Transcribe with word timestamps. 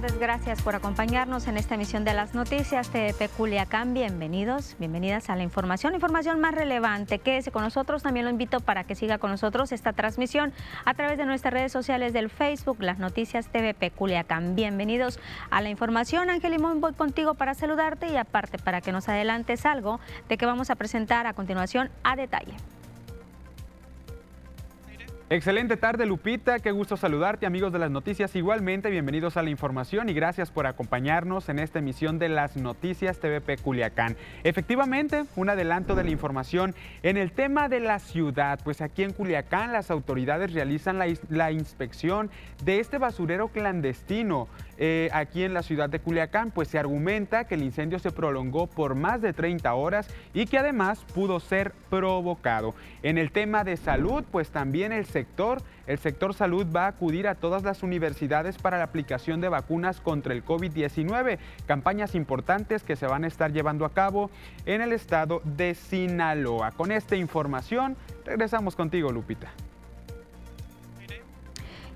tardes, 0.00 0.18
gracias 0.18 0.60
por 0.60 0.74
acompañarnos 0.74 1.46
en 1.46 1.56
esta 1.56 1.76
emisión 1.76 2.04
de 2.04 2.14
las 2.14 2.34
noticias 2.34 2.92
de 2.92 3.30
Culiacán. 3.36 3.94
Bienvenidos, 3.94 4.74
bienvenidas 4.80 5.30
a 5.30 5.36
la 5.36 5.44
información, 5.44 5.94
información 5.94 6.40
más 6.40 6.52
relevante. 6.52 7.20
Quédese 7.20 7.52
con 7.52 7.62
nosotros, 7.62 8.02
también 8.02 8.24
lo 8.24 8.32
invito 8.32 8.58
para 8.58 8.82
que 8.82 8.96
siga 8.96 9.18
con 9.18 9.30
nosotros 9.30 9.70
esta 9.70 9.92
transmisión 9.92 10.52
a 10.84 10.94
través 10.94 11.16
de 11.16 11.26
nuestras 11.26 11.54
redes 11.54 11.70
sociales 11.70 12.12
del 12.12 12.28
Facebook, 12.28 12.78
las 12.80 12.98
noticias 12.98 13.46
TVP 13.46 13.92
Culiacán. 13.92 14.56
Bienvenidos 14.56 15.20
a 15.50 15.60
la 15.60 15.70
información. 15.70 16.28
Ángel 16.28 16.50
Limón, 16.50 16.80
voy 16.80 16.94
contigo 16.94 17.34
para 17.34 17.54
saludarte 17.54 18.08
y 18.08 18.16
aparte 18.16 18.58
para 18.58 18.80
que 18.80 18.90
nos 18.90 19.08
adelantes 19.08 19.64
algo 19.64 20.00
de 20.28 20.36
que 20.36 20.44
vamos 20.44 20.70
a 20.70 20.74
presentar 20.74 21.28
a 21.28 21.34
continuación 21.34 21.88
a 22.02 22.16
detalle. 22.16 22.54
Excelente 25.30 25.78
tarde 25.78 26.04
Lupita, 26.04 26.58
qué 26.58 26.70
gusto 26.70 26.98
saludarte 26.98 27.46
amigos 27.46 27.72
de 27.72 27.78
las 27.78 27.90
noticias. 27.90 28.36
Igualmente 28.36 28.90
bienvenidos 28.90 29.38
a 29.38 29.42
la 29.42 29.48
información 29.48 30.10
y 30.10 30.12
gracias 30.12 30.50
por 30.50 30.66
acompañarnos 30.66 31.48
en 31.48 31.58
esta 31.58 31.78
emisión 31.78 32.18
de 32.18 32.28
las 32.28 32.56
noticias 32.56 33.18
TVP 33.20 33.56
Culiacán. 33.56 34.18
Efectivamente, 34.42 35.24
un 35.34 35.48
adelanto 35.48 35.94
de 35.94 36.04
la 36.04 36.10
información 36.10 36.74
en 37.02 37.16
el 37.16 37.32
tema 37.32 37.70
de 37.70 37.80
la 37.80 38.00
ciudad, 38.00 38.60
pues 38.64 38.82
aquí 38.82 39.02
en 39.02 39.14
Culiacán 39.14 39.72
las 39.72 39.90
autoridades 39.90 40.52
realizan 40.52 40.98
la, 40.98 41.50
inspección 41.52 42.28
de 42.62 42.80
este 42.80 42.98
basurero 42.98 43.48
clandestino. 43.48 44.46
Eh, 44.78 45.08
aquí 45.12 45.44
en 45.44 45.54
la 45.54 45.62
ciudad 45.62 45.88
de 45.88 46.00
Culiacán, 46.00 46.50
pues 46.50 46.68
se 46.68 46.78
argumenta 46.78 47.44
que 47.44 47.54
el 47.54 47.62
incendio 47.62 47.98
se 47.98 48.10
prolongó 48.10 48.66
por 48.66 48.94
más 48.94 49.20
de 49.22 49.32
30 49.32 49.72
horas 49.74 50.08
y 50.32 50.46
que 50.46 50.58
además 50.58 51.04
pudo 51.14 51.40
ser 51.40 51.72
provocado. 51.90 52.74
En 53.02 53.18
el 53.18 53.30
tema 53.30 53.64
de 53.64 53.76
salud, 53.76 54.24
pues 54.30 54.50
también 54.50 54.92
el 54.92 55.06
sector, 55.06 55.62
el 55.86 55.98
sector 55.98 56.34
salud 56.34 56.66
va 56.74 56.84
a 56.84 56.88
acudir 56.88 57.28
a 57.28 57.34
todas 57.34 57.62
las 57.62 57.82
universidades 57.82 58.58
para 58.58 58.78
la 58.78 58.84
aplicación 58.84 59.40
de 59.40 59.48
vacunas 59.48 60.00
contra 60.00 60.34
el 60.34 60.44
COVID-19, 60.44 61.38
campañas 61.66 62.14
importantes 62.14 62.82
que 62.82 62.96
se 62.96 63.06
van 63.06 63.24
a 63.24 63.28
estar 63.28 63.52
llevando 63.52 63.84
a 63.84 63.92
cabo 63.92 64.30
en 64.66 64.80
el 64.80 64.92
estado 64.92 65.40
de 65.44 65.74
Sinaloa. 65.74 66.72
Con 66.72 66.90
esta 66.90 67.16
información, 67.16 67.96
regresamos 68.24 68.76
contigo, 68.76 69.12
Lupita. 69.12 69.52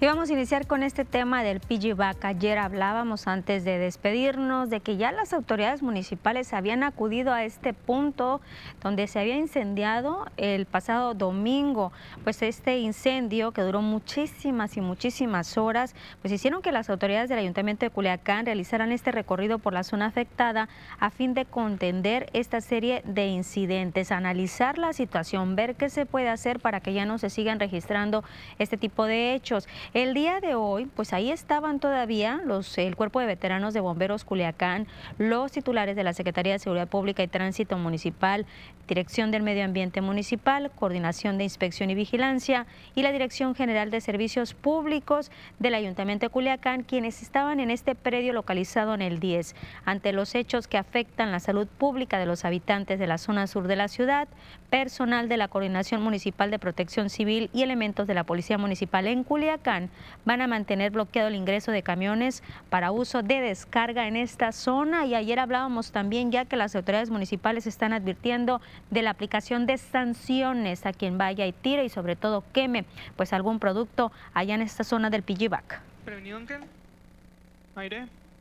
Y 0.00 0.06
vamos 0.06 0.30
a 0.30 0.32
iniciar 0.32 0.68
con 0.68 0.84
este 0.84 1.04
tema 1.04 1.42
del 1.42 1.58
PGBAC. 1.58 2.24
Ayer 2.24 2.56
hablábamos 2.58 3.26
antes 3.26 3.64
de 3.64 3.78
despedirnos 3.78 4.70
de 4.70 4.78
que 4.78 4.96
ya 4.96 5.10
las 5.10 5.32
autoridades 5.32 5.82
municipales 5.82 6.52
habían 6.52 6.84
acudido 6.84 7.32
a 7.32 7.42
este 7.42 7.72
punto 7.72 8.40
donde 8.80 9.08
se 9.08 9.18
había 9.18 9.34
incendiado 9.34 10.26
el 10.36 10.66
pasado 10.66 11.14
domingo. 11.14 11.90
Pues 12.22 12.42
este 12.42 12.78
incendio 12.78 13.50
que 13.50 13.62
duró 13.62 13.82
muchísimas 13.82 14.76
y 14.76 14.80
muchísimas 14.80 15.58
horas, 15.58 15.96
pues 16.22 16.32
hicieron 16.32 16.62
que 16.62 16.70
las 16.70 16.90
autoridades 16.90 17.28
del 17.28 17.40
Ayuntamiento 17.40 17.84
de 17.84 17.90
Culiacán 17.90 18.46
realizaran 18.46 18.92
este 18.92 19.10
recorrido 19.10 19.58
por 19.58 19.72
la 19.72 19.82
zona 19.82 20.06
afectada 20.06 20.68
a 21.00 21.10
fin 21.10 21.34
de 21.34 21.44
contender 21.44 22.30
esta 22.34 22.60
serie 22.60 23.02
de 23.04 23.26
incidentes, 23.26 24.12
analizar 24.12 24.78
la 24.78 24.92
situación, 24.92 25.56
ver 25.56 25.74
qué 25.74 25.88
se 25.88 26.06
puede 26.06 26.28
hacer 26.28 26.60
para 26.60 26.78
que 26.78 26.92
ya 26.92 27.04
no 27.04 27.18
se 27.18 27.30
sigan 27.30 27.58
registrando 27.58 28.22
este 28.60 28.76
tipo 28.76 29.04
de 29.04 29.34
hechos. 29.34 29.66
El 29.94 30.12
día 30.12 30.40
de 30.40 30.54
hoy, 30.54 30.84
pues 30.84 31.14
ahí 31.14 31.30
estaban 31.30 31.80
todavía 31.80 32.42
los, 32.44 32.76
el 32.76 32.94
Cuerpo 32.94 33.20
de 33.20 33.26
Veteranos 33.26 33.72
de 33.72 33.80
Bomberos 33.80 34.22
Culiacán, 34.22 34.86
los 35.16 35.50
titulares 35.50 35.96
de 35.96 36.04
la 36.04 36.12
Secretaría 36.12 36.52
de 36.52 36.58
Seguridad 36.58 36.88
Pública 36.88 37.22
y 37.22 37.28
Tránsito 37.28 37.78
Municipal, 37.78 38.44
Dirección 38.86 39.30
del 39.30 39.42
Medio 39.42 39.64
Ambiente 39.64 40.02
Municipal, 40.02 40.70
Coordinación 40.74 41.38
de 41.38 41.44
Inspección 41.44 41.88
y 41.88 41.94
Vigilancia 41.94 42.66
y 42.94 43.02
la 43.02 43.12
Dirección 43.12 43.54
General 43.54 43.90
de 43.90 44.02
Servicios 44.02 44.52
Públicos 44.52 45.30
del 45.58 45.74
Ayuntamiento 45.74 46.26
de 46.26 46.30
Culiacán, 46.30 46.82
quienes 46.82 47.22
estaban 47.22 47.58
en 47.58 47.70
este 47.70 47.94
predio 47.94 48.34
localizado 48.34 48.92
en 48.92 49.00
el 49.00 49.20
10, 49.20 49.54
ante 49.86 50.12
los 50.12 50.34
hechos 50.34 50.68
que 50.68 50.76
afectan 50.76 51.32
la 51.32 51.40
salud 51.40 51.66
pública 51.66 52.18
de 52.18 52.26
los 52.26 52.44
habitantes 52.44 52.98
de 52.98 53.06
la 53.06 53.16
zona 53.16 53.46
sur 53.46 53.66
de 53.66 53.76
la 53.76 53.88
ciudad, 53.88 54.28
personal 54.68 55.30
de 55.30 55.38
la 55.38 55.48
Coordinación 55.48 56.02
Municipal 56.02 56.50
de 56.50 56.58
Protección 56.58 57.08
Civil 57.08 57.48
y 57.54 57.62
elementos 57.62 58.06
de 58.06 58.14
la 58.14 58.24
Policía 58.24 58.58
Municipal 58.58 59.06
en 59.06 59.24
Culiacán 59.24 59.77
van 60.24 60.40
a 60.40 60.46
mantener 60.46 60.90
bloqueado 60.90 61.28
el 61.28 61.34
ingreso 61.34 61.72
de 61.72 61.82
camiones 61.82 62.42
para 62.70 62.90
uso 62.90 63.22
de 63.22 63.40
descarga 63.40 64.06
en 64.06 64.16
esta 64.16 64.52
zona. 64.52 65.06
Y 65.06 65.14
ayer 65.14 65.38
hablábamos 65.38 65.92
también 65.92 66.30
ya 66.30 66.44
que 66.44 66.56
las 66.56 66.74
autoridades 66.74 67.10
municipales 67.10 67.66
están 67.66 67.92
advirtiendo 67.92 68.60
de 68.90 69.02
la 69.02 69.10
aplicación 69.10 69.66
de 69.66 69.78
sanciones 69.78 70.86
a 70.86 70.92
quien 70.92 71.18
vaya 71.18 71.46
y 71.46 71.52
tire 71.52 71.84
y 71.84 71.88
sobre 71.88 72.16
todo 72.16 72.44
queme 72.52 72.84
pues 73.16 73.32
algún 73.32 73.58
producto 73.58 74.12
allá 74.34 74.54
en 74.54 74.62
esta 74.62 74.84
zona 74.84 75.10
del 75.10 75.22
Pillibac. 75.22 75.80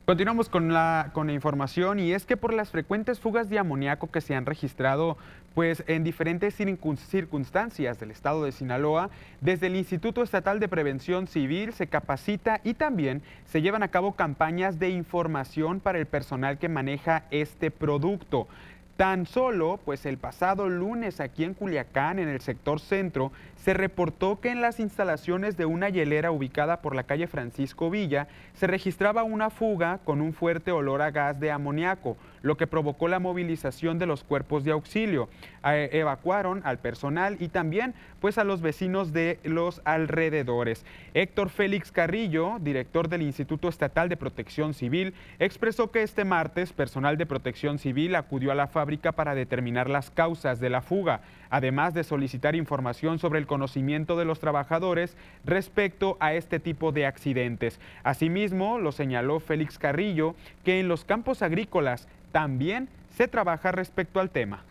Continuamos 0.08 0.48
con 0.48 0.72
la, 0.72 1.10
con 1.12 1.26
la 1.26 1.34
información 1.34 2.00
y 2.00 2.14
es 2.14 2.24
que 2.24 2.38
por 2.38 2.54
las 2.54 2.70
frecuentes 2.70 3.20
fugas 3.20 3.50
de 3.50 3.58
amoníaco 3.58 4.10
que 4.10 4.22
se 4.22 4.34
han 4.34 4.46
registrado 4.46 5.18
pues 5.54 5.84
en 5.86 6.02
diferentes 6.02 6.54
circunstancias 6.54 8.00
del 8.00 8.10
estado 8.10 8.42
de 8.42 8.52
Sinaloa, 8.52 9.10
desde 9.42 9.66
el 9.66 9.76
Instituto 9.76 10.22
Estatal 10.22 10.60
de 10.60 10.68
Prevención 10.68 11.26
Civil 11.26 11.74
se 11.74 11.88
capacita 11.88 12.62
y 12.64 12.72
también 12.72 13.20
se 13.44 13.60
llevan 13.60 13.82
a 13.82 13.88
cabo 13.88 14.12
campañas 14.14 14.78
de 14.78 14.88
información 14.88 15.78
para 15.78 15.98
el 15.98 16.06
personal 16.06 16.56
que 16.56 16.70
maneja 16.70 17.24
este 17.30 17.70
producto. 17.70 18.48
Tan 18.96 19.26
solo, 19.26 19.78
pues 19.84 20.06
el 20.06 20.16
pasado 20.16 20.70
lunes 20.70 21.20
aquí 21.20 21.44
en 21.44 21.52
Culiacán, 21.52 22.18
en 22.18 22.28
el 22.28 22.40
sector 22.40 22.80
centro, 22.80 23.30
se 23.58 23.74
reportó 23.74 24.40
que 24.40 24.50
en 24.50 24.60
las 24.60 24.80
instalaciones 24.80 25.56
de 25.56 25.66
una 25.66 25.88
hielera 25.88 26.30
ubicada 26.30 26.80
por 26.80 26.94
la 26.94 27.02
calle 27.02 27.26
Francisco 27.26 27.90
Villa 27.90 28.28
se 28.54 28.66
registraba 28.66 29.24
una 29.24 29.50
fuga 29.50 29.98
con 30.04 30.20
un 30.20 30.32
fuerte 30.32 30.72
olor 30.72 31.02
a 31.02 31.10
gas 31.10 31.38
de 31.40 31.50
amoníaco, 31.50 32.16
lo 32.42 32.56
que 32.56 32.66
provocó 32.66 33.08
la 33.08 33.18
movilización 33.18 33.98
de 33.98 34.06
los 34.06 34.22
cuerpos 34.22 34.64
de 34.64 34.70
auxilio. 34.70 35.28
Evacuaron 35.64 36.62
al 36.64 36.78
personal 36.78 37.36
y 37.40 37.48
también 37.48 37.94
pues 38.20 38.38
a 38.38 38.44
los 38.44 38.62
vecinos 38.62 39.12
de 39.12 39.38
los 39.42 39.82
alrededores. 39.84 40.86
Héctor 41.14 41.50
Félix 41.50 41.90
Carrillo, 41.90 42.58
director 42.60 43.08
del 43.08 43.22
Instituto 43.22 43.68
Estatal 43.68 44.08
de 44.08 44.16
Protección 44.16 44.72
Civil, 44.72 45.14
expresó 45.38 45.90
que 45.90 46.02
este 46.02 46.24
martes 46.24 46.72
personal 46.72 47.16
de 47.16 47.26
Protección 47.26 47.78
Civil 47.78 48.14
acudió 48.14 48.52
a 48.52 48.54
la 48.54 48.68
fábrica 48.68 49.12
para 49.12 49.34
determinar 49.34 49.90
las 49.90 50.10
causas 50.10 50.60
de 50.60 50.70
la 50.70 50.80
fuga, 50.80 51.20
además 51.50 51.92
de 51.92 52.04
solicitar 52.04 52.54
información 52.54 53.18
sobre 53.18 53.40
el 53.40 53.47
conocimiento 53.48 54.16
de 54.16 54.24
los 54.24 54.38
trabajadores 54.38 55.16
respecto 55.44 56.16
a 56.20 56.34
este 56.34 56.60
tipo 56.60 56.92
de 56.92 57.06
accidentes. 57.06 57.80
Asimismo, 58.04 58.78
lo 58.78 58.92
señaló 58.92 59.40
Félix 59.40 59.76
Carrillo, 59.76 60.36
que 60.64 60.78
en 60.78 60.86
los 60.86 61.04
campos 61.04 61.42
agrícolas 61.42 62.06
también 62.30 62.88
se 63.10 63.26
trabaja 63.26 63.72
respecto 63.72 64.20
al 64.20 64.30
tema 64.30 64.62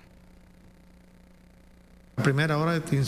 primera 2.24 2.58
hora 2.58 2.80
te, 2.80 3.00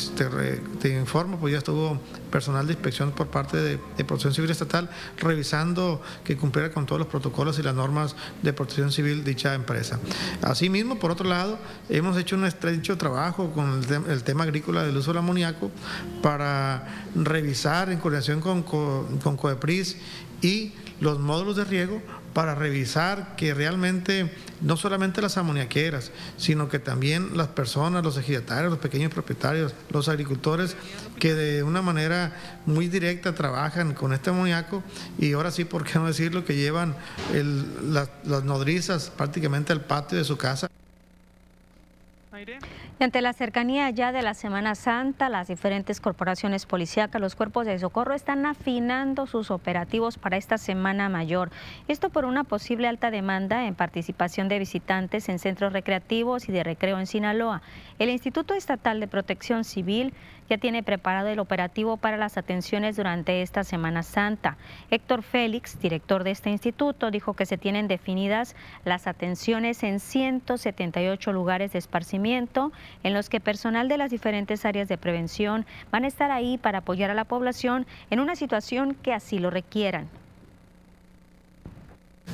te, 0.79 0.89
informo, 0.89 1.39
pues 1.39 1.51
ya 1.51 1.57
estuvo 1.57 1.99
personal 2.31 2.67
de 2.67 2.73
inspección 2.73 3.11
por 3.11 3.27
parte 3.27 3.57
de, 3.57 3.77
Protección 4.05 4.33
Civil 4.33 4.51
Estatal 4.51 4.89
revisando 5.17 6.01
que 6.23 6.37
cumpliera 6.37 6.71
con 6.71 6.85
todos 6.85 6.99
los 6.99 7.07
protocolos 7.07 7.57
y 7.57 7.63
las 7.63 7.73
normas 7.73 8.15
de 8.43 8.53
protección 8.53 8.91
civil 8.91 9.23
dicha 9.23 9.55
empresa. 9.55 9.99
Asimismo, 10.41 10.99
por 10.99 11.11
otro 11.11 11.27
lado, 11.27 11.57
hemos 11.89 12.17
hecho 12.17 12.35
un 12.35 12.45
estrecho 12.45 12.97
trabajo 12.97 13.51
con 13.51 13.81
el, 14.07 14.23
tema 14.23 14.43
agrícola 14.43 14.83
del 14.83 14.95
uso 14.95 15.11
del 15.11 15.17
amoníaco 15.17 15.71
para 16.21 16.87
revisar 17.15 17.89
en 17.89 17.99
coordinación 17.99 18.41
con, 18.41 18.63
con, 18.63 19.17
con 19.17 19.35
COEPRIS 19.35 19.97
y 20.41 20.73
los 20.99 21.19
módulos 21.19 21.55
de 21.55 21.65
riego 21.65 22.01
para 22.33 22.55
revisar 22.55 23.35
que 23.35 23.53
realmente 23.53 24.31
no 24.61 24.77
solamente 24.77 25.21
las 25.21 25.37
amoniaqueras, 25.37 26.11
sino 26.37 26.69
que 26.69 26.79
también 26.79 27.35
las 27.35 27.47
personas, 27.47 28.03
los 28.03 28.17
ejidatarios, 28.17 28.71
los 28.71 28.79
pequeños 28.79 29.11
propietarios, 29.11 29.73
los 29.89 30.09
agricultores, 30.09 30.75
que 31.17 31.33
de 31.33 31.63
una 31.63 31.81
manera 31.81 32.35
muy 32.65 32.87
directa 32.87 33.33
trabajan 33.33 33.93
con 33.93 34.13
este 34.13 34.29
amoníaco 34.29 34.83
y 35.17 35.33
ahora 35.33 35.51
sí, 35.51 35.65
¿por 35.65 35.83
qué 35.83 35.97
no 35.97 36.07
decirlo? 36.07 36.45
Que 36.45 36.55
llevan 36.55 36.95
las 37.83 38.43
nodrizas 38.43 39.09
prácticamente 39.09 39.73
al 39.73 39.81
patio 39.81 40.17
de 40.17 40.23
su 40.23 40.37
casa. 40.37 40.69
Ante 43.01 43.21
la 43.21 43.31
cercanía 43.31 43.89
ya 43.91 44.11
de 44.11 44.21
la 44.21 44.33
Semana 44.33 44.75
Santa, 44.75 45.29
las 45.29 45.47
diferentes 45.47 46.01
corporaciones 46.01 46.65
policíacas, 46.65 47.21
los 47.21 47.33
cuerpos 47.33 47.65
de 47.65 47.79
socorro 47.79 48.13
están 48.13 48.45
afinando 48.45 49.25
sus 49.25 49.51
operativos 49.51 50.17
para 50.17 50.35
esta 50.35 50.57
Semana 50.57 51.07
Mayor. 51.07 51.49
Esto 51.87 52.09
por 52.09 52.25
una 52.25 52.43
posible 52.43 52.89
alta 52.89 53.09
demanda 53.09 53.67
en 53.67 53.75
participación 53.75 54.49
de 54.49 54.59
visitantes 54.59 55.29
en 55.29 55.39
centros 55.39 55.71
recreativos 55.71 56.49
y 56.49 56.51
de 56.51 56.61
recreo 56.65 56.99
en 56.99 57.07
Sinaloa. 57.07 57.61
El 57.99 58.09
Instituto 58.09 58.53
Estatal 58.53 58.99
de 58.99 59.07
Protección 59.07 59.63
Civil 59.63 60.13
ya 60.49 60.57
tiene 60.57 60.83
preparado 60.83 61.29
el 61.29 61.39
operativo 61.39 61.97
para 61.97 62.17
las 62.17 62.37
atenciones 62.37 62.97
durante 62.97 63.41
esta 63.43 63.63
Semana 63.63 64.03
Santa. 64.03 64.57
Héctor 64.89 65.21
Félix, 65.21 65.79
director 65.79 66.23
de 66.23 66.31
este 66.31 66.49
instituto, 66.49 67.11
dijo 67.11 67.35
que 67.35 67.45
se 67.45 67.57
tienen 67.57 67.87
definidas 67.87 68.55
las 68.83 69.07
atenciones 69.07 69.83
en 69.83 69.99
178 69.99 71.31
lugares 71.31 71.71
de 71.71 71.79
esparcimiento 71.79 72.71
en 73.03 73.13
los 73.13 73.29
que 73.29 73.39
personal 73.39 73.87
de 73.87 73.97
las 73.97 74.11
diferentes 74.11 74.65
áreas 74.65 74.87
de 74.87 74.97
prevención 74.97 75.65
van 75.91 76.03
a 76.03 76.07
estar 76.07 76.31
ahí 76.31 76.57
para 76.57 76.79
apoyar 76.79 77.09
a 77.09 77.13
la 77.13 77.25
población 77.25 77.85
en 78.09 78.19
una 78.19 78.35
situación 78.35 78.95
que 78.95 79.13
así 79.13 79.39
lo 79.39 79.49
requieran. 79.49 80.07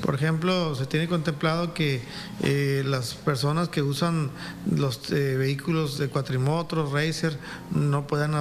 Por 0.01 0.13
ejemplo, 0.13 0.75
se 0.75 0.85
tiene 0.85 1.07
contemplado 1.07 1.73
que 1.73 2.01
eh, 2.43 2.83
las 2.85 3.15
personas 3.15 3.69
que 3.69 3.81
usan 3.81 4.29
los 4.69 5.11
eh, 5.11 5.37
vehículos 5.37 5.97
de 5.97 6.09
cuatrimotros, 6.09 6.91
racer, 6.91 7.37
no 7.71 8.05
puedan 8.05 8.33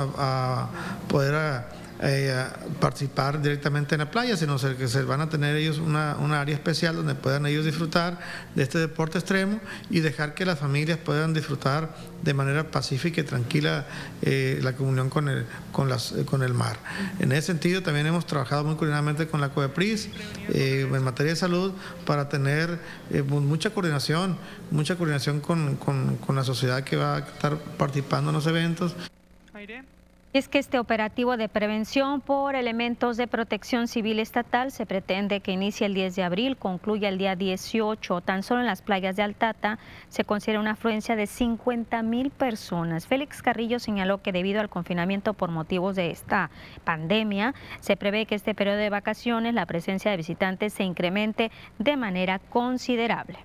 poder 1.09 1.65
eh, 2.01 2.45
participar 2.81 3.41
directamente 3.41 3.95
en 3.95 4.01
la 4.01 4.11
playa, 4.11 4.37
sino 4.37 4.57
que 4.59 4.89
se 4.89 5.03
van 5.05 5.21
a 5.21 5.29
tener 5.29 5.55
ellos 5.55 5.79
una, 5.79 6.41
área 6.41 6.55
especial 6.55 6.97
donde 6.97 7.15
puedan 7.15 7.47
ellos 7.47 7.65
disfrutar 7.65 8.19
de 8.57 8.65
este 8.65 8.79
deporte 8.79 9.19
extremo 9.19 9.61
y 9.91 10.01
dejar 10.01 10.35
que 10.35 10.45
las 10.45 10.59
familias 10.59 10.99
puedan 10.99 11.33
disfrutar 11.33 11.95
de 12.23 12.35
manera 12.35 12.71
pacífica 12.71 13.21
y 13.21 13.25
tranquila 13.25 13.87
eh, 14.23 14.59
la 14.63 14.73
comunión 14.73 15.09
con 15.09 15.29
el, 15.29 15.43
eh, 15.43 16.25
con 16.25 16.43
el 16.43 16.53
mar. 16.53 16.79
En 17.21 17.31
ese 17.31 17.47
sentido 17.47 17.83
también 17.83 18.07
hemos 18.07 18.27
trabajado 18.27 18.65
muy 18.65 18.75
coordinadamente 18.75 19.29
con 19.29 19.41
la 19.41 19.51
COEPRIS 19.51 20.09
en 20.49 21.05
materia 21.05 21.33
de 21.33 21.37
salud 21.37 21.73
para 22.05 22.29
tener 22.29 22.79
mucha 23.29 23.71
coordinación, 23.71 24.37
mucha 24.73 24.97
coordinación 24.97 25.41
con 25.41 26.37
la 26.37 26.45
sociedad 26.45 26.83
que 26.83 26.97
va 26.97 27.17
a 27.17 27.19
estar 27.21 27.57
participando 27.57 28.31
en 28.31 28.35
los 28.35 28.47
eventos 28.49 28.97
es 30.35 30.49
que 30.49 30.59
este 30.59 30.81
operativo 30.81 31.37
de 31.37 31.49
prevención 31.49 32.21
por 32.21 32.57
elementos 32.57 33.17
de 33.17 33.29
protección 33.29 33.87
civil 33.87 34.19
estatal 34.19 34.73
se 34.73 34.85
pretende 34.85 35.39
que 35.39 35.53
inicie 35.53 35.87
el 35.87 35.95
10 35.95 36.17
de 36.17 36.25
abril, 36.25 36.57
concluya 36.57 37.09
el 37.09 37.19
día 37.19 37.37
18. 37.37 38.21
Tan 38.21 38.43
solo 38.43 38.59
en 38.59 38.67
las 38.67 38.83
playas 38.83 39.15
de 39.15 39.23
Altata 39.23 39.79
se 40.09 40.25
considera 40.25 40.59
una 40.59 40.73
afluencia 40.73 41.15
de 41.15 41.29
50 41.29 42.03
mil 42.03 42.31
personas. 42.31 43.07
Félix 43.07 43.43
Carrillo 43.43 43.79
señaló 43.79 44.23
que 44.23 44.33
debido 44.33 44.61
al 44.61 44.69
confinamiento 44.69 45.35
por 45.35 45.53
motivos 45.53 45.95
de 45.95 46.11
esta 46.11 46.51
pandemia, 46.83 47.55
se 47.79 47.97
prevé 47.97 48.27
que 48.27 48.35
este 48.35 48.57
periodo 48.57 48.79
de 48.79 48.91
vacaciones 48.91 49.55
la 49.55 49.67
presencia 49.67 50.11
de 50.11 50.17
visitantes 50.17 50.73
se 50.73 50.83
incremente 50.83 51.53
de 51.79 51.97
manera 51.97 52.41
considerable 52.41 53.39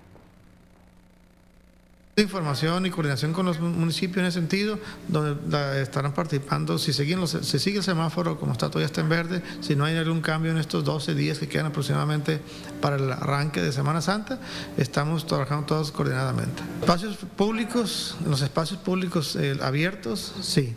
información 2.22 2.86
y 2.86 2.90
coordinación 2.90 3.32
con 3.32 3.46
los 3.46 3.60
municipios 3.60 4.18
en 4.18 4.26
ese 4.26 4.38
sentido, 4.38 4.78
donde 5.08 5.82
estarán 5.82 6.12
participando, 6.12 6.78
si, 6.78 6.92
siguen 6.92 7.20
los, 7.20 7.30
se 7.30 7.58
sigue 7.58 7.78
el 7.78 7.84
semáforo 7.84 8.38
como 8.38 8.52
está 8.52 8.68
todavía 8.68 8.86
está 8.86 9.00
en 9.00 9.08
verde, 9.08 9.42
si 9.60 9.76
no 9.76 9.84
hay 9.84 9.96
algún 9.96 10.20
cambio 10.20 10.50
en 10.50 10.58
estos 10.58 10.84
12 10.84 11.14
días 11.14 11.38
que 11.38 11.48
quedan 11.48 11.66
aproximadamente 11.66 12.40
para 12.80 12.96
el 12.96 13.10
arranque 13.10 13.60
de 13.60 13.72
Semana 13.72 14.00
Santa, 14.00 14.40
estamos 14.76 15.26
trabajando 15.26 15.66
todos 15.66 15.92
coordinadamente. 15.92 16.62
Espacios 16.80 17.16
públicos, 17.36 18.16
los 18.26 18.42
espacios 18.42 18.80
públicos 18.80 19.36
eh, 19.36 19.58
abiertos, 19.62 20.34
sí, 20.40 20.74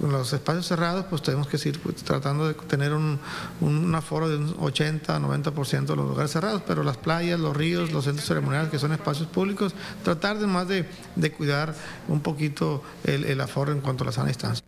los 0.00 0.32
espacios 0.32 0.66
cerrados, 0.66 1.06
pues 1.08 1.22
tenemos 1.22 1.48
que 1.48 1.56
ir 1.68 1.80
pues, 1.80 1.96
tratando 1.96 2.48
de 2.48 2.54
tener 2.54 2.92
un, 2.92 3.18
un, 3.60 3.94
aforo 3.94 4.28
de 4.28 4.36
un 4.36 4.54
80, 4.58 5.18
90% 5.18 5.86
de 5.86 5.96
los 5.96 6.08
lugares 6.08 6.30
cerrados, 6.30 6.62
pero 6.66 6.82
las 6.82 6.96
playas, 6.96 7.38
los 7.40 7.56
ríos, 7.56 7.92
los 7.92 8.04
centros 8.04 8.26
ceremoniales, 8.26 8.70
que 8.70 8.78
son 8.78 8.92
espacios 8.92 9.28
públicos, 9.28 9.74
tratar 10.04 10.38
de 10.38 10.46
más 10.46 10.68
de, 10.68 10.75
de 11.14 11.32
cuidar 11.32 11.74
un 12.08 12.20
poquito 12.20 12.82
el, 13.04 13.24
el, 13.24 13.40
aforo 13.40 13.72
en 13.72 13.80
cuanto 13.80 14.04
a 14.04 14.06
la 14.06 14.12
sana 14.12 14.28
distancia. 14.28 14.64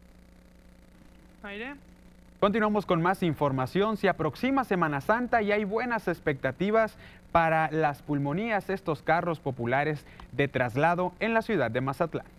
Continuamos 2.40 2.86
con 2.86 3.02
más 3.02 3.22
información. 3.24 3.96
Se 3.96 4.08
aproxima 4.08 4.64
Semana 4.64 5.00
Santa 5.00 5.42
y 5.42 5.50
hay 5.50 5.64
buenas 5.64 6.06
expectativas 6.06 6.94
para 7.32 7.70
las 7.72 8.00
pulmonías, 8.02 8.70
estos 8.70 9.02
carros 9.02 9.40
populares 9.40 10.04
de 10.32 10.46
traslado 10.46 11.12
en 11.20 11.34
la 11.34 11.42
ciudad 11.42 11.70
de 11.70 11.80
Mazatlán. 11.80 12.38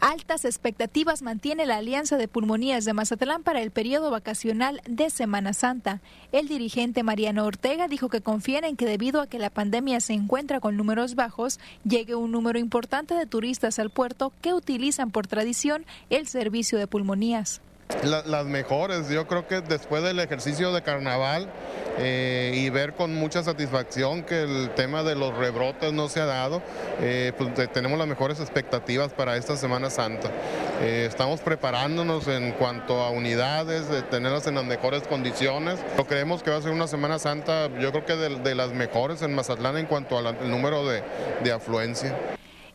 Altas 0.00 0.46
expectativas 0.46 1.20
mantiene 1.20 1.66
la 1.66 1.76
Alianza 1.76 2.16
de 2.16 2.26
Pulmonías 2.26 2.86
de 2.86 2.94
Mazatlán 2.94 3.42
para 3.42 3.60
el 3.60 3.70
periodo 3.70 4.10
vacacional 4.10 4.80
de 4.88 5.10
Semana 5.10 5.52
Santa. 5.52 6.00
El 6.32 6.48
dirigente 6.48 7.02
Mariano 7.02 7.44
Ortega 7.44 7.86
dijo 7.86 8.08
que 8.08 8.22
confían 8.22 8.64
en 8.64 8.76
que 8.76 8.86
debido 8.86 9.20
a 9.20 9.26
que 9.26 9.38
la 9.38 9.50
pandemia 9.50 10.00
se 10.00 10.14
encuentra 10.14 10.58
con 10.58 10.78
números 10.78 11.16
bajos, 11.16 11.60
llegue 11.84 12.14
un 12.14 12.32
número 12.32 12.58
importante 12.58 13.14
de 13.14 13.26
turistas 13.26 13.78
al 13.78 13.90
puerto 13.90 14.32
que 14.40 14.54
utilizan 14.54 15.10
por 15.10 15.26
tradición 15.26 15.84
el 16.08 16.26
servicio 16.26 16.78
de 16.78 16.86
pulmonías. 16.86 17.60
Las 18.04 18.46
mejores, 18.46 19.08
yo 19.08 19.26
creo 19.26 19.46
que 19.46 19.60
después 19.60 20.02
del 20.02 20.20
ejercicio 20.20 20.72
de 20.72 20.82
carnaval 20.82 21.48
eh, 21.98 22.52
y 22.54 22.70
ver 22.70 22.94
con 22.94 23.14
mucha 23.14 23.42
satisfacción 23.42 24.22
que 24.22 24.42
el 24.42 24.70
tema 24.70 25.02
de 25.02 25.14
los 25.16 25.36
rebrotes 25.36 25.92
no 25.92 26.08
se 26.08 26.20
ha 26.20 26.24
dado, 26.24 26.62
eh, 27.00 27.32
pues 27.36 27.70
tenemos 27.72 27.98
las 27.98 28.08
mejores 28.08 28.40
expectativas 28.40 29.12
para 29.12 29.36
esta 29.36 29.56
Semana 29.56 29.90
Santa. 29.90 30.30
Eh, 30.80 31.06
estamos 31.08 31.40
preparándonos 31.40 32.26
en 32.28 32.52
cuanto 32.52 33.02
a 33.02 33.10
unidades, 33.10 33.88
de 33.90 34.02
tenerlas 34.02 34.46
en 34.46 34.54
las 34.54 34.64
mejores 34.64 35.02
condiciones. 35.02 35.78
Lo 35.98 36.06
creemos 36.06 36.42
que 36.42 36.50
va 36.50 36.56
a 36.56 36.62
ser 36.62 36.72
una 36.72 36.86
Semana 36.86 37.18
Santa, 37.18 37.68
yo 37.78 37.90
creo 37.92 38.06
que 38.06 38.16
de, 38.16 38.54
las 38.54 38.72
mejores 38.72 39.22
en 39.22 39.34
Mazatlán 39.34 39.76
en 39.76 39.86
cuanto 39.86 40.16
al 40.16 40.50
número 40.50 40.86
de, 40.86 41.02
de 41.44 41.52
afluencia. 41.52 42.16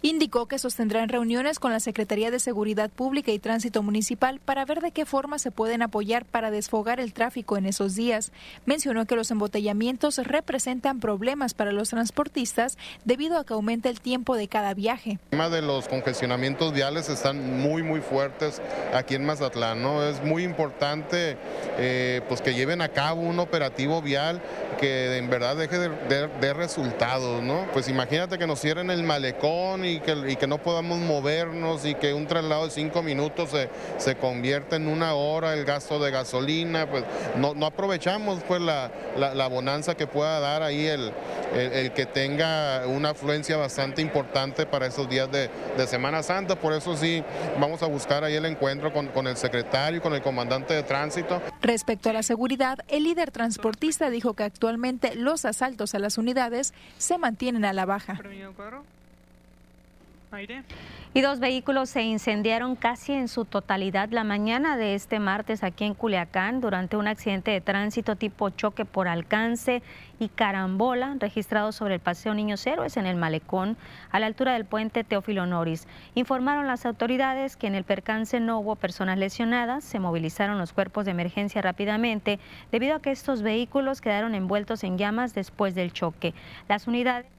Indicó 0.05 0.45
que 0.45 0.59
sostendrán 0.59 1.09
reuniones 1.09 1.57
con 1.57 1.71
la 1.71 1.79
Secretaría 1.79 2.29
de 2.29 2.39
Seguridad 2.39 2.91
Pública 2.91 3.31
y 3.31 3.39
Tránsito 3.39 3.81
Municipal 3.81 4.39
para 4.39 4.63
ver 4.63 4.79
de 4.81 4.91
qué 4.91 5.03
forma 5.03 5.39
se 5.39 5.49
pueden 5.49 5.81
apoyar 5.81 6.25
para 6.25 6.51
desfogar 6.51 6.99
el 6.99 7.11
tráfico 7.11 7.57
en 7.57 7.65
esos 7.65 7.95
días. 7.95 8.31
Mencionó 8.67 9.07
que 9.07 9.15
los 9.15 9.31
embotellamientos 9.31 10.19
representan 10.19 10.99
problemas 10.99 11.55
para 11.55 11.71
los 11.71 11.89
transportistas 11.89 12.77
debido 13.03 13.39
a 13.39 13.45
que 13.47 13.53
aumenta 13.53 13.89
el 13.89 13.99
tiempo 13.99 14.35
de 14.35 14.47
cada 14.47 14.75
viaje. 14.75 15.13
El 15.13 15.29
tema 15.31 15.49
de 15.49 15.63
los 15.63 15.87
congestionamientos 15.87 16.71
viales 16.71 17.09
están 17.09 17.59
muy 17.59 17.81
muy 17.81 18.01
fuertes 18.01 18.61
aquí 18.93 19.15
en 19.15 19.25
Mazatlán. 19.25 19.81
¿no? 19.81 20.03
Es 20.03 20.23
muy 20.23 20.43
importante 20.43 21.35
eh, 21.79 22.21
pues 22.27 22.43
que 22.43 22.53
lleven 22.53 22.83
a 22.83 22.89
cabo 22.89 23.21
un 23.21 23.39
operativo 23.39 24.03
vial 24.03 24.39
que 24.79 25.17
en 25.17 25.31
verdad 25.31 25.55
deje 25.55 25.79
de, 25.79 26.53
resultados. 26.53 27.41
¿no? 27.41 27.65
Pues 27.73 27.89
imagínate 27.89 28.37
que 28.37 28.45
nos 28.45 28.61
cierren 28.61 28.91
el 28.91 29.01
malecón 29.01 29.83
y 29.83 29.94
y 29.95 30.35
que, 30.35 30.47
no 30.47 30.57
podamos 30.57 30.99
movernos 30.99 31.85
y 31.85 31.95
que 31.95 32.13
un 32.13 32.27
traslado 32.27 32.65
de 32.65 32.71
cinco 32.71 33.01
minutos 33.01 33.49
se, 33.49 33.69
se 33.97 34.15
convierta 34.15 34.75
en 34.75 34.87
una 34.87 35.13
hora, 35.13 35.53
el 35.53 35.65
gasto 35.65 35.99
de 35.99 36.11
gasolina, 36.11 36.89
pues 36.89 37.03
no, 37.35 37.53
aprovechamos 37.65 38.43
pues 38.47 38.61
la, 38.61 38.91
la, 39.17 39.47
bonanza 39.47 39.95
que 39.95 40.07
pueda 40.07 40.39
dar 40.39 40.63
ahí 40.63 40.85
el, 40.85 41.11
el, 41.53 41.93
que 41.93 42.05
tenga 42.05 42.85
una 42.87 43.09
afluencia 43.09 43.57
bastante 43.57 44.01
importante 44.01 44.65
para 44.65 44.87
esos 44.87 45.09
días 45.09 45.31
de, 45.31 45.49
de, 45.77 45.87
Semana 45.87 46.23
Santa. 46.23 46.59
Por 46.59 46.73
eso 46.73 46.97
sí, 46.97 47.23
vamos 47.59 47.81
a 47.83 47.87
buscar 47.87 48.23
ahí 48.23 48.35
el 48.35 48.45
encuentro 48.45 48.91
con, 48.91 49.07
con 49.07 49.27
el 49.27 49.37
secretario 49.37 49.99
y 49.99 50.01
con 50.01 50.13
el 50.13 50.21
comandante 50.21 50.73
de 50.73 50.83
tránsito. 50.83 51.41
Respecto 51.61 52.09
a 52.09 52.13
la 52.13 52.23
seguridad, 52.23 52.79
el 52.87 53.03
líder 53.03 53.31
transportista 53.31 54.09
dijo 54.09 54.33
que 54.33 54.43
actualmente 54.43 55.15
los 55.15 55.45
asaltos 55.45 55.95
a 55.95 55.99
las 55.99 56.17
unidades 56.17 56.73
se 56.97 57.17
mantienen 57.17 57.65
a 57.65 57.73
la 57.73 57.85
baja. 57.85 58.19
Y 61.13 61.21
dos 61.21 61.39
vehículos 61.39 61.89
se 61.89 62.03
incendiaron 62.03 62.75
casi 62.75 63.13
en 63.13 63.29
su 63.29 63.45
totalidad 63.45 64.09
la 64.09 64.25
mañana 64.25 64.75
de 64.75 64.93
este 64.93 65.19
martes 65.19 65.63
aquí 65.63 65.85
en 65.85 65.93
Culiacán 65.93 66.59
durante 66.59 66.97
un 66.97 67.07
accidente 67.07 67.51
de 67.51 67.61
tránsito 67.61 68.17
tipo 68.17 68.49
choque 68.49 68.83
por 68.83 69.07
alcance 69.07 69.81
y 70.19 70.27
carambola 70.27 71.15
registrado 71.17 71.71
sobre 71.71 71.95
el 71.95 71.99
Paseo 72.01 72.33
Niños 72.33 72.67
Héroes 72.67 72.97
en 72.97 73.05
el 73.05 73.15
Malecón 73.15 73.77
a 74.11 74.19
la 74.19 74.25
altura 74.25 74.53
del 74.53 74.65
puente 74.65 75.05
Teófilo 75.05 75.45
Noris. 75.45 75.87
Informaron 76.15 76.67
las 76.67 76.85
autoridades 76.85 77.55
que 77.55 77.67
en 77.67 77.75
el 77.75 77.85
percance 77.85 78.41
no 78.41 78.59
hubo 78.59 78.75
personas 78.75 79.17
lesionadas, 79.17 79.85
se 79.85 79.99
movilizaron 79.99 80.57
los 80.57 80.73
cuerpos 80.73 81.05
de 81.05 81.11
emergencia 81.11 81.61
rápidamente 81.61 82.39
debido 82.73 82.95
a 82.95 83.01
que 83.01 83.11
estos 83.11 83.41
vehículos 83.41 84.01
quedaron 84.01 84.35
envueltos 84.35 84.83
en 84.83 84.97
llamas 84.97 85.33
después 85.33 85.75
del 85.75 85.93
choque. 85.93 86.33
Las 86.67 86.87
unidades 86.87 87.34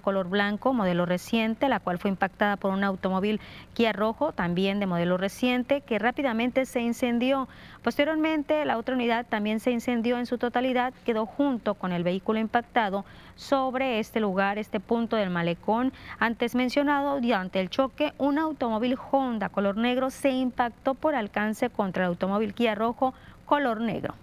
color 0.00 0.28
blanco, 0.28 0.72
modelo 0.72 1.06
reciente, 1.06 1.68
la 1.68 1.80
cual 1.80 1.98
fue 1.98 2.10
impactada 2.10 2.56
por 2.56 2.72
un 2.72 2.84
automóvil 2.84 3.40
Kia 3.74 3.92
rojo, 3.92 4.32
también 4.32 4.78
de 4.78 4.86
modelo 4.86 5.16
reciente, 5.16 5.80
que 5.80 5.98
rápidamente 5.98 6.66
se 6.66 6.80
incendió. 6.80 7.48
Posteriormente, 7.82 8.64
la 8.64 8.76
otra 8.76 8.94
unidad 8.94 9.26
también 9.26 9.60
se 9.60 9.70
incendió 9.70 10.18
en 10.18 10.26
su 10.26 10.38
totalidad, 10.38 10.92
quedó 11.04 11.26
junto 11.26 11.74
con 11.74 11.92
el 11.92 12.04
vehículo 12.04 12.38
impactado 12.38 13.04
sobre 13.34 13.98
este 13.98 14.20
lugar, 14.20 14.58
este 14.58 14.80
punto 14.80 15.16
del 15.16 15.30
malecón. 15.30 15.92
Antes 16.18 16.54
mencionado, 16.54 17.20
durante 17.20 17.60
el 17.60 17.70
choque, 17.70 18.12
un 18.18 18.38
automóvil 18.38 18.96
Honda 19.10 19.48
color 19.48 19.76
negro 19.76 20.10
se 20.10 20.30
impactó 20.30 20.94
por 20.94 21.14
alcance 21.14 21.70
contra 21.70 22.04
el 22.04 22.10
automóvil 22.10 22.54
Kia 22.54 22.74
rojo 22.74 23.14
color 23.46 23.80
negro. 23.80 24.14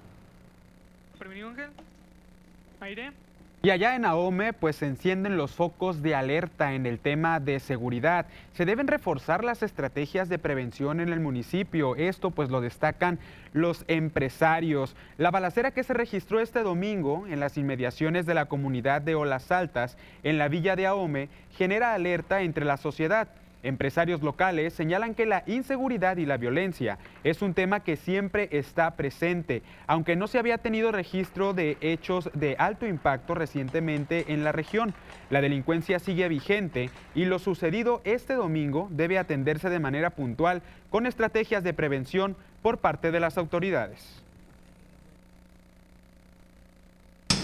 Aire. 2.81 3.24
Y 3.65 3.71
allá 3.71 3.95
en 3.95 4.05
AOME 4.05 4.53
pues 4.53 4.75
se 4.75 4.85
encienden 4.85 5.37
los 5.37 5.55
focos 5.55 6.03
de 6.03 6.13
alerta 6.13 6.73
en 6.73 6.85
el 6.85 6.99
tema 6.99 7.39
de 7.39 7.59
seguridad. 7.59 8.27
Se 8.53 8.63
deben 8.63 8.85
reforzar 8.85 9.43
las 9.43 9.63
estrategias 9.63 10.29
de 10.29 10.37
prevención 10.37 10.99
en 10.99 11.11
el 11.11 11.19
municipio. 11.19 11.95
Esto 11.95 12.29
pues 12.29 12.51
lo 12.51 12.61
destacan 12.61 13.17
los 13.53 13.83
empresarios. 13.87 14.95
La 15.17 15.31
balacera 15.31 15.71
que 15.71 15.81
se 15.81 15.95
registró 15.95 16.41
este 16.41 16.61
domingo 16.61 17.25
en 17.25 17.39
las 17.39 17.57
inmediaciones 17.57 18.27
de 18.27 18.35
la 18.35 18.45
comunidad 18.45 19.01
de 19.01 19.15
Olas 19.15 19.51
Altas 19.51 19.97
en 20.21 20.37
la 20.37 20.47
villa 20.47 20.75
de 20.75 20.85
AOME 20.85 21.29
genera 21.57 21.95
alerta 21.95 22.41
entre 22.41 22.65
la 22.65 22.77
sociedad. 22.77 23.29
Empresarios 23.65 24.21
locales 24.21 24.73
señalan 24.73 25.15
que 25.15 25.25
la 25.25 25.43
inseguridad 25.47 26.17
y 26.17 26.27
la 26.27 26.37
violencia 26.37 26.99
es 27.23 27.41
un 27.41 27.55
tema 27.55 27.79
que 27.79 27.95
siempre 27.95 28.47
está 28.51 28.95
presente, 28.95 29.63
aunque 29.87 30.15
no 30.15 30.27
se 30.27 30.37
había 30.37 30.59
tenido 30.59 30.91
registro 30.91 31.53
de 31.53 31.77
hechos 31.81 32.29
de 32.35 32.55
alto 32.59 32.85
impacto 32.85 33.33
recientemente 33.33 34.31
en 34.33 34.43
la 34.43 34.51
región. 34.51 34.93
La 35.31 35.41
delincuencia 35.41 35.97
sigue 35.97 36.27
vigente 36.27 36.91
y 37.15 37.25
lo 37.25 37.39
sucedido 37.39 38.01
este 38.03 38.35
domingo 38.35 38.87
debe 38.91 39.17
atenderse 39.17 39.71
de 39.71 39.79
manera 39.79 40.11
puntual 40.11 40.61
con 40.91 41.07
estrategias 41.07 41.63
de 41.63 41.73
prevención 41.73 42.35
por 42.61 42.77
parte 42.77 43.09
de 43.09 43.19
las 43.19 43.35
autoridades. 43.39 44.21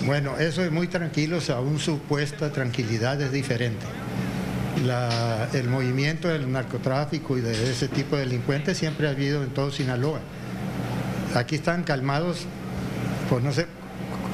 Bueno, 0.05 0.37
eso 0.37 0.63
es 0.63 0.71
muy 0.71 0.87
tranquilo, 0.87 1.37
o 1.37 1.41
sea, 1.41 1.61
una 1.61 1.79
supuesta 1.79 2.51
tranquilidad 2.51 3.19
es 3.21 3.31
diferente 3.31 3.85
el 5.53 5.69
movimiento 5.69 6.27
del 6.27 6.51
narcotráfico 6.51 7.37
y 7.37 7.41
de 7.41 7.71
ese 7.71 7.87
tipo 7.87 8.15
de 8.15 8.23
delincuentes 8.23 8.77
siempre 8.77 9.07
ha 9.07 9.11
habido 9.11 9.43
en 9.43 9.49
todo 9.49 9.71
Sinaloa. 9.71 10.19
Aquí 11.35 11.55
están 11.55 11.83
calmados, 11.83 12.45
pues 13.29 13.43
no 13.43 13.51
sé 13.51 13.67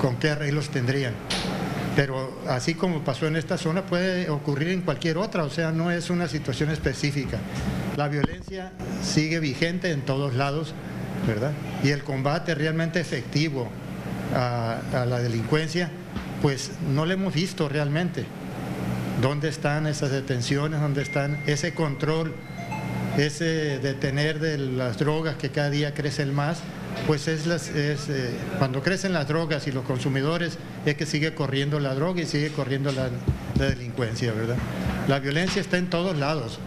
con 0.01 0.17
qué 0.17 0.29
arreglos 0.31 0.69
tendrían. 0.69 1.13
Pero 1.95 2.39
así 2.47 2.75
como 2.75 3.03
pasó 3.03 3.25
en 3.25 3.35
esta 3.35 3.57
zona, 3.57 3.83
puede 3.83 4.29
ocurrir 4.29 4.69
en 4.69 4.81
cualquier 4.81 5.17
otra, 5.17 5.43
o 5.43 5.49
sea, 5.49 5.71
no 5.71 5.89
es 5.89 6.11
una 6.11 6.27
situación 6.27 6.69
específica. 6.69 7.39
La 7.95 8.07
violencia 8.07 8.71
sigue 9.03 9.39
vigente 9.39 9.91
en 9.91 10.01
todos 10.01 10.35
lados, 10.35 10.75
¿verdad? 11.25 11.53
Y 11.83 11.89
el 11.89 12.03
combate 12.03 12.53
realmente 12.53 12.99
efectivo 12.99 13.67
a, 14.35 14.79
a 14.93 15.05
la 15.07 15.19
delincuencia, 15.19 15.89
pues 16.43 16.71
no 16.93 17.07
lo 17.07 17.13
hemos 17.13 17.33
visto 17.33 17.67
realmente. 17.67 18.25
¿Dónde 19.21 19.49
están 19.49 19.87
esas 19.87 20.11
detenciones? 20.11 20.79
¿Dónde 20.79 21.01
están 21.01 21.39
ese 21.47 21.73
control, 21.73 22.35
ese 23.17 23.79
detener 23.79 24.39
de 24.39 24.59
las 24.59 24.99
drogas 24.99 25.37
que 25.37 25.49
cada 25.49 25.71
día 25.71 25.95
crecen 25.95 26.35
más? 26.35 26.59
Pues 27.07 27.27
es, 27.27 27.47
eh, 27.47 27.97
cuando 28.59 28.83
crecen 28.83 29.13
las 29.13 29.27
drogas 29.27 29.65
y 29.65 29.71
los 29.71 29.85
consumidores 29.85 30.59
es 30.85 30.95
que 30.95 31.07
sigue 31.07 31.33
corriendo 31.33 31.79
la 31.79 31.95
droga 31.95 32.21
y 32.21 32.25
sigue 32.25 32.51
corriendo 32.51 32.91
la, 32.91 33.09
la 33.57 33.65
delincuencia, 33.65 34.33
¿verdad? 34.33 34.57
La 35.07 35.19
violencia 35.19 35.61
está 35.61 35.77
en 35.77 35.89
todos 35.89 36.15
lados. 36.15 36.59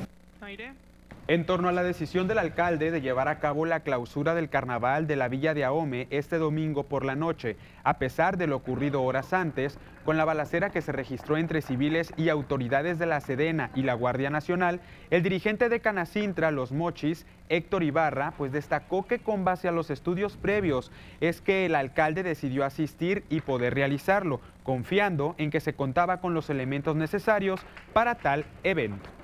En 1.31 1.47
torno 1.47 1.69
a 1.69 1.73
la 1.73 1.85
decisión 1.85 2.27
del 2.27 2.39
alcalde 2.39 2.91
de 2.91 3.03
llevar 3.03 3.29
a 3.29 3.39
cabo 3.39 3.65
la 3.65 3.85
clausura 3.85 4.35
del 4.35 4.49
carnaval 4.49 5.07
de 5.07 5.15
la 5.15 5.29
Villa 5.29 5.55
de 5.55 5.65
Ahome 5.65 6.09
este 6.11 6.39
domingo 6.39 6.89
por 6.89 7.05
la 7.05 7.15
noche, 7.15 7.57
a 7.85 7.99
pesar 7.99 8.37
de 8.37 8.49
lo 8.49 8.57
ocurrido 8.57 9.05
horas 9.05 9.33
antes, 9.33 9.79
con 10.05 10.17
la 10.17 10.25
balacera 10.25 10.71
que 10.71 10.83
se 10.83 10.91
registró 10.91 11.37
entre 11.37 11.63
civiles 11.63 12.13
y 12.17 12.31
autoridades 12.31 12.99
de 12.99 13.07
la 13.07 13.21
Sedena 13.21 13.71
y 13.77 13.83
la 13.83 13.95
Guardia 13.95 14.29
Nacional, 14.29 14.81
el 15.11 15.23
dirigente 15.23 15.69
de 15.69 15.79
Canacintra, 15.79 16.51
Los 16.51 16.73
Mochis, 16.73 17.25
Héctor 17.49 17.85
Ibarra, 17.85 18.33
pues 18.37 18.51
destacó 18.51 19.07
que 19.07 19.21
con 19.21 19.45
base 19.45 19.69
a 19.69 19.73
los 19.73 19.91
estudios 19.91 20.37
previos 20.37 20.91
es 21.21 21.41
que 21.41 21.65
el 21.65 21.77
alcalde 21.77 22.25
decidió 22.25 22.65
asistir 22.65 23.23
y 23.31 23.41
poder 23.41 23.75
realizarlo, 23.75 24.41
confiando 24.65 25.37
en 25.39 25.53
que 25.53 25.61
se 25.61 25.75
contaba 25.75 26.21
con 26.21 26.35
los 26.35 26.51
elementos 26.51 26.97
necesarios 26.97 27.61
para 27.93 28.17
tal 28.17 28.47
evento. 28.65 29.20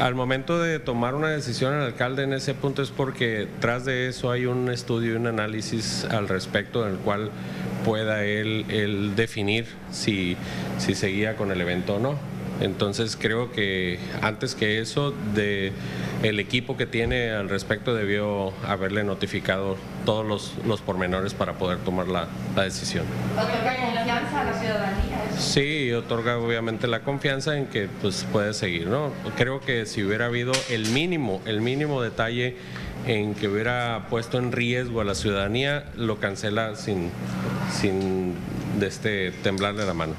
Al 0.00 0.14
momento 0.14 0.58
de 0.58 0.78
tomar 0.78 1.14
una 1.14 1.28
decisión 1.28 1.74
el 1.74 1.82
alcalde 1.82 2.22
en 2.22 2.32
ese 2.32 2.54
punto 2.54 2.80
es 2.80 2.90
porque 2.90 3.46
tras 3.60 3.84
de 3.84 4.08
eso 4.08 4.30
hay 4.30 4.46
un 4.46 4.70
estudio 4.70 5.12
y 5.12 5.16
un 5.16 5.26
análisis 5.26 6.06
al 6.06 6.26
respecto 6.26 6.86
en 6.86 6.94
el 6.94 6.98
cual 7.00 7.30
pueda 7.84 8.24
él, 8.24 9.12
definir 9.14 9.66
si, 9.90 10.38
si 10.78 10.94
seguía 10.94 11.36
con 11.36 11.50
el 11.50 11.60
evento 11.60 11.96
o 11.96 11.98
no. 11.98 12.14
Entonces 12.62 13.14
creo 13.20 13.52
que 13.52 13.98
antes 14.22 14.54
que 14.54 14.80
eso, 14.80 15.12
de 15.34 15.72
el 16.22 16.40
equipo 16.40 16.78
que 16.78 16.86
tiene 16.86 17.32
al 17.32 17.50
respecto 17.50 17.94
debió 17.94 18.54
haberle 18.66 19.04
notificado 19.04 19.76
todos 20.06 20.24
los, 20.24 20.54
los 20.66 20.80
pormenores 20.80 21.34
para 21.34 21.54
poder 21.54 21.76
tomar 21.78 22.08
la, 22.08 22.26
la 22.56 22.62
decisión. 22.62 23.04
¿Otorga 23.34 23.76
confianza 23.76 24.40
a 24.40 24.44
la 24.44 24.54
ciudadanía? 24.54 25.19
Sí, 25.38 25.92
otorga 25.92 26.38
obviamente 26.38 26.86
la 26.86 27.02
confianza 27.02 27.56
en 27.56 27.66
que 27.66 27.88
pues, 28.00 28.26
puede 28.30 28.54
seguir. 28.54 28.86
¿no? 28.86 29.12
Creo 29.36 29.60
que 29.60 29.86
si 29.86 30.02
hubiera 30.02 30.26
habido 30.26 30.52
el 30.70 30.86
mínimo, 30.90 31.40
el 31.46 31.60
mínimo 31.60 32.02
detalle 32.02 32.56
en 33.06 33.34
que 33.34 33.48
hubiera 33.48 34.06
puesto 34.10 34.38
en 34.38 34.52
riesgo 34.52 35.00
a 35.00 35.04
la 35.04 35.14
ciudadanía, 35.14 35.84
lo 35.96 36.20
cancela 36.20 36.76
sin, 36.76 37.10
sin 37.72 38.34
de 38.78 38.86
este, 38.86 39.30
temblarle 39.42 39.86
la 39.86 39.94
mano. 39.94 40.14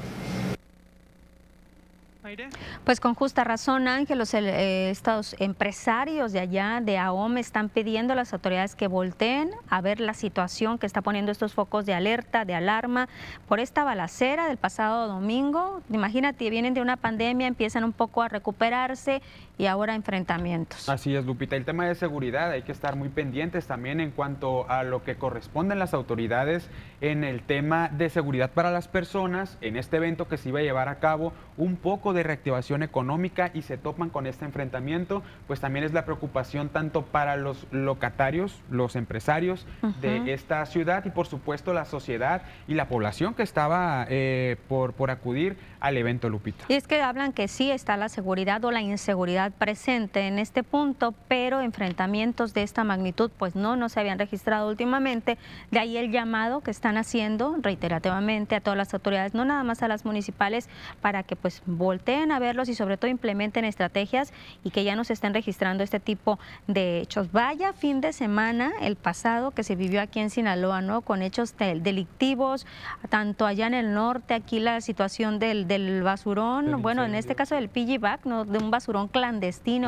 Pues 2.84 3.00
con 3.00 3.14
justa 3.14 3.44
razón, 3.44 3.88
Ángel, 3.88 4.18
los 4.18 4.32
eh, 4.34 4.90
estos 4.90 5.36
empresarios 5.38 6.32
de 6.32 6.40
allá, 6.40 6.80
de 6.82 6.98
AOM, 6.98 7.36
están 7.38 7.68
pidiendo 7.68 8.12
a 8.12 8.16
las 8.16 8.32
autoridades 8.32 8.74
que 8.74 8.86
volteen 8.86 9.50
a 9.68 9.80
ver 9.80 10.00
la 10.00 10.14
situación 10.14 10.78
que 10.78 10.86
está 10.86 11.02
poniendo 11.02 11.32
estos 11.32 11.52
focos 11.52 11.84
de 11.84 11.94
alerta, 11.94 12.44
de 12.44 12.54
alarma, 12.54 13.08
por 13.48 13.60
esta 13.60 13.84
balacera 13.84 14.48
del 14.48 14.56
pasado 14.56 15.08
domingo. 15.08 15.82
Imagínate, 15.90 16.48
vienen 16.50 16.74
de 16.74 16.80
una 16.80 16.96
pandemia, 16.96 17.46
empiezan 17.46 17.84
un 17.84 17.92
poco 17.92 18.22
a 18.22 18.28
recuperarse 18.28 19.22
y 19.58 19.66
ahora 19.66 19.94
enfrentamientos. 19.94 20.88
Así 20.88 21.14
es, 21.14 21.24
Lupita. 21.24 21.56
El 21.56 21.64
tema 21.64 21.86
de 21.86 21.94
seguridad 21.94 22.50
hay 22.50 22.62
que 22.62 22.72
estar 22.72 22.96
muy 22.96 23.10
pendientes 23.10 23.66
también 23.66 24.00
en 24.00 24.10
cuanto 24.10 24.68
a 24.70 24.82
lo 24.82 25.04
que 25.04 25.16
corresponden 25.16 25.78
las 25.78 25.94
autoridades 25.94 26.68
en 27.00 27.22
el 27.22 27.42
tema 27.42 27.88
de 27.88 28.08
seguridad 28.08 28.50
para 28.50 28.70
las 28.70 28.88
personas. 28.88 29.58
En 29.60 29.76
este 29.76 29.98
evento 29.98 30.26
que 30.26 30.36
se 30.36 30.48
iba 30.48 30.60
a 30.60 30.62
llevar 30.62 30.88
a 30.88 30.98
cabo, 30.98 31.32
un 31.56 31.76
poco 31.76 32.12
de 32.12 32.22
reactivación 32.22 32.82
económica 32.82 33.50
y 33.52 33.62
se 33.62 33.76
topan 33.76 34.08
con 34.08 34.26
este 34.26 34.44
enfrentamiento, 34.44 35.22
pues 35.46 35.60
también 35.60 35.84
es 35.84 35.92
la 35.92 36.04
preocupación 36.04 36.70
tanto 36.70 37.02
para 37.02 37.36
los 37.36 37.66
locatarios, 37.70 38.60
los 38.70 38.96
empresarios 38.96 39.66
de 40.00 40.32
esta 40.32 40.64
ciudad 40.66 41.04
y 41.04 41.10
por 41.10 41.26
supuesto 41.26 41.72
la 41.72 41.84
sociedad 41.84 42.42
y 42.66 42.74
la 42.74 42.88
población 42.88 43.34
que 43.34 43.42
estaba 43.42 44.06
eh, 44.08 44.56
por, 44.68 44.94
por 44.94 45.10
acudir 45.10 45.56
al 45.80 45.96
evento, 45.96 46.28
Lupita. 46.28 46.64
Y 46.68 46.74
es 46.74 46.86
que 46.86 47.02
hablan 47.02 47.32
que 47.32 47.48
sí 47.48 47.70
está 47.70 47.96
la 47.96 48.08
seguridad 48.08 48.64
o 48.64 48.70
la 48.70 48.80
inseguridad 48.80 49.41
presente 49.50 50.26
en 50.26 50.38
este 50.38 50.62
punto, 50.62 51.14
pero 51.28 51.60
enfrentamientos 51.60 52.54
de 52.54 52.62
esta 52.62 52.84
magnitud 52.84 53.30
pues 53.36 53.56
no, 53.56 53.76
no 53.76 53.88
se 53.88 54.00
habían 54.00 54.18
registrado 54.18 54.68
últimamente. 54.68 55.38
De 55.70 55.78
ahí 55.78 55.96
el 55.96 56.10
llamado 56.10 56.60
que 56.60 56.70
están 56.70 56.96
haciendo 56.96 57.56
reiterativamente 57.60 58.54
a 58.54 58.60
todas 58.60 58.76
las 58.76 58.94
autoridades, 58.94 59.34
no 59.34 59.44
nada 59.44 59.64
más 59.64 59.82
a 59.82 59.88
las 59.88 60.04
municipales, 60.04 60.68
para 61.00 61.22
que 61.22 61.36
pues 61.36 61.62
volteen 61.66 62.32
a 62.32 62.38
verlos 62.38 62.68
y 62.68 62.74
sobre 62.74 62.96
todo 62.96 63.10
implementen 63.10 63.64
estrategias 63.64 64.32
y 64.62 64.70
que 64.70 64.84
ya 64.84 64.94
no 64.94 65.04
se 65.04 65.14
estén 65.14 65.34
registrando 65.34 65.82
este 65.82 66.00
tipo 66.00 66.38
de 66.66 67.00
hechos. 67.00 67.32
Vaya 67.32 67.72
fin 67.72 68.00
de 68.00 68.12
semana 68.12 68.72
el 68.80 68.96
pasado 68.96 69.50
que 69.50 69.64
se 69.64 69.76
vivió 69.76 70.00
aquí 70.00 70.20
en 70.20 70.30
Sinaloa, 70.30 70.80
¿no? 70.80 71.00
Con 71.00 71.22
hechos 71.22 71.56
delictivos, 71.56 72.66
tanto 73.08 73.46
allá 73.46 73.66
en 73.66 73.74
el 73.74 73.94
norte, 73.94 74.34
aquí 74.34 74.60
la 74.60 74.80
situación 74.80 75.38
del 75.38 75.66
del 75.66 76.02
basurón, 76.02 76.82
bueno, 76.82 77.04
en 77.04 77.14
este 77.14 77.34
caso 77.34 77.54
del 77.54 77.68
piggyback, 77.68 78.24
¿no? 78.26 78.44
de 78.44 78.58
un 78.58 78.70
basurón 78.70 79.08
clandestino, 79.08 79.31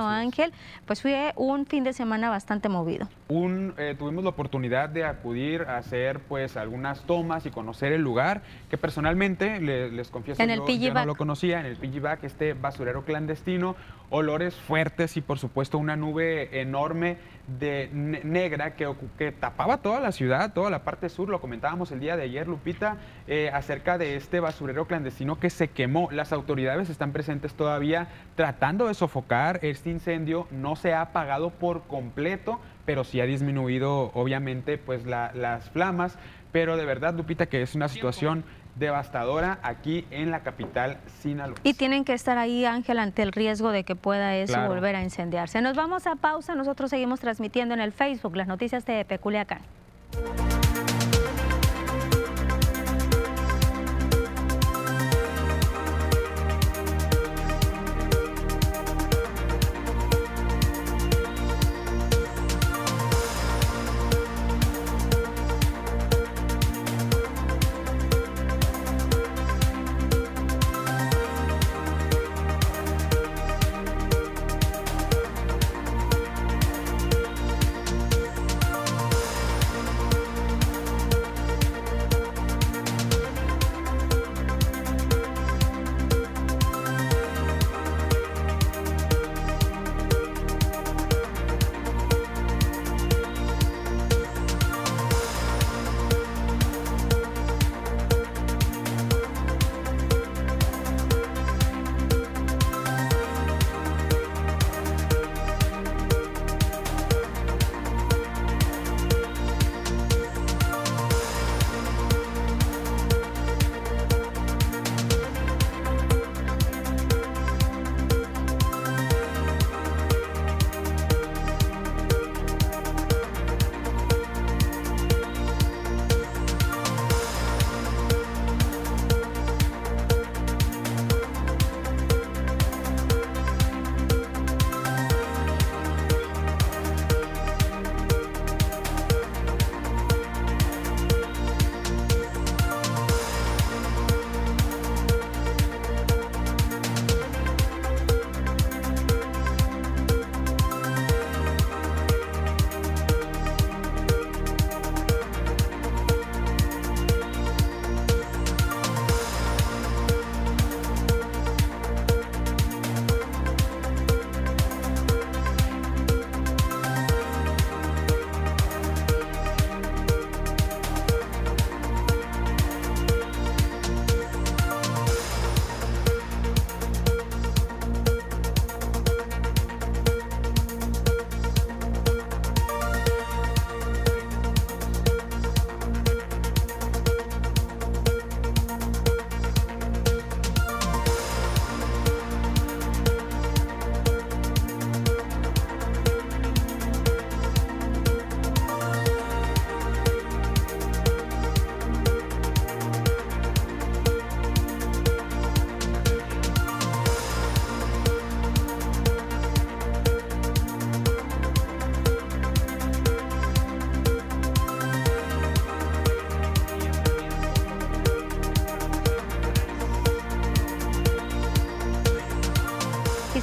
Ángel, 0.08 0.52
pues 0.86 1.02
fue 1.02 1.32
un 1.36 1.66
fin 1.66 1.84
de 1.84 1.92
semana 1.92 2.30
bastante 2.30 2.68
movido. 2.68 3.08
Un, 3.28 3.74
eh, 3.78 3.94
tuvimos 3.98 4.24
la 4.24 4.30
oportunidad 4.30 4.88
de 4.88 5.04
acudir 5.04 5.62
a 5.62 5.78
hacer 5.78 6.20
pues 6.20 6.56
algunas 6.56 7.02
tomas 7.02 7.46
y 7.46 7.50
conocer 7.50 7.92
el 7.92 8.02
lugar, 8.02 8.42
que 8.70 8.78
personalmente 8.78 9.60
les 9.60 10.08
confieso 10.08 10.42
en 10.42 10.50
el 10.50 10.60
yo, 10.66 10.94
no 10.94 11.06
lo 11.06 11.14
conocía, 11.14 11.60
en 11.60 11.66
el 11.66 11.76
piggyback, 11.76 12.24
este 12.24 12.54
basurero 12.54 13.04
clandestino, 13.04 13.76
olores 14.11 14.54
fuertes 14.54 15.16
y 15.16 15.20
por 15.20 15.38
supuesto 15.38 15.78
una 15.78 15.96
nube 15.96 16.61
enorme 16.61 17.16
de 17.46 17.90
negra 17.92 18.75
que, 18.75 18.90
que, 19.18 19.32
tapaba 19.32 19.78
toda 19.78 20.00
la 20.00 20.12
ciudad, 20.12 20.52
toda 20.54 20.70
la 20.70 20.82
parte 20.82 21.08
sur, 21.08 21.28
lo 21.28 21.40
comentábamos 21.40 21.92
el 21.92 22.00
día 22.00 22.16
de 22.16 22.23
ayer, 22.23 22.49
Lupita, 22.49 22.96
eh, 23.26 23.50
acerca 23.52 23.99
de 23.99 24.16
este 24.16 24.40
basurero 24.40 24.87
clandestino 24.87 25.38
que 25.38 25.50
se 25.50 25.68
quemó. 25.68 26.08
Las 26.11 26.32
autoridades 26.32 26.88
están 26.88 27.12
presentes 27.12 27.54
todavía 27.54 28.08
tratando 28.34 28.87
de 28.87 28.94
sofocar. 28.94 29.58
Este 29.62 29.90
incendio, 29.90 30.46
no 30.50 30.76
se 30.76 30.94
ha 30.94 31.02
apagado 31.02 31.50
por 31.50 31.82
completo, 31.82 32.61
pero 32.87 33.04
sí 33.04 33.20
ha 33.20 33.26
disminuido 33.26 34.11
obviamente 34.14 34.78
pues 34.78 35.04
las 35.04 35.70
flamas, 35.70 36.18
pero 36.52 36.76
de 36.76 36.84
verdad, 36.84 37.14
Lupita, 37.14 37.46
que 37.46 37.62
es 37.62 37.75
una 37.75 37.88
situación 37.88 38.44
devastadora 38.76 39.58
aquí 39.62 40.06
en 40.10 40.30
la 40.30 40.40
capital 40.40 40.98
Sinaloa. 41.20 41.56
Y 41.62 41.74
tienen 41.74 42.04
que 42.04 42.12
estar 42.12 42.38
ahí, 42.38 42.64
Ángel, 42.64 42.98
ante 42.98 43.22
el 43.22 43.32
riesgo 43.32 43.70
de 43.70 43.84
que 43.84 43.96
pueda 43.96 44.34
eso 44.36 44.60
volver 44.66 44.96
a 44.96 45.02
incendiarse. 45.02 45.60
Nos 45.62 45.76
vamos 45.76 46.06
a 46.06 46.16
pausa, 46.16 46.54
nosotros 46.54 46.90
seguimos 46.90 47.20
transmitiendo 47.20 47.74
en 47.74 47.80
el 47.80 47.92
Facebook 47.92 48.36
las 48.36 48.48
noticias 48.48 48.84
de 48.84 49.04
Peculiacán. 49.04 49.60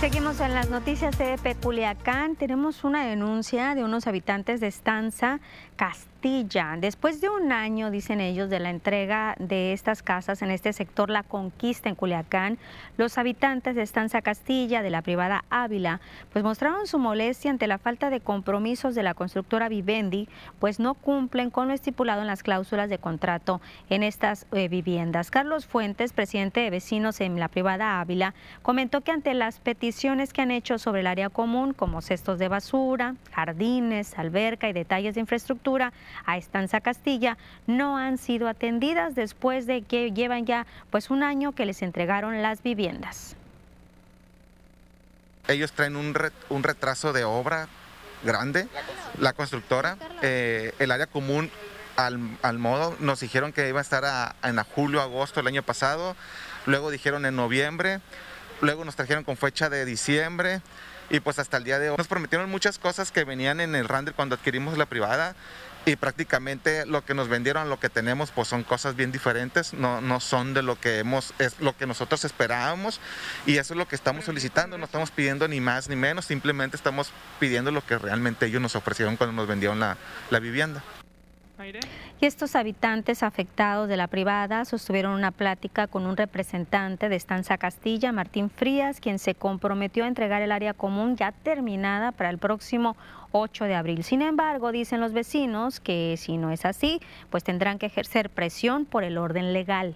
Seguimos 0.01 0.39
en 0.39 0.55
las 0.55 0.71
noticias 0.71 1.15
de 1.19 1.37
Peculiacán. 1.37 2.35
Tenemos 2.35 2.83
una 2.83 3.05
denuncia 3.05 3.75
de 3.75 3.83
unos 3.83 4.07
habitantes 4.07 4.59
de 4.59 4.65
Estanza 4.65 5.39
Después 6.21 7.19
de 7.19 7.29
un 7.29 7.51
año, 7.51 7.89
dicen 7.89 8.21
ellos, 8.21 8.51
de 8.51 8.59
la 8.59 8.69
entrega 8.69 9.35
de 9.39 9.73
estas 9.73 10.03
casas 10.03 10.43
en 10.43 10.51
este 10.51 10.71
sector 10.71 11.09
La 11.09 11.23
Conquista 11.23 11.89
en 11.89 11.95
Culiacán, 11.95 12.59
los 12.95 13.17
habitantes 13.17 13.75
de 13.75 13.81
Estanza 13.81 14.21
Castilla, 14.21 14.83
de 14.83 14.91
la 14.91 15.01
privada 15.01 15.45
Ávila, 15.49 15.99
pues 16.31 16.43
mostraron 16.43 16.85
su 16.85 16.99
molestia 16.99 17.49
ante 17.49 17.65
la 17.65 17.79
falta 17.79 18.11
de 18.11 18.19
compromisos 18.19 18.93
de 18.93 19.01
la 19.01 19.15
constructora 19.15 19.67
Vivendi, 19.67 20.29
pues 20.59 20.79
no 20.79 20.93
cumplen 20.93 21.49
con 21.49 21.67
lo 21.67 21.73
estipulado 21.73 22.21
en 22.21 22.27
las 22.27 22.43
cláusulas 22.43 22.87
de 22.91 22.99
contrato 22.99 23.59
en 23.89 24.03
estas 24.03 24.45
eh, 24.51 24.67
viviendas. 24.67 25.31
Carlos 25.31 25.65
Fuentes, 25.65 26.13
presidente 26.13 26.59
de 26.59 26.69
vecinos 26.69 27.19
en 27.19 27.39
la 27.39 27.47
privada 27.47 27.99
Ávila, 27.99 28.35
comentó 28.61 29.01
que 29.01 29.11
ante 29.11 29.33
las 29.33 29.59
peticiones 29.59 30.33
que 30.33 30.43
han 30.43 30.51
hecho 30.51 30.77
sobre 30.77 30.99
el 30.99 31.07
área 31.07 31.29
común, 31.29 31.73
como 31.73 32.03
cestos 32.03 32.37
de 32.37 32.47
basura, 32.47 33.15
jardines, 33.31 34.19
alberca 34.19 34.69
y 34.69 34.73
detalles 34.73 35.15
de 35.15 35.21
infraestructura 35.21 35.93
a 36.25 36.37
Estanza 36.37 36.81
Castilla, 36.81 37.37
no 37.67 37.97
han 37.97 38.17
sido 38.17 38.47
atendidas 38.47 39.15
después 39.15 39.67
de 39.67 39.81
que 39.81 40.11
llevan 40.11 40.45
ya 40.45 40.65
pues 40.89 41.09
un 41.09 41.23
año 41.23 41.51
que 41.53 41.65
les 41.65 41.81
entregaron 41.81 42.41
las 42.41 42.63
viviendas. 42.63 43.35
Ellos 45.47 45.71
traen 45.71 45.95
un, 45.95 46.15
un 46.49 46.63
retraso 46.63 47.13
de 47.13 47.23
obra 47.23 47.67
grande, 48.23 48.67
la 49.19 49.33
constructora, 49.33 49.97
eh, 50.21 50.73
el 50.79 50.91
área 50.91 51.07
común 51.07 51.49
al, 51.95 52.19
al, 52.41 52.57
modo, 52.57 52.95
nos 52.99 53.19
dijeron 53.19 53.51
que 53.51 53.67
iba 53.67 53.79
a 53.79 53.81
estar 53.81 54.35
en 54.43 54.57
julio, 54.63 55.01
agosto 55.01 55.39
el 55.39 55.47
año 55.47 55.63
pasado, 55.63 56.15
luego 56.65 56.91
dijeron 56.91 57.25
en 57.25 57.35
noviembre, 57.35 57.99
luego 58.61 58.85
nos 58.85 58.95
trajeron 58.95 59.23
con 59.23 59.37
fecha 59.37 59.69
de 59.69 59.85
diciembre 59.85 60.61
y 61.09 61.19
pues 61.19 61.39
hasta 61.39 61.57
el 61.57 61.63
día 61.63 61.79
de 61.79 61.89
hoy 61.89 61.97
nos 61.97 62.07
prometieron 62.07 62.49
muchas 62.49 62.79
cosas 62.79 63.11
que 63.11 63.23
venían 63.25 63.59
en 63.59 63.75
el 63.75 63.87
render 63.87 64.13
cuando 64.13 64.35
adquirimos 64.35 64.77
la 64.77 64.85
privada 64.85 65.35
y 65.85 65.95
prácticamente 65.95 66.85
lo 66.85 67.03
que 67.03 67.13
nos 67.13 67.27
vendieron, 67.27 67.69
lo 67.69 67.79
que 67.79 67.89
tenemos, 67.89 68.31
pues 68.31 68.47
son 68.47 68.63
cosas 68.63 68.95
bien 68.95 69.11
diferentes, 69.11 69.73
no, 69.73 70.01
no 70.01 70.19
son 70.19 70.53
de 70.53 70.61
lo 70.61 70.79
que 70.79 70.99
hemos, 70.99 71.33
es 71.39 71.59
lo 71.59 71.75
que 71.75 71.87
nosotros 71.87 72.23
esperábamos 72.23 72.99
y 73.45 73.57
eso 73.57 73.73
es 73.73 73.77
lo 73.77 73.87
que 73.87 73.95
estamos 73.95 74.25
solicitando, 74.25 74.77
no 74.77 74.85
estamos 74.85 75.11
pidiendo 75.11 75.47
ni 75.47 75.59
más 75.59 75.89
ni 75.89 75.95
menos, 75.95 76.25
simplemente 76.25 76.77
estamos 76.77 77.11
pidiendo 77.39 77.71
lo 77.71 77.85
que 77.85 77.97
realmente 77.97 78.45
ellos 78.45 78.61
nos 78.61 78.75
ofrecieron 78.75 79.17
cuando 79.17 79.35
nos 79.35 79.47
vendieron 79.47 79.79
la, 79.79 79.97
la 80.29 80.39
vivienda. 80.39 80.83
Y 82.19 82.25
estos 82.25 82.55
habitantes 82.55 83.23
afectados 83.23 83.87
de 83.87 83.97
la 83.97 84.07
privada 84.07 84.65
sostuvieron 84.65 85.13
una 85.13 85.31
plática 85.31 85.87
con 85.87 86.05
un 86.05 86.17
representante 86.17 87.09
de 87.09 87.15
Estanza 87.15 87.57
Castilla, 87.57 88.11
Martín 88.11 88.49
Frías, 88.49 88.99
quien 88.99 89.19
se 89.19 89.35
comprometió 89.35 90.03
a 90.03 90.07
entregar 90.07 90.41
el 90.41 90.51
área 90.51 90.73
común 90.73 91.15
ya 91.17 91.31
terminada 91.31 92.11
para 92.11 92.29
el 92.29 92.37
próximo 92.37 92.95
8 93.31 93.65
de 93.65 93.75
abril. 93.75 94.03
Sin 94.03 94.21
embargo, 94.21 94.71
dicen 94.71 94.99
los 94.99 95.13
vecinos 95.13 95.79
que 95.79 96.15
si 96.17 96.37
no 96.37 96.51
es 96.51 96.65
así, 96.65 96.99
pues 97.29 97.43
tendrán 97.43 97.79
que 97.79 97.87
ejercer 97.87 98.29
presión 98.29 98.85
por 98.85 99.03
el 99.03 99.17
orden 99.17 99.53
legal 99.53 99.95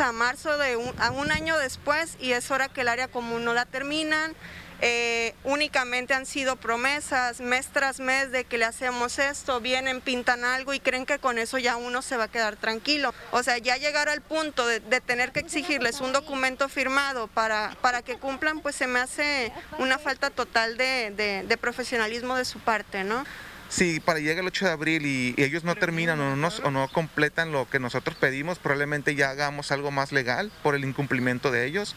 a 0.00 0.12
marzo 0.12 0.58
de 0.58 0.76
un, 0.76 0.92
a 1.00 1.10
un 1.10 1.30
año 1.30 1.56
después 1.58 2.18
y 2.20 2.32
es 2.32 2.50
hora 2.50 2.68
que 2.68 2.82
el 2.82 2.88
área 2.88 3.08
común 3.08 3.44
no 3.44 3.54
la 3.54 3.64
terminan. 3.64 4.34
Eh, 4.82 5.34
únicamente 5.44 6.12
han 6.12 6.26
sido 6.26 6.56
promesas 6.56 7.40
mes 7.40 7.68
tras 7.68 7.98
mes 7.98 8.30
de 8.30 8.44
que 8.44 8.58
le 8.58 8.66
hacemos 8.66 9.18
esto, 9.18 9.60
vienen, 9.60 10.02
pintan 10.02 10.44
algo 10.44 10.74
y 10.74 10.80
creen 10.80 11.06
que 11.06 11.18
con 11.18 11.38
eso 11.38 11.56
ya 11.58 11.76
uno 11.76 12.02
se 12.02 12.16
va 12.16 12.24
a 12.24 12.28
quedar 12.28 12.56
tranquilo. 12.56 13.14
O 13.30 13.42
sea, 13.42 13.56
ya 13.58 13.76
llegar 13.78 14.08
al 14.08 14.20
punto 14.20 14.66
de, 14.66 14.80
tener 15.00 15.32
que 15.32 15.40
exigirles 15.40 16.00
un 16.00 16.12
documento 16.12 16.68
firmado 16.68 17.26
para, 17.28 17.76
para 17.80 18.02
que 18.02 18.16
cumplan, 18.16 18.60
pues 18.60 18.76
se 18.76 18.86
me 18.86 18.98
hace 18.98 19.52
una 19.78 19.98
falta 19.98 20.30
total 20.30 20.76
de, 20.76 21.58
profesionalismo 21.60 22.36
de 22.36 22.44
su 22.44 22.58
parte, 22.60 23.02
¿no? 23.02 23.24
Si 23.68 23.98
para 23.98 24.20
llegar 24.20 24.38
el 24.38 24.46
8 24.46 24.66
de 24.66 24.70
abril 24.70 25.06
y, 25.06 25.34
ellos 25.38 25.64
no 25.64 25.74
terminan 25.74 26.20
o 26.20 26.36
no, 26.36 26.48
o 26.62 26.70
no 26.70 26.88
completan 26.88 27.50
lo 27.50 27.68
que 27.68 27.80
nosotros 27.80 28.16
pedimos, 28.16 28.58
probablemente 28.58 29.14
ya 29.14 29.30
hagamos 29.30 29.72
algo 29.72 29.90
más 29.90 30.12
legal 30.12 30.52
por 30.62 30.74
el 30.74 30.84
incumplimiento 30.84 31.50
de 31.50 31.66
ellos. 31.66 31.96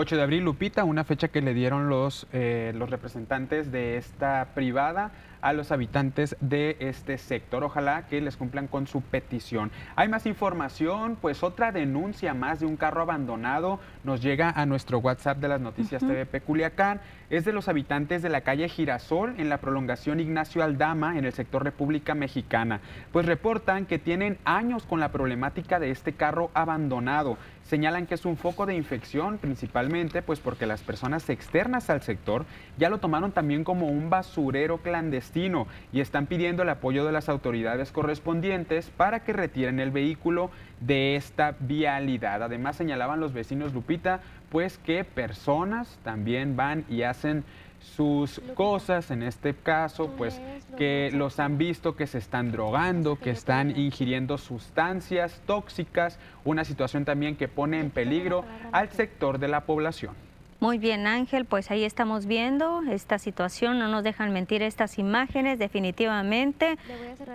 8 0.00 0.14
de 0.16 0.22
abril, 0.22 0.44
Lupita, 0.44 0.84
una 0.84 1.02
fecha 1.02 1.26
que 1.26 1.42
le 1.42 1.54
dieron 1.54 1.88
los, 1.88 2.28
eh, 2.32 2.72
los 2.76 2.88
representantes 2.88 3.72
de 3.72 3.96
esta 3.96 4.46
privada 4.54 5.10
a 5.40 5.52
los 5.52 5.72
habitantes 5.72 6.36
de 6.40 6.76
este 6.78 7.18
sector. 7.18 7.64
Ojalá 7.64 8.06
que 8.06 8.20
les 8.20 8.36
cumplan 8.36 8.68
con 8.68 8.86
su 8.86 9.00
petición. 9.00 9.72
Hay 9.96 10.08
más 10.08 10.24
información, 10.26 11.18
pues 11.20 11.42
otra 11.42 11.72
denuncia 11.72 12.32
más 12.32 12.60
de 12.60 12.66
un 12.66 12.76
carro 12.76 13.02
abandonado 13.02 13.80
nos 14.04 14.22
llega 14.22 14.50
a 14.50 14.66
nuestro 14.66 14.98
WhatsApp 14.98 15.38
de 15.38 15.48
las 15.48 15.60
noticias 15.60 16.00
TVP 16.00 16.42
Culiacán. 16.42 17.00
Es 17.30 17.44
de 17.44 17.52
los 17.52 17.68
habitantes 17.68 18.22
de 18.22 18.30
la 18.30 18.40
calle 18.40 18.70
Girasol 18.70 19.34
en 19.36 19.50
la 19.50 19.58
prolongación 19.58 20.18
Ignacio 20.18 20.64
Aldama 20.64 21.18
en 21.18 21.26
el 21.26 21.34
sector 21.34 21.62
República 21.62 22.14
Mexicana. 22.14 22.80
Pues 23.12 23.26
reportan 23.26 23.84
que 23.84 23.98
tienen 23.98 24.38
años 24.46 24.84
con 24.84 24.98
la 24.98 25.12
problemática 25.12 25.78
de 25.78 25.90
este 25.90 26.14
carro 26.14 26.50
abandonado 26.54 27.36
señalan 27.68 28.06
que 28.06 28.14
es 28.14 28.24
un 28.24 28.36
foco 28.36 28.64
de 28.64 28.74
infección 28.74 29.36
principalmente 29.36 30.22
pues 30.22 30.40
porque 30.40 30.66
las 30.66 30.82
personas 30.82 31.28
externas 31.28 31.90
al 31.90 32.00
sector 32.00 32.46
ya 32.78 32.88
lo 32.88 32.98
tomaron 32.98 33.32
también 33.32 33.62
como 33.62 33.88
un 33.88 34.08
basurero 34.08 34.78
clandestino 34.78 35.66
y 35.92 36.00
están 36.00 36.26
pidiendo 36.26 36.62
el 36.62 36.70
apoyo 36.70 37.04
de 37.04 37.12
las 37.12 37.28
autoridades 37.28 37.92
correspondientes 37.92 38.90
para 38.96 39.20
que 39.20 39.34
retiren 39.34 39.80
el 39.80 39.90
vehículo 39.90 40.50
de 40.80 41.16
esta 41.16 41.56
vialidad. 41.60 42.42
Además 42.42 42.76
señalaban 42.76 43.20
los 43.20 43.34
vecinos 43.34 43.74
Lupita 43.74 44.20
pues 44.50 44.78
que 44.78 45.04
personas 45.04 45.98
también 46.02 46.56
van 46.56 46.84
y 46.88 47.02
hacen 47.02 47.44
sus 47.80 48.40
cosas, 48.54 49.10
en 49.10 49.22
este 49.22 49.54
caso, 49.54 50.14
pues 50.16 50.40
que 50.76 51.10
los 51.12 51.38
han 51.38 51.58
visto 51.58 51.96
que 51.96 52.06
se 52.06 52.18
están 52.18 52.50
drogando, 52.50 53.16
que 53.16 53.30
están 53.30 53.78
ingiriendo 53.78 54.36
sustancias 54.38 55.40
tóxicas, 55.46 56.18
una 56.44 56.64
situación 56.64 57.04
también 57.04 57.36
que 57.36 57.48
pone 57.48 57.80
en 57.80 57.90
peligro 57.90 58.44
al 58.72 58.90
sector 58.90 59.38
de 59.38 59.48
la 59.48 59.64
población. 59.64 60.27
Muy 60.60 60.78
bien, 60.78 61.06
Ángel, 61.06 61.44
pues 61.44 61.70
ahí 61.70 61.84
estamos 61.84 62.26
viendo 62.26 62.82
esta 62.90 63.20
situación, 63.20 63.78
no 63.78 63.86
nos 63.86 64.02
dejan 64.02 64.32
mentir 64.32 64.64
estas 64.64 64.98
imágenes, 64.98 65.60
definitivamente. 65.60 66.76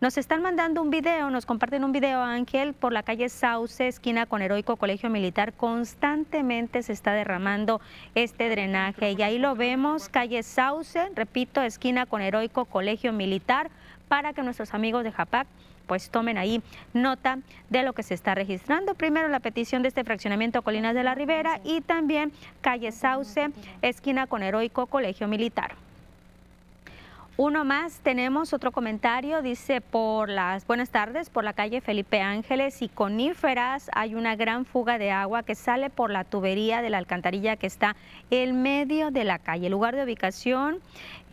Nos 0.05 0.19
están 0.19 0.43
mandando 0.43 0.83
un 0.83 0.91
video, 0.91 1.31
nos 1.31 1.47
comparten 1.47 1.83
un 1.83 1.91
video, 1.91 2.21
Ángel, 2.21 2.75
por 2.75 2.93
la 2.93 3.01
calle 3.01 3.27
Sauce, 3.27 3.87
esquina 3.87 4.27
con 4.27 4.43
Heroico 4.43 4.75
Colegio 4.75 5.09
Militar. 5.09 5.53
Constantemente 5.53 6.83
se 6.83 6.93
está 6.93 7.13
derramando 7.13 7.81
este 8.13 8.47
drenaje 8.49 9.13
y 9.13 9.23
ahí 9.23 9.39
lo 9.39 9.55
vemos, 9.55 10.07
calle 10.07 10.43
Sauce, 10.43 11.09
repito, 11.15 11.59
esquina 11.63 12.05
con 12.05 12.21
Heroico 12.21 12.65
Colegio 12.65 13.13
Militar, 13.13 13.71
para 14.07 14.33
que 14.33 14.43
nuestros 14.43 14.75
amigos 14.75 15.03
de 15.03 15.11
Japac 15.11 15.47
pues 15.87 16.11
tomen 16.11 16.37
ahí 16.37 16.61
nota 16.93 17.39
de 17.71 17.81
lo 17.81 17.93
que 17.93 18.03
se 18.03 18.13
está 18.13 18.35
registrando. 18.35 18.93
Primero 18.93 19.27
la 19.27 19.39
petición 19.39 19.81
de 19.81 19.87
este 19.87 20.03
fraccionamiento 20.03 20.61
Colinas 20.61 20.93
de 20.93 21.01
la 21.01 21.15
Ribera 21.15 21.61
y 21.63 21.81
también 21.81 22.31
calle 22.61 22.91
Sauce, 22.91 23.49
esquina 23.81 24.27
con 24.27 24.43
Heroico 24.43 24.85
Colegio 24.85 25.27
Militar. 25.27 25.73
Uno 27.37 27.65
más, 27.65 27.99
tenemos 27.99 28.53
otro 28.53 28.71
comentario, 28.71 29.41
dice 29.41 29.81
por 29.81 30.29
las 30.29 30.65
buenas 30.65 30.89
tardes, 30.89 31.29
por 31.29 31.43
la 31.43 31.51
calle 31.51 31.81
Felipe 31.81 32.21
Ángeles 32.21 32.81
y 32.81 32.87
coníferas 32.87 33.89
hay 33.93 34.15
una 34.15 34.37
gran 34.37 34.63
fuga 34.63 34.97
de 34.97 35.11
agua 35.11 35.43
que 35.43 35.53
sale 35.53 35.89
por 35.89 36.11
la 36.11 36.23
tubería 36.23 36.81
de 36.81 36.89
la 36.89 36.97
alcantarilla 36.97 37.57
que 37.57 37.67
está 37.67 37.97
en 38.31 38.61
medio 38.61 39.11
de 39.11 39.25
la 39.25 39.37
calle. 39.37 39.65
El 39.65 39.73
lugar 39.73 39.97
de 39.97 40.05
ubicación, 40.05 40.79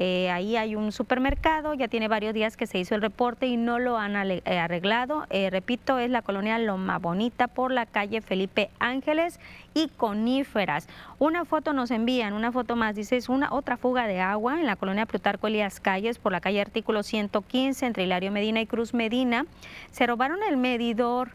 eh, 0.00 0.28
ahí 0.32 0.56
hay 0.56 0.74
un 0.74 0.90
supermercado, 0.90 1.74
ya 1.74 1.86
tiene 1.86 2.08
varios 2.08 2.34
días 2.34 2.56
que 2.56 2.66
se 2.66 2.78
hizo 2.78 2.96
el 2.96 3.02
reporte 3.02 3.46
y 3.46 3.56
no 3.56 3.78
lo 3.78 3.96
han 3.96 4.16
eh, 4.16 4.42
arreglado. 4.44 5.26
Eh, 5.30 5.50
repito, 5.50 6.00
es 6.00 6.10
la 6.10 6.22
colonia 6.22 6.58
Loma 6.58 6.98
Bonita 6.98 7.46
por 7.46 7.70
la 7.70 7.86
calle 7.86 8.22
Felipe 8.22 8.70
Ángeles 8.80 9.38
y 9.74 9.86
coníferas. 9.86 10.88
Una 11.22 11.44
foto 11.44 11.72
nos 11.72 11.92
envían, 11.92 12.32
una 12.32 12.50
foto 12.50 12.74
más, 12.74 12.96
dice, 12.96 13.16
es 13.16 13.28
una 13.28 13.52
otra 13.52 13.76
fuga 13.76 14.08
de 14.08 14.20
agua 14.20 14.58
en 14.58 14.66
la 14.66 14.74
colonia 14.74 15.06
Plutarco 15.06 15.46
Elías 15.46 15.78
Calles 15.78 16.18
por 16.18 16.32
la 16.32 16.40
calle 16.40 16.60
Artículo 16.60 17.04
115 17.04 17.86
entre 17.86 18.02
Hilario 18.02 18.32
Medina 18.32 18.60
y 18.60 18.66
Cruz 18.66 18.92
Medina. 18.92 19.46
Se 19.92 20.04
robaron 20.04 20.40
el 20.42 20.56
medidor 20.56 21.30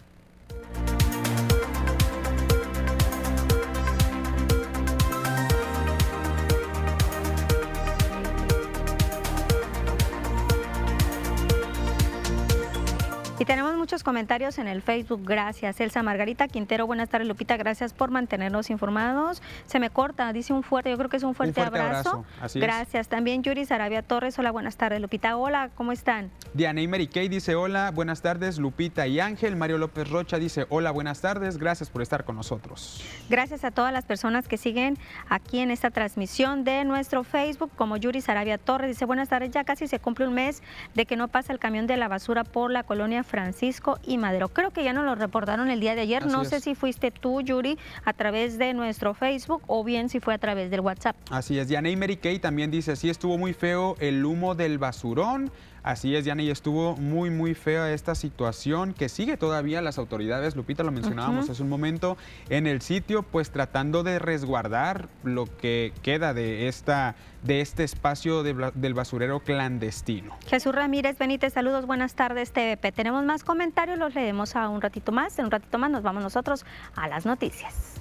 Y 13.39 13.45
tenemos 13.45 13.77
muchos 13.77 14.03
comentarios 14.03 14.57
en 14.57 14.67
el 14.67 14.81
Facebook. 14.81 15.21
Gracias. 15.23 15.79
Elsa 15.79 16.03
Margarita 16.03 16.49
Quintero, 16.49 16.87
buenas 16.87 17.11
tardes, 17.11 17.29
Lupita. 17.29 17.59
Gracias 17.59 17.93
por 17.93 18.11
mantenernos 18.11 18.71
informados. 18.71 19.43
Se 19.67 19.79
me 19.79 19.91
corta, 19.91 20.33
dice 20.33 20.55
un 20.55 20.63
fuerte, 20.63 20.89
yo 20.89 20.97
creo 20.97 21.11
que 21.11 21.19
es 21.19 21.23
un 21.23 21.35
fuerte, 21.35 21.61
abrazo. 21.61 22.25
Gracias. 22.55 23.09
También 23.09 23.43
Yuri 23.43 23.67
Sarabia 23.67 24.01
Torres, 24.01 24.39
hola, 24.39 24.53
buenas 24.53 24.79
tardes, 24.79 25.03
Lupita. 25.03 25.37
Hola, 25.37 25.69
¿cómo 25.75 25.93
están? 25.93 26.31
Diana 26.55 26.81
y 26.81 26.89
Mary 26.89 27.09
Kay 27.09 27.29
dice 27.29 27.55
hola, 27.55 27.91
buenas 27.91 28.23
tardes, 28.23 28.57
Lupita 28.59 29.07
y 29.07 29.21
Ángel. 29.21 29.55
Mario 29.55 29.77
López 29.77 30.09
Rocha 30.09 30.39
dice 30.39 30.65
hola, 30.71 30.91
buenas 30.91 31.21
tardes. 31.21 31.59
Gracias 31.59 31.91
por 31.91 32.01
estar 32.01 32.25
con 32.25 32.37
nosotros. 32.37 33.05
Gracias 33.29 33.65
a 33.65 33.71
todas 33.71 33.93
las 33.93 34.07
personas 34.07 34.49
que 34.49 34.57
siguen 34.57 34.97
aquí 35.29 35.59
en 35.59 35.71
esta 35.71 35.91
transmisión 35.91 36.65
de 36.65 36.85
nuestro 36.85 37.23
Facebook, 37.23 37.71
como 37.77 37.99
Yuri 37.99 38.23
Sarabia 38.23 38.57
Torres 38.57 38.89
dice 38.89 39.05
buenas 39.05 39.29
tardes, 39.29 39.51
ya 39.51 39.65
casi 39.65 39.89
se 39.89 39.99
cumple 39.99 40.27
un 40.27 40.33
mes 40.33 40.63
de 40.95 41.05
que 41.05 41.17
no 41.17 41.29
pasa 41.29 41.53
el 41.53 41.59
camión 41.59 41.87
de 41.87 41.99
la 41.99 42.09
basura 42.09 42.43
por 42.43 42.71
la 42.71 42.83
colonia 42.83 43.25
Francisco 43.27 43.99
y 44.07 44.19
Madero. 44.19 44.49
Creo 44.49 44.71
que 44.71 44.85
ya 44.85 44.93
nos 44.93 45.05
lo 45.05 45.15
reportaron 45.15 45.69
el 45.69 45.81
día 45.81 45.95
de 45.95 46.03
ayer. 46.03 46.27
no 46.27 46.45
sé 46.45 46.61
si 46.61 46.75
fuiste 46.75 47.11
tú, 47.11 47.41
Yuri, 47.43 47.79
a 48.05 48.13
través 48.13 48.59
de 48.59 48.73
nuestro 48.73 49.15
Facebook 49.15 49.63
o 49.67 49.85
bien 49.85 50.09
si 50.09 50.21
fue 50.21 50.35
a 50.35 50.39
través 50.39 50.71
del 50.71 50.81
WhatsApp. 50.81 51.17
Así 51.31 51.59
es. 51.59 51.69
Diana 51.69 51.91
y 51.91 51.97
Mary 51.97 52.17
Kay 52.17 52.39
también 52.39 52.71
dice, 52.71 52.97
sí 52.97 53.11
estuvo 53.11 53.37
muy 53.37 53.53
feo 53.53 53.97
el 54.01 54.25
humo 54.25 54.55
del 54.55 54.79
basurón. 54.79 55.51
Así 55.87 56.17
es, 56.17 56.25
Diana, 56.25 56.43
y 56.43 56.51
estuvo 56.51 56.97
muy, 56.97 57.31
muy 57.31 57.55
fea 57.55 57.93
esta 57.93 58.17
situación 58.17 58.93
que 58.93 59.09
sigue 59.09 59.37
todavía 59.37 59.81
las 59.81 59.99
autoridades, 59.99 60.57
Lupita 60.57 60.83
lo 60.83 60.91
mencionábamos 60.91 61.49
hace 61.49 61.63
un 61.63 61.69
momento, 61.69 62.17
en 62.49 62.67
el 62.67 62.83
sitio, 62.83 63.23
pues 63.23 63.51
tratando 63.51 64.03
de 64.03 64.19
resguardar 64.19 65.09
lo 65.23 65.45
que 65.59 65.93
queda 66.03 66.35
de, 66.35 66.67
esta, 66.67 67.15
de 67.45 67.61
este 67.61 67.85
espacio 67.85 68.43
del 68.43 68.95
basurero 68.95 69.39
clandestino. 69.39 70.37
Jesús 70.49 70.75
Ramírez 70.75 71.19
Benítez, 71.19 71.53
saludos, 71.53 71.87
buenas 71.87 72.17
tardes, 72.17 72.51
TVP. 72.51 72.91
Tenemos 72.91 73.25
más 73.25 73.45
comentarios, 73.45 73.97
los 73.97 74.13
leemos 74.13 74.57
a 74.57 74.69
un 74.69 74.81
ratito 74.81 75.13
más. 75.13 75.39
En 75.39 75.45
un 75.45 75.53
ratito 75.53 75.79
más 75.79 75.93
nos 75.93 76.03
vamos 76.03 76.21
nosotros 76.21 76.67
a 76.97 77.07
las 77.07 77.27
noticias. 77.27 77.95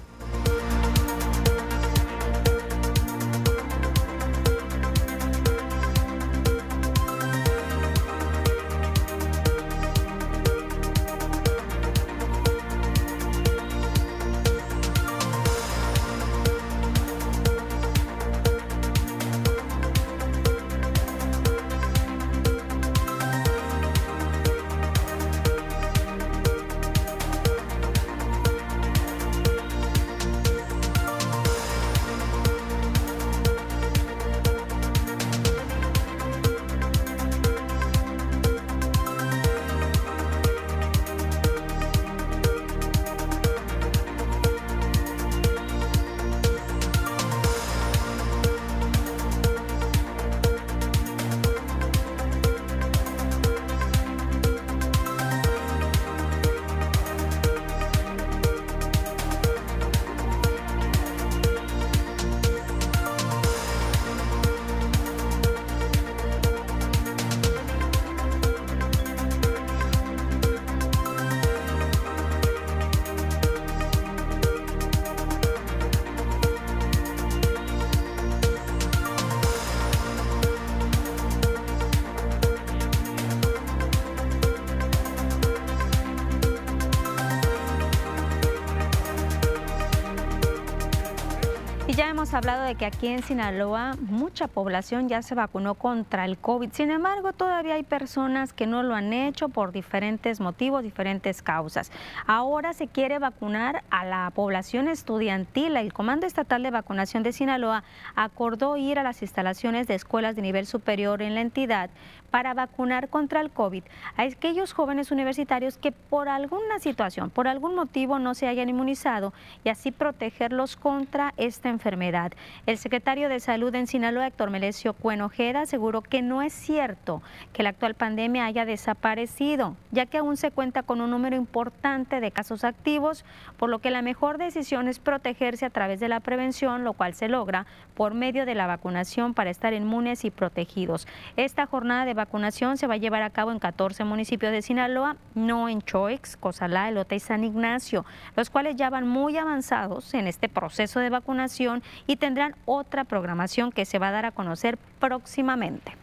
Hablado 92.48 92.68
de 92.68 92.76
que 92.76 92.86
aquí 92.86 93.08
en 93.08 93.24
Sinaloa 93.24 93.96
mucha 94.36 94.48
población 94.48 95.08
ya 95.08 95.22
se 95.22 95.34
vacunó 95.34 95.76
contra 95.76 96.26
el 96.26 96.36
COVID. 96.36 96.70
Sin 96.72 96.90
embargo, 96.90 97.32
todavía 97.32 97.76
hay 97.76 97.84
personas 97.84 98.52
que 98.52 98.66
no 98.66 98.82
lo 98.82 98.94
han 98.94 99.14
hecho 99.14 99.48
por 99.48 99.72
diferentes 99.72 100.40
motivos, 100.40 100.82
diferentes 100.82 101.40
causas. 101.40 101.90
Ahora 102.26 102.74
se 102.74 102.86
quiere 102.86 103.18
vacunar 103.18 103.82
a 103.88 104.04
la 104.04 104.30
población 104.34 104.88
estudiantil. 104.88 105.74
El 105.78 105.94
Comando 105.94 106.26
Estatal 106.26 106.62
de 106.62 106.70
Vacunación 106.70 107.22
de 107.22 107.32
Sinaloa 107.32 107.82
acordó 108.14 108.76
ir 108.76 108.98
a 108.98 109.02
las 109.02 109.22
instalaciones 109.22 109.86
de 109.86 109.94
escuelas 109.94 110.36
de 110.36 110.42
nivel 110.42 110.66
superior 110.66 111.22
en 111.22 111.34
la 111.34 111.40
entidad 111.40 111.88
para 112.30 112.52
vacunar 112.52 113.08
contra 113.08 113.40
el 113.40 113.50
COVID 113.50 113.84
a 114.16 114.22
aquellos 114.22 114.74
jóvenes 114.74 115.10
universitarios 115.10 115.78
que 115.78 115.92
por 115.92 116.28
alguna 116.28 116.78
situación, 116.80 117.30
por 117.30 117.48
algún 117.48 117.74
motivo 117.74 118.18
no 118.18 118.34
se 118.34 118.46
hayan 118.46 118.68
inmunizado 118.68 119.32
y 119.64 119.70
así 119.70 119.90
protegerlos 119.90 120.76
contra 120.76 121.32
esta 121.38 121.70
enfermedad. 121.70 122.32
El 122.66 122.76
secretario 122.76 123.30
de 123.30 123.40
Salud 123.40 123.74
en 123.74 123.86
Sinaloa, 123.86 124.25
Héctor 124.26 124.50
Melesio 124.50 124.92
Cuenojeda, 124.92 125.62
aseguró 125.62 126.02
que 126.02 126.22
no 126.22 126.42
es 126.42 126.52
cierto 126.52 127.22
que 127.52 127.62
la 127.62 127.70
actual 127.70 127.94
pandemia 127.94 128.44
haya 128.44 128.64
desaparecido, 128.64 129.76
ya 129.90 130.06
que 130.06 130.18
aún 130.18 130.36
se 130.36 130.50
cuenta 130.50 130.82
con 130.82 131.00
un 131.00 131.10
número 131.10 131.36
importante 131.36 132.20
de 132.20 132.30
casos 132.30 132.64
activos, 132.64 133.24
por 133.56 133.70
lo 133.70 133.80
que 133.80 133.90
la 133.90 134.02
mejor 134.02 134.38
decisión 134.38 134.88
es 134.88 134.98
protegerse 134.98 135.66
a 135.66 135.70
través 135.70 136.00
de 136.00 136.08
la 136.08 136.20
prevención, 136.20 136.84
lo 136.84 136.92
cual 136.92 137.14
se 137.14 137.28
logra 137.28 137.66
por 137.94 138.14
medio 138.14 138.46
de 138.46 138.54
la 138.54 138.66
vacunación 138.66 139.34
para 139.34 139.50
estar 139.50 139.72
inmunes 139.72 140.24
y 140.24 140.30
protegidos. 140.30 141.06
Esta 141.36 141.66
jornada 141.66 142.04
de 142.04 142.14
vacunación 142.14 142.76
se 142.76 142.86
va 142.86 142.94
a 142.94 142.98
llevar 142.98 143.22
a 143.22 143.30
cabo 143.30 143.52
en 143.52 143.58
14 143.58 144.04
municipios 144.04 144.52
de 144.52 144.62
Sinaloa, 144.62 145.16
no 145.34 145.68
en 145.68 145.82
Choix, 145.82 146.36
Cozalá, 146.36 146.88
Elota 146.88 147.14
y 147.14 147.20
San 147.20 147.44
Ignacio, 147.44 148.04
los 148.34 148.50
cuales 148.50 148.76
ya 148.76 148.90
van 148.90 149.06
muy 149.06 149.36
avanzados 149.36 150.14
en 150.14 150.26
este 150.26 150.48
proceso 150.48 151.00
de 151.00 151.10
vacunación 151.10 151.82
y 152.06 152.16
tendrán 152.16 152.54
otra 152.64 153.04
programación 153.04 153.72
que 153.72 153.84
se 153.84 153.98
va 153.98 154.08
a 154.08 154.12
dar 154.12 154.15
a 154.24 154.32
conocer 154.32 154.78
próximamente. 154.98 155.96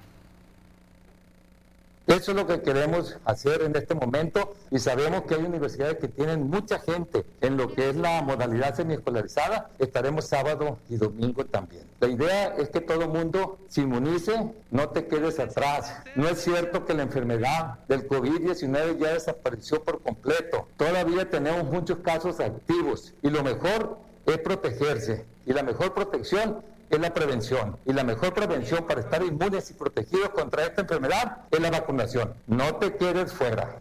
Eso 2.05 2.31
es 2.31 2.37
lo 2.37 2.45
que 2.45 2.61
queremos 2.61 3.17
hacer 3.23 3.61
en 3.61 3.77
este 3.77 3.95
momento 3.95 4.55
y 4.69 4.79
sabemos 4.79 5.21
que 5.21 5.35
hay 5.35 5.43
universidades 5.43 5.99
que 5.99 6.09
tienen 6.09 6.49
mucha 6.49 6.79
gente 6.79 7.23
en 7.39 7.55
lo 7.55 7.73
que 7.73 7.89
es 7.89 7.95
la 7.95 8.21
modalidad 8.21 8.75
semiescolarizada. 8.75 9.69
Estaremos 9.79 10.27
sábado 10.27 10.79
y 10.89 10.97
domingo 10.97 11.45
también. 11.45 11.83
La 12.01 12.09
idea 12.09 12.55
es 12.57 12.67
que 12.67 12.81
todo 12.81 13.07
mundo 13.07 13.57
se 13.69 13.81
inmunice, 13.81 14.51
no 14.69 14.89
te 14.89 15.07
quedes 15.07 15.39
atrás. 15.39 15.93
No 16.17 16.27
es 16.27 16.43
cierto 16.43 16.85
que 16.85 16.93
la 16.93 17.03
enfermedad 17.03 17.79
del 17.87 18.05
COVID-19 18.09 18.99
ya 18.99 19.13
desapareció 19.13 19.81
por 19.81 20.01
completo. 20.01 20.67
Todavía 20.75 21.29
tenemos 21.29 21.63
muchos 21.71 21.99
casos 21.99 22.41
activos 22.41 23.13
y 23.21 23.29
lo 23.29 23.43
mejor 23.43 23.97
es 24.25 24.39
protegerse. 24.39 25.25
Y 25.45 25.53
la 25.53 25.63
mejor 25.63 25.93
protección 25.93 26.63
es 26.95 27.01
la 27.01 27.13
prevención. 27.13 27.77
Y 27.85 27.93
la 27.93 28.03
mejor 28.03 28.33
prevención 28.33 28.85
para 28.85 29.01
estar 29.01 29.23
inmunes 29.23 29.69
y 29.71 29.73
protegidos 29.73 30.29
contra 30.29 30.63
esta 30.63 30.81
enfermedad 30.81 31.39
es 31.51 31.59
la 31.59 31.71
vacunación. 31.71 32.33
No 32.47 32.75
te 32.75 32.95
quedes 32.95 33.33
fuera. 33.33 33.79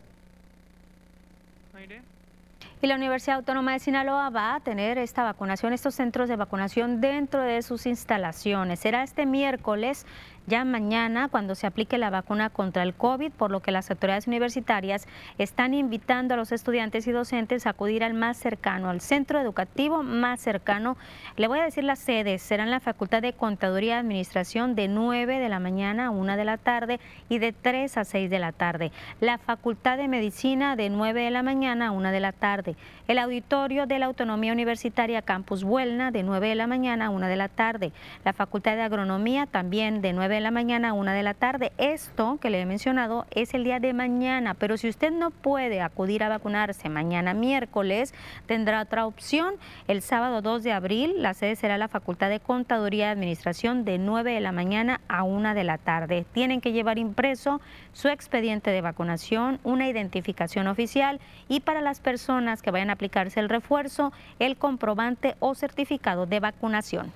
Y 2.83 2.89
la 2.89 2.97
Universidad 2.97 3.37
Autónoma 3.37 3.75
de 3.75 3.79
Sinaloa 3.79 4.29
va 4.31 4.57
a 4.57 4.61
tener 4.61 4.99
esta 4.99 5.23
vacunación, 5.23 5.73
estos 5.73 5.95
centros 5.95 6.29
de 6.29 6.35
vacunación 6.35 7.01
dentro 7.01 7.41
de 7.41 7.63
sus 7.63 7.87
instalaciones. 7.87 8.81
Será 8.81 9.05
este 9.05 9.25
miércoles 9.25 10.05
ya 10.47 10.65
mañana 10.65 11.29
cuando 11.29 11.55
se 11.55 11.67
aplique 11.67 11.99
la 11.99 12.11
vacuna 12.11 12.51
contra 12.51 12.83
el 12.83 12.95
COVID, 12.95 13.33
por 13.33 13.51
lo 13.51 13.61
que 13.61 13.73
las 13.73 13.91
autoridades 13.91 14.27
universitarias 14.27 15.07
están 15.39 15.75
invitando 15.75 16.35
a 16.35 16.37
los 16.37 16.53
estudiantes 16.53 17.07
y 17.07 17.13
docentes 17.13 17.67
a 17.67 17.71
acudir 17.71 18.05
al 18.05 18.15
más 18.15 18.37
cercano, 18.37 18.91
al 18.91 19.01
centro 19.01 19.41
educativo 19.41 20.03
más 20.03 20.41
cercano. 20.41 20.97
Le 21.37 21.49
voy 21.49 21.61
a 21.61 21.65
decir 21.65 21.85
las 21.85 21.99
sedes, 21.99 22.43
serán 22.43 22.71
la 22.71 22.81
Facultad 22.81 23.23
de 23.23 23.33
Contaduría 23.33 23.97
y 23.97 23.99
Administración 23.99 24.75
de 24.75 24.89
9 24.89 25.39
de 25.39 25.49
la 25.49 25.61
mañana 25.61 26.07
a 26.07 26.11
1 26.11 26.37
de 26.37 26.45
la 26.45 26.59
tarde 26.59 27.01
y 27.29 27.39
de 27.39 27.53
3 27.53 27.97
a 27.97 28.05
6 28.05 28.31
de 28.31 28.39
la 28.39 28.53
tarde. 28.53 28.93
La 29.21 29.39
Facultad 29.39 29.97
de 29.97 30.09
Medicina 30.09 30.77
de 30.77 30.91
9 30.91 31.23
de 31.23 31.31
la 31.31 31.43
mañana 31.43 31.89
a 31.89 31.91
1 31.93 32.11
de 32.11 32.21
la 32.21 32.33
tarde. 32.33 32.77
El 33.09 33.19
Auditorio 33.19 33.87
de 33.87 33.99
la 33.99 34.07
Autonomía 34.07 34.53
Universitaria 34.53 35.23
Campus 35.23 35.65
Buelna 35.65 36.11
de 36.11 36.23
9 36.23 36.49
de 36.49 36.55
la 36.55 36.67
mañana 36.67 37.07
a 37.07 37.11
1 37.11 37.27
de 37.27 37.37
la 37.37 37.49
tarde. 37.49 37.93
La 38.25 38.33
Facultad 38.33 38.77
de 38.77 38.83
Agronomía 38.83 39.47
también 39.47 40.03
de 40.03 40.13
9 40.13 40.32
de 40.33 40.41
la 40.41 40.51
mañana 40.51 40.89
a 40.89 40.93
1 40.95 41.13
de 41.13 41.23
la 41.23 41.35
tarde. 41.35 41.73
Esto 41.79 42.39
que 42.41 42.51
le 42.51 42.61
he 42.61 42.67
mencionado 42.67 43.27
es 43.31 43.55
el 43.55 43.65
día 43.65 43.81
de 43.81 43.93
mañana, 43.93 44.55
pero 44.55 44.77
si 44.77 44.89
usted 44.89 45.13
no 45.13 45.31
puede 45.31 45.81
acudir 45.81 46.25
a 46.25 46.29
vacunarse 46.29 46.89
mañana 46.89 47.35
miércoles, 47.35 48.15
tendrá 48.47 48.83
otra 48.83 49.07
opción. 49.07 49.55
El 49.89 50.03
sábado 50.03 50.43
2 50.43 50.63
de 50.63 50.73
abril, 50.73 51.23
la 51.23 51.35
sede 51.35 51.57
será 51.57 51.79
la 51.79 51.89
Facultad 51.89 52.31
de 52.31 52.41
Contaduría 52.41 53.09
y 53.09 53.11
Administración 53.11 53.85
de 53.85 53.99
9 53.99 54.33
de 54.33 54.41
la 54.41 54.53
mañana 54.53 55.01
a 55.09 55.23
1 55.23 55.55
de 55.55 55.65
la 55.65 55.79
tarde. 55.79 56.25
Tienen 56.33 56.61
que 56.61 56.73
llevar 56.73 56.99
impreso 56.99 57.61
su 57.93 58.09
expediente 58.09 58.71
de 58.71 58.81
vacunación, 58.81 59.61
una 59.65 59.89
identificación 59.89 60.67
oficial 60.67 61.21
y 61.49 61.61
para 61.61 61.81
las 61.83 62.01
personas 62.01 62.63
que 62.63 62.71
vayan 62.71 62.91
a 62.91 62.95
aplicarse 62.95 63.39
el 63.39 63.49
refuerzo, 63.49 64.13
el 64.39 64.57
comprobante 64.57 65.37
o 65.41 65.55
certificado 65.55 66.27
de 66.27 66.41
vacunación. 66.41 67.13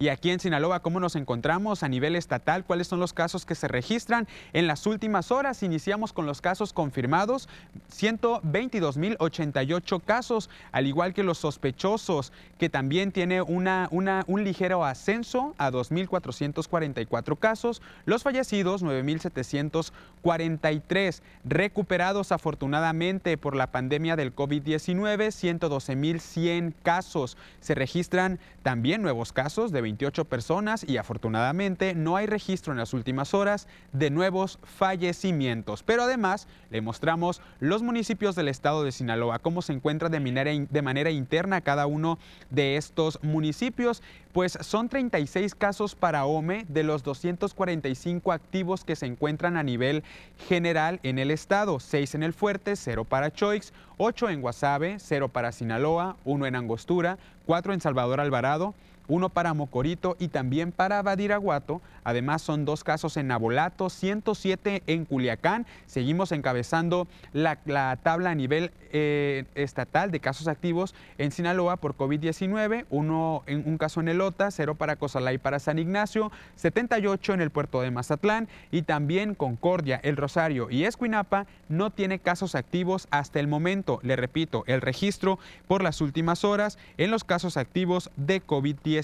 Y 0.00 0.10
aquí 0.10 0.30
en 0.30 0.38
Sinaloa, 0.38 0.80
¿cómo 0.80 1.00
nos 1.00 1.16
encontramos 1.16 1.82
a 1.82 1.88
nivel 1.88 2.14
estatal? 2.14 2.64
¿Cuáles 2.64 2.86
son 2.86 3.00
los 3.00 3.12
casos 3.12 3.44
que 3.44 3.56
se 3.56 3.66
registran? 3.66 4.28
En 4.52 4.68
las 4.68 4.86
últimas 4.86 5.32
horas 5.32 5.64
iniciamos 5.64 6.12
con 6.12 6.24
los 6.24 6.40
casos 6.40 6.72
confirmados, 6.72 7.48
122.088 7.92 10.00
casos, 10.04 10.50
al 10.70 10.86
igual 10.86 11.14
que 11.14 11.24
los 11.24 11.38
sospechosos, 11.38 12.32
que 12.58 12.68
también 12.68 13.10
tiene 13.10 13.42
una, 13.42 13.88
una, 13.90 14.22
un 14.28 14.44
ligero 14.44 14.84
ascenso 14.84 15.56
a 15.58 15.72
2.444 15.72 17.36
casos. 17.36 17.82
Los 18.04 18.22
fallecidos, 18.22 18.84
9.743. 18.84 21.22
Recuperados 21.44 22.30
afortunadamente 22.30 23.36
por 23.36 23.56
la 23.56 23.72
pandemia 23.72 24.14
del 24.14 24.32
COVID-19, 24.32 25.32
112.100 25.58 26.72
casos. 26.84 27.36
Se 27.60 27.74
registran 27.74 28.38
también 28.62 29.02
nuevos 29.02 29.32
casos 29.32 29.72
de 29.72 29.87
28 29.88 30.26
personas 30.26 30.84
y 30.86 30.98
afortunadamente 30.98 31.94
no 31.94 32.16
hay 32.16 32.26
registro 32.26 32.72
en 32.74 32.78
las 32.78 32.92
últimas 32.92 33.32
horas 33.32 33.66
de 33.92 34.10
nuevos 34.10 34.58
fallecimientos. 34.62 35.82
Pero 35.82 36.02
además 36.02 36.46
le 36.70 36.82
mostramos 36.82 37.40
los 37.58 37.82
municipios 37.82 38.36
del 38.36 38.48
estado 38.48 38.84
de 38.84 38.92
Sinaloa, 38.92 39.38
cómo 39.38 39.62
se 39.62 39.72
encuentra 39.72 40.10
de 40.10 40.20
manera, 40.20 41.10
interna 41.10 41.62
cada 41.62 41.86
uno 41.86 42.18
de 42.50 42.76
estos 42.76 43.18
municipios. 43.22 44.02
Pues 44.32 44.58
son 44.60 44.90
36 44.90 45.54
casos 45.54 45.94
para 45.94 46.26
OME 46.26 46.66
de 46.68 46.82
los 46.82 47.02
245 47.02 48.30
activos 48.30 48.84
que 48.84 48.94
se 48.94 49.06
encuentran 49.06 49.56
a 49.56 49.62
nivel 49.62 50.04
general 50.48 51.00
en 51.02 51.18
el 51.18 51.30
estado. 51.30 51.80
6 51.80 52.14
en 52.14 52.22
el 52.22 52.34
Fuerte, 52.34 52.76
0 52.76 53.04
para 53.04 53.32
Choix, 53.32 53.72
8 53.96 54.28
en 54.28 54.42
Guasave, 54.42 54.98
0 55.00 55.30
para 55.30 55.50
Sinaloa, 55.50 56.16
1 56.26 56.44
en 56.44 56.56
Angostura, 56.56 57.18
4 57.46 57.72
en 57.72 57.80
Salvador 57.80 58.20
Alvarado, 58.20 58.74
uno 59.08 59.30
para 59.30 59.54
Mocorito 59.54 60.16
y 60.18 60.28
también 60.28 60.70
para 60.70 61.02
Badiraguato. 61.02 61.80
Además 62.04 62.42
son 62.42 62.64
dos 62.64 62.84
casos 62.84 63.16
en 63.16 63.28
Nabolato, 63.28 63.90
107 63.90 64.82
en 64.86 65.04
Culiacán. 65.04 65.66
Seguimos 65.86 66.32
encabezando 66.32 67.08
la, 67.32 67.56
tabla 68.02 68.30
a 68.30 68.34
nivel 68.34 68.70
eh, 68.92 69.44
estatal 69.54 70.10
de 70.10 70.20
casos 70.20 70.48
activos 70.48 70.94
en 71.18 71.30
Sinaloa 71.30 71.76
por 71.76 71.96
COVID-19, 71.96 72.86
uno 72.90 73.42
en 73.46 73.64
un 73.66 73.78
caso 73.78 74.00
en 74.00 74.08
Elota, 74.08 74.50
cero 74.50 74.74
para 74.74 74.96
Cosalá 74.96 75.32
y 75.32 75.38
para 75.38 75.58
San 75.58 75.78
Ignacio, 75.78 76.30
78 76.56 77.34
en 77.34 77.40
el 77.40 77.50
puerto 77.50 77.80
de 77.80 77.90
Mazatlán 77.90 78.48
y 78.70 78.82
también 78.82 79.34
Concordia, 79.34 80.00
El 80.02 80.16
Rosario 80.16 80.68
y 80.70 80.84
Escuinapa 80.84 81.46
no 81.68 81.90
tiene 81.90 82.18
casos 82.18 82.54
activos 82.54 83.08
hasta 83.10 83.40
el 83.40 83.48
momento. 83.48 84.00
Le 84.02 84.16
repito, 84.16 84.64
el 84.66 84.80
registro 84.80 85.38
por 85.66 85.82
las 85.82 86.00
últimas 86.00 86.44
horas 86.44 86.78
en 86.96 87.10
los 87.10 87.24
casos 87.24 87.56
activos 87.56 88.10
de 88.16 88.42
COVID-19 88.42 88.97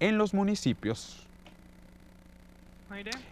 en 0.00 0.18
los 0.18 0.34
municipios. 0.34 1.22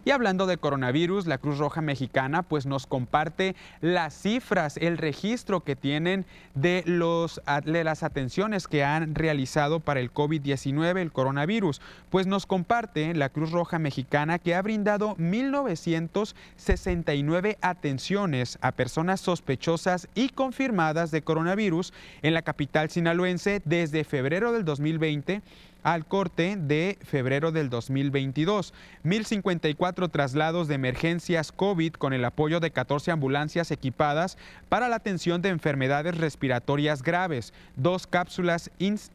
Y 0.05 0.11
hablando 0.11 0.47
de 0.47 0.57
coronavirus, 0.57 1.27
la 1.27 1.39
Cruz 1.39 1.59
Roja 1.59 1.83
Mexicana 1.83 2.43
pues 2.43 2.67
nos 2.67 2.87
comparte 2.87 3.57
las 3.81 4.15
cifras, 4.15 4.77
el 4.79 4.97
registro 4.97 5.61
que 5.61 5.77
tienen 5.77 6.25
de, 6.55 6.83
los, 6.87 7.43
de 7.65 7.85
las 7.85 8.03
atenciones 8.03 8.67
que 8.67 8.83
han 8.85 9.15
realizado 9.15 9.81
para 9.81 10.01
el 10.01 10.11
COVID-19, 10.13 10.99
el 10.99 11.13
coronavirus. 11.13 11.83
Pues 12.09 12.27
nos 12.27 12.47
comparte 12.47 13.13
la 13.15 13.29
Cruz 13.29 13.51
Roja 13.51 13.79
Mexicana 13.79 14.39
que 14.39 14.55
ha 14.55 14.63
brindado 14.63 15.15
1.969 15.17 17.59
atenciones 17.61 18.59
a 18.63 18.73
personas 18.73 19.21
sospechosas 19.21 20.09
y 20.15 20.31
confirmadas 20.31 21.11
de 21.11 21.21
coronavirus 21.23 21.93
en 22.23 22.33
la 22.33 22.41
capital 22.43 22.89
sinaloense 22.89 23.61
desde 23.67 24.05
febrero 24.05 24.53
del 24.53 24.65
2020 24.65 25.43
al 25.83 26.07
corte 26.07 26.57
de 26.59 26.99
febrero 27.03 27.53
del 27.53 27.71
2022. 27.71 28.75
1.054 29.05 30.11
traslados 30.11 30.69
de 30.69 30.75
emergencias 30.75 31.53
COVID 31.53 31.95
con 31.95 32.13
el 32.13 32.25
apoyo 32.25 32.61
de 32.61 32.71
14 32.71 33.11
ambulancias 33.11 33.71
equipadas 33.71 34.39
para 34.69 34.89
la 34.89 34.97
atención 34.97 35.43
de 35.43 35.51
enfermedades 35.51 36.17
respiratorias 36.19 37.03
graves, 37.03 37.53
dos 37.77 38.07
cápsulas 38.07 38.71
ins 38.79 39.11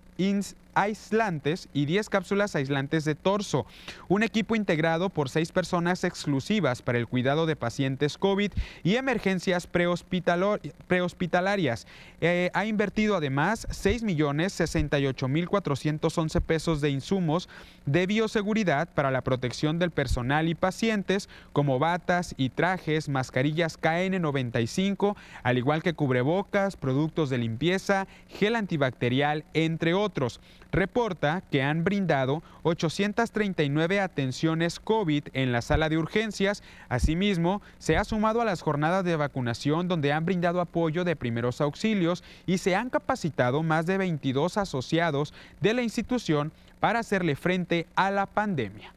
aislantes 0.76 1.70
y 1.74 1.86
10 1.86 2.10
cápsulas 2.10 2.56
aislantes 2.56 3.06
de 3.06 3.16
torso. 3.16 3.66
Un 4.08 4.24
equipo 4.24 4.56
integrado 4.56 5.10
por 5.10 5.30
seis 5.30 5.52
personas 5.52 6.04
exclusivas 6.04 6.82
para 6.82 6.98
el 6.98 7.08
cuidado 7.08 7.46
de 7.46 7.56
pacientes 7.56 8.18
COVID 8.18 8.52
y 8.84 8.96
emergencias 8.96 9.68
prehospitalarias. 9.68 11.88
Eh, 12.22 12.50
ha 12.54 12.66
invertido 12.66 13.16
además 13.16 13.68
6 13.72 14.04
millones 14.04 14.54
68 14.54 15.28
mil 15.28 15.50
411 15.50 16.42
pesos 16.42 16.82
de 16.82 16.90
insumos 16.90 17.50
de 17.86 18.06
bioseguridad 18.06 18.90
para 18.94 19.12
la 19.12 19.22
protección 19.22 19.80
del 19.80 19.92
personal 19.92 20.48
y 20.48 20.56
pacientes 20.56 21.30
como 21.54 21.80
batas 21.80 22.34
y 22.38 22.50
trajes, 22.50 23.10
mascarillas 23.10 23.80
KN95, 23.80 25.16
al 25.44 25.58
igual 25.58 25.84
que 25.84 25.94
cubrebocas, 25.94 26.76
productos 26.76 27.30
de 27.30 27.38
limpieza, 27.38 28.08
gel 28.28 28.56
antibacterial, 28.56 29.46
entre 29.54 29.94
otros 29.94 30.40
reporta 30.76 31.42
que 31.50 31.64
han 31.64 31.84
brindado 31.84 32.44
839 32.64 34.00
atenciones 34.00 34.80
COVID 34.80 35.24
en 35.34 35.52
la 35.52 35.62
sala 35.62 35.90
de 35.90 35.98
urgencias. 35.98 36.64
Asimismo, 36.90 37.62
se 37.80 37.98
ha 37.98 38.04
sumado 38.04 38.42
a 38.42 38.46
las 38.46 38.62
jornadas 38.62 39.04
de 39.04 39.16
vacunación 39.16 39.88
donde 39.88 40.14
han 40.14 40.26
brindado 40.26 40.62
apoyo 40.62 41.04
de 41.04 41.16
primeros 41.16 41.62
auxilios 41.62 42.24
y 42.46 42.60
se 42.60 42.76
han 42.76 42.90
capacitado 42.90 43.64
más 43.64 43.86
de 43.86 43.98
22 43.98 44.58
asociados 44.58 45.34
de 45.62 45.74
la 45.74 45.82
institución 45.82 46.52
para 46.80 47.00
hacerle 47.00 47.36
frente 47.36 47.88
a 47.96 48.12
la 48.12 48.26
pandemia. 48.26 48.94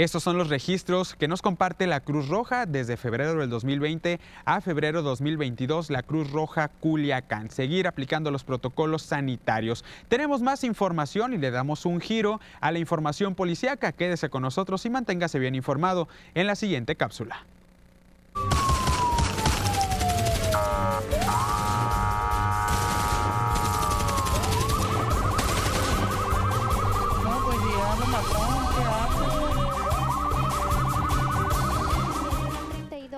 Estos 0.00 0.22
son 0.22 0.38
los 0.38 0.48
registros 0.48 1.14
que 1.14 1.28
nos 1.28 1.42
comparte 1.42 1.86
la 1.86 2.00
Cruz 2.00 2.28
Roja 2.28 2.64
desde 2.64 2.96
febrero 2.96 3.34
del 3.34 3.50
2020 3.50 4.18
a 4.46 4.62
febrero 4.62 5.02
2022, 5.02 5.90
la 5.90 6.02
Cruz 6.02 6.30
Roja 6.30 6.68
Culiacán. 6.68 7.50
Seguir 7.50 7.86
aplicando 7.86 8.30
los 8.30 8.42
protocolos 8.42 9.02
sanitarios. 9.02 9.84
Tenemos 10.08 10.40
más 10.40 10.64
información 10.64 11.34
y 11.34 11.36
le 11.36 11.50
damos 11.50 11.84
un 11.84 12.00
giro 12.00 12.40
a 12.62 12.72
la 12.72 12.78
información 12.78 13.34
policíaca. 13.34 13.92
Quédese 13.92 14.30
con 14.30 14.40
nosotros 14.40 14.86
y 14.86 14.88
manténgase 14.88 15.38
bien 15.38 15.54
informado 15.54 16.08
en 16.32 16.46
la 16.46 16.54
siguiente 16.54 16.96
cápsula. 16.96 17.44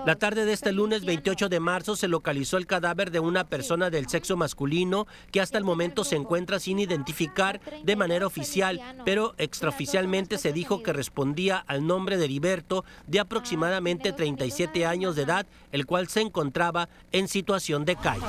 La 0.05 0.15
tarde 0.15 0.43
de 0.43 0.51
este 0.51 0.73
lunes 0.73 1.05
28 1.05 1.47
de 1.47 1.61
marzo 1.61 1.95
se 1.95 2.09
localizó 2.09 2.57
el 2.57 2.67
cadáver 2.67 3.09
de 3.09 3.21
una 3.21 3.45
persona 3.45 3.89
del 3.89 4.09
sexo 4.09 4.35
masculino 4.35 5.07
que 5.31 5.39
hasta 5.39 5.57
el 5.57 5.63
momento 5.63 6.03
se 6.03 6.17
encuentra 6.17 6.59
sin 6.59 6.79
identificar 6.79 7.61
de 7.83 7.95
manera 7.95 8.27
oficial, 8.27 8.81
pero 9.05 9.33
extraoficialmente 9.37 10.37
se 10.37 10.51
dijo 10.51 10.83
que 10.83 10.91
respondía 10.91 11.57
al 11.57 11.87
nombre 11.87 12.17
de 12.17 12.25
Heriberto, 12.25 12.83
de 13.07 13.21
aproximadamente 13.21 14.11
37 14.11 14.85
años 14.85 15.15
de 15.15 15.23
edad, 15.23 15.47
el 15.71 15.85
cual 15.85 16.09
se 16.09 16.19
encontraba 16.19 16.89
en 17.13 17.29
situación 17.29 17.85
de 17.85 17.95
calle. 17.95 18.25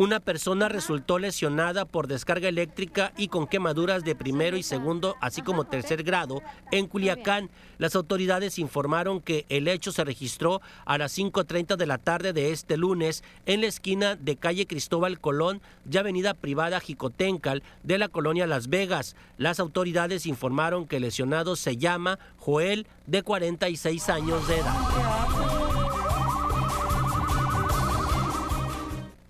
Una 0.00 0.18
persona 0.18 0.70
resultó 0.70 1.18
lesionada 1.18 1.84
por 1.84 2.06
descarga 2.06 2.48
eléctrica 2.48 3.12
y 3.18 3.28
con 3.28 3.46
quemaduras 3.46 4.02
de 4.02 4.14
primero 4.14 4.56
y 4.56 4.62
segundo, 4.62 5.14
así 5.20 5.42
como 5.42 5.64
tercer 5.64 6.04
grado, 6.04 6.40
en 6.72 6.86
Culiacán. 6.86 7.50
Las 7.76 7.94
autoridades 7.96 8.58
informaron 8.58 9.20
que 9.20 9.44
el 9.50 9.68
hecho 9.68 9.92
se 9.92 10.02
registró 10.02 10.62
a 10.86 10.96
las 10.96 11.18
5.30 11.18 11.76
de 11.76 11.86
la 11.86 11.98
tarde 11.98 12.32
de 12.32 12.50
este 12.50 12.78
lunes 12.78 13.22
en 13.44 13.60
la 13.60 13.66
esquina 13.66 14.16
de 14.16 14.36
calle 14.36 14.66
Cristóbal 14.66 15.20
Colón 15.20 15.60
y 15.84 15.98
avenida 15.98 16.32
privada 16.32 16.80
Jicotencal 16.80 17.62
de 17.82 17.98
la 17.98 18.08
colonia 18.08 18.46
Las 18.46 18.70
Vegas. 18.70 19.16
Las 19.36 19.60
autoridades 19.60 20.24
informaron 20.24 20.86
que 20.86 20.96
el 20.96 21.02
lesionado 21.02 21.56
se 21.56 21.76
llama 21.76 22.18
Joel, 22.38 22.86
de 23.06 23.22
46 23.22 24.08
años 24.08 24.48
de 24.48 24.60
edad. 24.60 25.59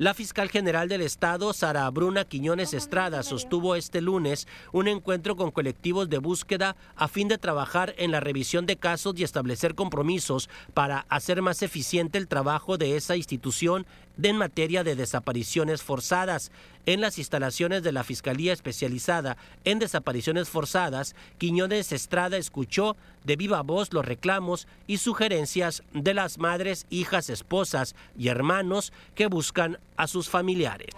La 0.01 0.15
fiscal 0.15 0.49
general 0.49 0.89
del 0.89 1.03
Estado, 1.03 1.53
Sara 1.53 1.91
Bruna 1.91 2.25
Quiñones 2.25 2.73
Estrada, 2.73 3.23
sostuvo 3.23 3.77
este 3.77 4.01
lunes 4.01 4.49
un 4.73 4.89
encuentro 4.89 5.37
con 5.37 5.51
colectivos 5.51 6.09
de 6.09 6.17
búsqueda 6.17 6.75
a 6.97 7.07
fin 7.07 7.29
de 7.29 7.37
trabajar 7.37 7.95
en 7.99 8.11
la 8.11 8.19
revisión 8.21 8.65
de 8.65 8.79
casos 8.79 9.13
y 9.19 9.25
establecer 9.25 9.75
compromisos 9.75 10.49
para 10.73 11.05
hacer 11.11 11.43
más 11.43 11.61
eficiente 11.61 12.17
el 12.17 12.29
trabajo 12.29 12.79
de 12.79 12.97
esa 12.97 13.15
institución 13.15 13.85
en 14.29 14.37
materia 14.37 14.85
de 14.85 14.97
desapariciones 14.97 15.83
forzadas. 15.83 16.51
En 16.87 17.01
las 17.01 17.19
instalaciones 17.19 17.83
de 17.83 17.93
la 17.93 18.05
Fiscalía 18.05 18.53
Especializada 18.53 19.37
en 19.65 19.79
Desapariciones 19.79 20.49
Forzadas, 20.49 21.15
Quiñones 21.39 21.93
Estrada 21.93 22.37
escuchó 22.37 22.97
de 23.25 23.37
viva 23.37 23.63
voz 23.63 23.93
los 23.93 24.05
reclamos 24.05 24.67
y 24.87 24.99
sugerencias 24.99 25.83
de 25.93 26.15
las 26.15 26.39
madres, 26.39 26.87
hijas, 26.91 27.31
esposas 27.31 27.95
y 28.19 28.29
hermanos 28.29 28.93
que 29.15 29.27
buscan 29.27 29.79
a 29.97 30.07
sus 30.07 30.29
familiares. 30.29 30.91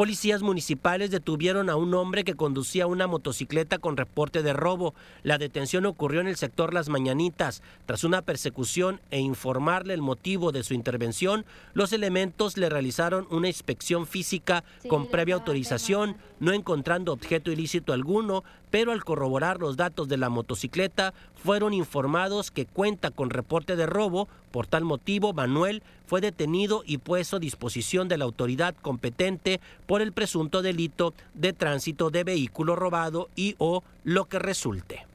Policías 0.00 0.40
municipales 0.40 1.10
detuvieron 1.10 1.68
a 1.68 1.76
un 1.76 1.92
hombre 1.92 2.24
que 2.24 2.32
conducía 2.34 2.86
una 2.86 3.06
motocicleta 3.06 3.76
con 3.76 3.98
reporte 3.98 4.42
de 4.42 4.54
robo. 4.54 4.94
La 5.22 5.36
detención 5.36 5.84
ocurrió 5.84 6.22
en 6.22 6.26
el 6.26 6.36
sector 6.36 6.72
Las 6.72 6.88
Mañanitas. 6.88 7.62
Tras 7.84 8.02
una 8.02 8.22
persecución 8.22 9.02
e 9.10 9.20
informarle 9.20 9.92
el 9.92 10.00
motivo 10.00 10.52
de 10.52 10.62
su 10.62 10.72
intervención, 10.72 11.44
los 11.74 11.92
elementos 11.92 12.56
le 12.56 12.70
realizaron 12.70 13.26
una 13.30 13.48
inspección 13.48 14.06
física 14.06 14.64
con 14.88 15.06
previa 15.06 15.34
autorización, 15.34 16.16
no 16.38 16.54
encontrando 16.54 17.12
objeto 17.12 17.52
ilícito 17.52 17.92
alguno, 17.92 18.42
pero 18.70 18.92
al 18.92 19.04
corroborar 19.04 19.58
los 19.58 19.76
datos 19.76 20.08
de 20.08 20.16
la 20.16 20.28
motocicleta 20.28 21.12
fueron 21.34 21.74
informados 21.74 22.50
que 22.50 22.66
cuenta 22.66 23.10
con 23.10 23.30
reporte 23.30 23.76
de 23.76 23.86
robo. 23.86 24.28
Por 24.50 24.66
tal 24.66 24.84
motivo, 24.84 25.32
Manuel 25.32 25.82
fue 26.06 26.20
detenido 26.20 26.82
y 26.86 26.98
puesto 26.98 27.36
a 27.36 27.40
disposición 27.40 28.08
de 28.08 28.18
la 28.18 28.24
autoridad 28.24 28.74
competente 28.80 29.60
por 29.86 30.02
el 30.02 30.12
presunto 30.12 30.62
delito 30.62 31.14
de 31.34 31.52
tránsito 31.52 32.10
de 32.10 32.24
vehículo 32.24 32.76
robado 32.76 33.28
y 33.36 33.54
o 33.58 33.82
lo 34.04 34.24
que 34.26 34.38
resulte. 34.38 35.06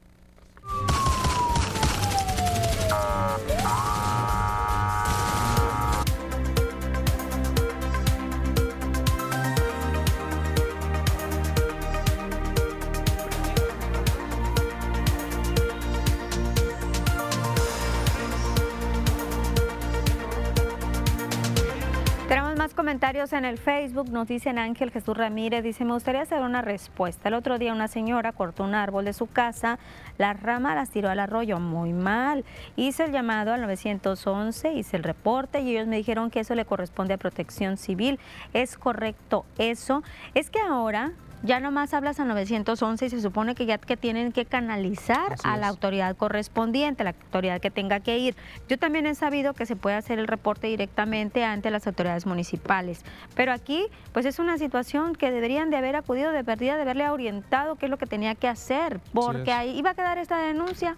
Comentarios 22.76 23.32
en 23.32 23.44
el 23.44 23.58
Facebook. 23.58 24.10
Nos 24.10 24.28
dicen 24.28 24.58
Ángel 24.58 24.90
Jesús 24.90 25.16
Ramírez, 25.16 25.64
dice, 25.64 25.84
me 25.84 25.92
gustaría 25.92 26.22
hacer 26.22 26.42
una 26.42 26.62
respuesta. 26.62 27.28
El 27.28 27.34
otro 27.34 27.58
día 27.58 27.72
una 27.72 27.88
señora 27.88 28.32
cortó 28.32 28.64
un 28.64 28.74
árbol 28.74 29.04
de 29.04 29.12
su 29.12 29.26
casa, 29.26 29.78
las 30.18 30.40
ramas 30.40 30.76
las 30.76 30.90
tiró 30.90 31.08
al 31.08 31.18
arroyo, 31.18 31.58
muy 31.58 31.92
mal. 31.92 32.44
Hice 32.76 33.04
el 33.04 33.12
llamado 33.12 33.52
al 33.52 33.62
911, 33.62 34.72
hice 34.74 34.96
el 34.96 35.02
reporte 35.02 35.60
y 35.60 35.70
ellos 35.70 35.86
me 35.86 35.96
dijeron 35.96 36.30
que 36.30 36.40
eso 36.40 36.54
le 36.54 36.64
corresponde 36.64 37.14
a 37.14 37.18
protección 37.18 37.76
civil. 37.76 38.20
¿Es 38.52 38.76
correcto 38.76 39.44
eso? 39.58 40.02
Es 40.34 40.50
que 40.50 40.60
ahora 40.60 41.12
ya 41.42 41.60
nomás 41.60 41.94
hablas 41.94 42.18
a 42.20 42.24
911 42.24 43.06
y 43.06 43.10
se 43.10 43.20
supone 43.20 43.54
que 43.54 43.66
ya 43.66 43.78
que 43.78 43.96
tienen 43.96 44.32
que 44.32 44.44
canalizar 44.44 45.36
a 45.44 45.56
la 45.56 45.68
autoridad 45.68 46.16
correspondiente, 46.16 47.04
la 47.04 47.10
autoridad 47.10 47.60
que 47.60 47.70
tenga 47.70 48.00
que 48.00 48.18
ir. 48.18 48.36
Yo 48.68 48.78
también 48.78 49.06
he 49.06 49.14
sabido 49.14 49.54
que 49.54 49.66
se 49.66 49.76
puede 49.76 49.96
hacer 49.96 50.18
el 50.18 50.26
reporte 50.26 50.66
directamente 50.66 51.44
ante 51.44 51.70
las 51.70 51.86
autoridades 51.86 52.26
municipales, 52.26 53.04
pero 53.34 53.52
aquí 53.52 53.86
pues 54.12 54.26
es 54.26 54.38
una 54.38 54.58
situación 54.58 55.14
que 55.14 55.30
deberían 55.30 55.70
de 55.70 55.76
haber 55.76 55.96
acudido 55.96 56.32
de 56.32 56.44
perdida, 56.44 56.76
de 56.76 56.82
haberle 56.82 57.08
orientado 57.08 57.76
qué 57.76 57.86
es 57.86 57.90
lo 57.90 57.98
que 57.98 58.06
tenía 58.06 58.34
que 58.34 58.48
hacer, 58.48 59.00
porque 59.12 59.52
ahí 59.52 59.76
iba 59.78 59.90
a 59.90 59.94
quedar 59.94 60.18
esta 60.18 60.38
denuncia. 60.38 60.96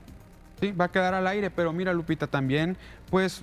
Sí, 0.61 0.73
va 0.73 0.87
a 0.87 0.89
quedar 0.91 1.15
al 1.15 1.27
aire, 1.29 1.51
pero 1.51 1.73
mira 1.73 1.93
Lupita, 1.93 2.27
también 2.27 2.77
pues 3.11 3.43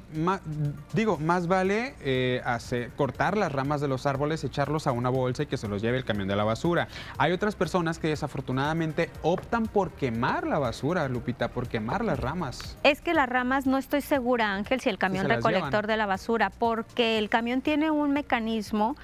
digo, 0.93 1.17
más 1.17 1.47
vale 1.47 1.95
eh, 2.01 2.41
hacer, 2.45 2.91
cortar 2.91 3.37
las 3.37 3.51
ramas 3.51 3.81
de 3.81 3.87
los 3.87 4.05
árboles, 4.05 4.43
echarlos 4.43 4.87
a 4.87 4.91
una 4.91 5.09
bolsa 5.09 5.43
y 5.43 5.45
que 5.47 5.57
se 5.57 5.67
los 5.67 5.81
lleve 5.81 5.97
el 5.97 6.05
camión 6.05 6.27
de 6.27 6.35
la 6.35 6.43
basura. 6.43 6.87
Hay 7.17 7.31
otras 7.31 7.55
personas 7.55 7.99
que 7.99 8.07
desafortunadamente 8.07 9.09
optan 9.21 9.65
por 9.67 9.91
quemar 9.91 10.47
la 10.47 10.59
basura, 10.59 11.07
Lupita, 11.07 11.49
por 11.49 11.67
quemar 11.67 12.03
las 12.03 12.19
ramas. 12.19 12.77
Es 12.83 13.01
que 13.01 13.13
las 13.13 13.27
ramas 13.27 13.65
no 13.65 13.77
estoy 13.77 14.01
segura, 14.01 14.53
Ángel, 14.53 14.81
si 14.81 14.89
el 14.89 14.97
camión 14.97 15.27
recolector 15.27 15.87
de 15.87 15.97
la 15.97 16.05
basura, 16.05 16.49
porque 16.49 17.17
el 17.17 17.29
camión 17.29 17.61
tiene 17.61 17.91
un 17.91 18.11
mecanismo 18.11 18.95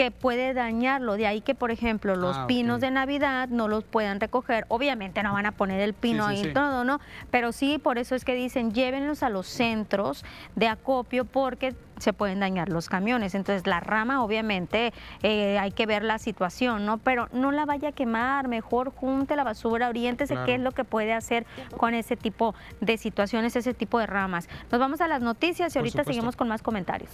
que 0.00 0.10
puede 0.10 0.54
dañarlo. 0.54 1.18
De 1.18 1.26
ahí 1.26 1.42
que, 1.42 1.54
por 1.54 1.70
ejemplo, 1.70 2.16
los 2.16 2.34
ah, 2.34 2.46
pinos 2.46 2.80
de 2.80 2.90
Navidad 2.90 3.50
no 3.50 3.68
los 3.68 3.84
puedan 3.84 4.18
recoger. 4.18 4.64
Obviamente 4.68 5.22
no 5.22 5.34
van 5.34 5.44
a 5.44 5.52
poner 5.52 5.78
el 5.82 5.92
pino 5.92 6.24
ahí 6.24 6.54
todo, 6.54 6.84
¿no? 6.84 7.00
Pero 7.30 7.52
sí, 7.52 7.76
por 7.76 7.98
eso 7.98 8.14
es 8.14 8.24
que 8.24 8.34
dicen, 8.34 8.72
llévenlos 8.72 9.22
a 9.22 9.28
los 9.28 9.46
centros 9.46 10.24
de 10.56 10.68
acopio 10.68 11.26
porque 11.26 11.74
se 11.98 12.14
pueden 12.14 12.40
dañar 12.40 12.70
los 12.70 12.88
camiones. 12.88 13.34
Entonces 13.34 13.66
la 13.66 13.80
rama 13.80 14.24
obviamente 14.24 14.94
eh, 15.22 15.58
hay 15.58 15.70
que 15.70 15.84
ver 15.84 16.02
la 16.02 16.16
situación, 16.18 16.86
¿no? 16.86 16.96
Pero 16.96 17.28
no 17.32 17.52
la 17.52 17.66
vaya 17.66 17.90
a 17.90 17.92
quemar, 17.92 18.48
mejor 18.48 18.94
junte 18.94 19.36
la 19.36 19.44
basura, 19.44 19.90
oriéntese 19.90 20.34
qué 20.46 20.54
es 20.54 20.62
lo 20.62 20.72
que 20.72 20.84
puede 20.84 21.12
hacer 21.12 21.44
con 21.76 21.92
ese 21.92 22.16
tipo 22.16 22.54
de 22.80 22.96
situaciones, 22.96 23.54
ese 23.54 23.74
tipo 23.74 23.98
de 23.98 24.06
ramas. 24.06 24.48
Nos 24.72 24.80
vamos 24.80 25.02
a 25.02 25.08
las 25.08 25.20
noticias 25.20 25.76
y 25.76 25.78
ahorita 25.78 26.04
seguimos 26.04 26.36
con 26.36 26.48
más 26.48 26.62
comentarios. 26.62 27.10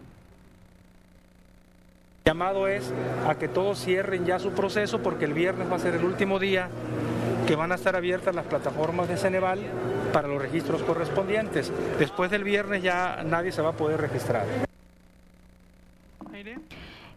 Llamado 2.25 2.69
es 2.69 2.95
a 3.27 3.35
que 3.35 3.49
todos 3.49 3.81
cierren 3.81 4.25
ya 4.27 4.39
su 4.39 4.53
proceso 4.53 5.03
porque 5.03 5.25
el 5.25 5.35
viernes 5.35 5.69
va 5.71 5.75
a 5.75 5.81
ser 5.81 5.95
el 5.95 6.05
último 6.05 6.39
día 6.39 6.69
que 7.47 7.57
van 7.57 7.73
a 7.73 7.75
estar 7.75 7.95
abiertas 7.97 8.35
las 8.35 8.47
plataformas 8.47 9.09
de 9.09 9.17
Ceneval 9.17 9.61
para 10.13 10.29
los 10.29 10.41
registros 10.41 10.83
correspondientes. 10.83 11.73
Después 11.99 12.31
del 12.31 12.45
viernes 12.45 12.83
ya 12.83 13.23
nadie 13.25 13.53
se 13.53 13.63
va 13.63 13.71
a 13.71 13.73
poder 13.73 14.01
registrar. 14.01 14.47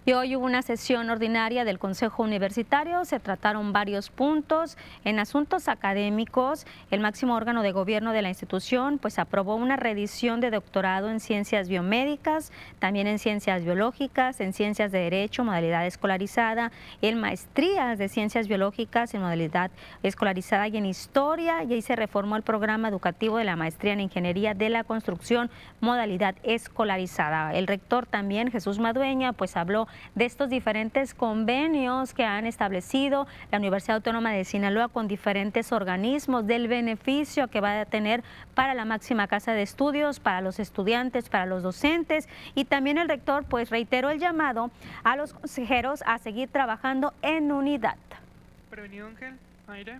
Y 0.08 0.14
hoy 0.14 0.38
hubo 0.38 0.45
una 0.45 0.62
sesión 0.62 1.10
ordinaria 1.10 1.66
del 1.66 1.80
Consejo 1.80 2.24
Universitario. 2.24 3.03
Se 3.03 3.20
trataron 3.20 3.74
varios 3.74 4.10
puntos. 4.10 4.78
En 5.03 5.20
asuntos 5.20 5.68
académicos, 5.68 6.66
el 6.91 7.01
máximo 7.01 7.36
órgano 7.36 7.62
de 7.62 7.74
gobierno 7.74 8.14
de 8.14 8.22
la 8.22 8.30
institución 8.30 8.99
pues 8.99 9.20
aprobó 9.20 9.55
una 9.55 9.76
reedición 9.76 10.39
de 10.39 10.49
doctorado 10.49 11.10
en 11.10 11.20
ciencias 11.20 11.68
biomédicas, 11.68 12.53
también 12.80 13.08
en 13.08 13.20
ciencias 13.20 13.66
biológicas, 13.66 14.39
en 14.39 14.53
ciencias 14.53 14.93
de 14.93 14.99
derecho, 14.99 15.43
modalidad 15.43 15.86
escolarizada, 15.86 16.72
en 17.01 17.20
maestrías 17.20 17.97
de 17.97 18.08
ciencias 18.08 18.47
biológicas 18.47 19.14
en 19.14 19.24
modalidad 19.24 19.72
escolarizada 20.03 20.70
y 20.70 20.78
en 20.78 20.86
historia. 20.86 21.66
Y 21.66 21.74
ahí 21.74 21.82
se 21.82 21.97
reformó 21.97 22.38
el 22.38 22.43
programa 22.43 22.88
educativo 22.88 23.39
de 23.39 23.43
la 23.43 23.58
maestría 23.58 23.91
en 23.91 23.99
ingeniería 23.99 24.53
de 24.53 24.70
la 24.70 24.86
construcción, 24.86 25.49
modalidad 25.82 26.36
escolarizada. 26.43 27.53
El 27.53 27.68
rector 27.68 28.05
también, 28.05 28.51
Jesús 28.51 28.80
Madueña, 28.80 29.34
pues 29.34 29.58
habló 29.58 29.89
de 30.16 30.26
estos 30.26 30.50
diferentes 30.50 31.14
convenios 31.14 32.14
que 32.14 32.24
han 32.24 32.45
establecido 32.45 33.28
la 33.52 33.58
Universidad 33.58 33.98
Autónoma 33.98 34.32
de 34.32 34.45
Sinaloa 34.45 34.88
con 34.88 35.08
diferentes 35.08 35.72
organismos, 35.72 36.48
del 36.48 36.68
beneficio 36.68 37.48
que 37.48 37.62
va 37.62 37.82
a 37.82 37.86
tener 37.86 38.24
para 38.56 38.74
la 38.74 38.86
máxima 38.86 39.28
casa 39.28 39.54
de 39.54 39.62
estudios, 39.62 40.20
para 40.20 40.41
los 40.41 40.60
estudiantes, 40.60 41.30
para 41.30 41.45
los 41.45 41.64
docentes 41.64 42.28
y 42.56 42.66
también 42.66 42.98
el 42.98 43.08
rector 43.08 43.45
pues 43.45 43.70
reiteró 43.70 44.10
el 44.10 44.20
llamado 44.20 44.72
a 45.04 45.16
los 45.16 45.34
consejeros 45.34 46.04
a 46.06 46.18
seguir 46.18 46.50
trabajando 46.50 47.14
en 47.22 47.52
unidad. 47.52 47.98
Prevenido 48.70 49.08
Ángel, 49.08 49.36
aire. 49.68 50.00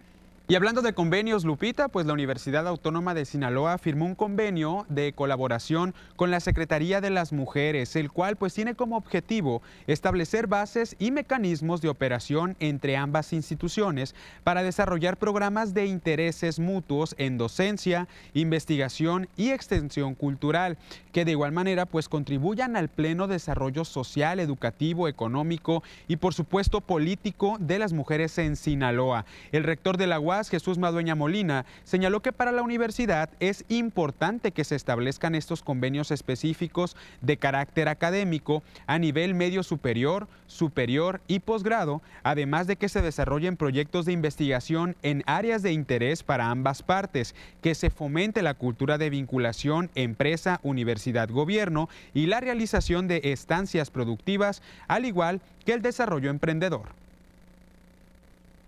Y 0.50 0.56
hablando 0.56 0.82
de 0.82 0.94
convenios, 0.94 1.44
Lupita, 1.44 1.90
pues 1.90 2.06
la 2.06 2.14
Universidad 2.14 2.70
Autónoma 2.70 3.14
de 3.14 3.26
Sinaloa 3.26 3.78
firmó 3.78 4.06
un 4.06 4.16
convenio 4.16 4.86
de 4.88 5.12
colaboración 5.12 5.94
con 6.16 6.32
la 6.32 6.40
Secretaría 6.40 7.02
de 7.02 7.10
las 7.10 7.34
Mujeres, 7.34 7.98
el 7.98 8.10
cual 8.10 8.38
pues 8.38 8.54
tiene 8.54 8.74
como 8.74 8.96
objetivo 8.96 9.62
establecer 9.88 10.48
bases 10.48 10.96
y 11.00 11.12
mecanismos 11.12 11.82
de 11.82 11.90
operación 11.90 12.56
entre 12.62 12.96
ambas 12.96 13.34
instituciones 13.34 14.16
para 14.46 14.64
desarrollar 14.64 15.18
programas 15.18 15.74
de 15.74 15.86
intereses 15.86 16.60
mutuos 16.60 17.14
en 17.18 17.38
docencia, 17.38 18.08
investigación 18.34 19.28
y 19.36 19.50
extensión 19.50 20.16
cultural, 20.16 20.78
que 21.12 21.26
de 21.26 21.32
igual 21.32 21.52
manera 21.52 21.86
pues 21.86 22.08
contribuyan 22.08 22.78
al 22.78 22.88
pleno 22.88 23.28
desarrollo 23.28 23.84
social, 23.84 24.40
educativo, 24.40 25.10
económico 25.10 25.84
y 26.08 26.16
por 26.16 26.34
supuesto 26.34 26.80
político 26.80 27.58
de 27.60 27.80
las 27.80 27.92
mujeres 27.92 28.38
en 28.38 28.56
Sinaloa. 28.56 29.26
El 29.52 29.66
rector 29.66 29.98
de 29.98 30.08
la 30.08 30.22
UAS 30.22 30.37
Jesús 30.46 30.78
Madueña 30.78 31.16
Molina, 31.16 31.66
señaló 31.84 32.22
que 32.22 32.32
para 32.32 32.52
la 32.52 32.62
universidad 32.62 33.32
es 33.40 33.66
importante 33.68 34.52
que 34.52 34.64
se 34.64 34.76
establezcan 34.76 35.34
estos 35.34 35.64
convenios 35.64 36.12
específicos 36.12 36.96
de 37.22 37.38
carácter 37.38 37.88
académico 37.88 38.62
a 38.86 39.00
nivel 39.00 39.34
medio 39.34 39.64
superior, 39.64 40.28
superior 40.46 41.22
y 41.28 41.40
posgrado, 41.40 42.04
además 42.22 42.68
de 42.68 42.76
que 42.76 42.90
se 42.90 43.02
desarrollen 43.02 43.58
proyectos 43.58 44.06
de 44.06 44.14
investigación 44.14 44.96
en 45.02 45.24
áreas 45.26 45.64
de 45.64 45.72
interés 45.72 46.22
para 46.22 46.52
ambas 46.52 46.84
partes, 46.84 47.34
que 47.62 47.74
se 47.74 47.90
fomente 47.90 48.44
la 48.44 48.54
cultura 48.54 49.00
de 49.00 49.10
vinculación 49.10 49.90
empresa, 49.96 50.60
universidad, 50.62 51.30
gobierno 51.30 51.90
y 52.14 52.28
la 52.28 52.40
realización 52.40 53.08
de 53.08 53.22
estancias 53.24 53.90
productivas, 53.90 54.62
al 54.88 55.06
igual 55.06 55.42
que 55.66 55.74
el 55.74 55.82
desarrollo 55.82 56.30
emprendedor 56.30 57.07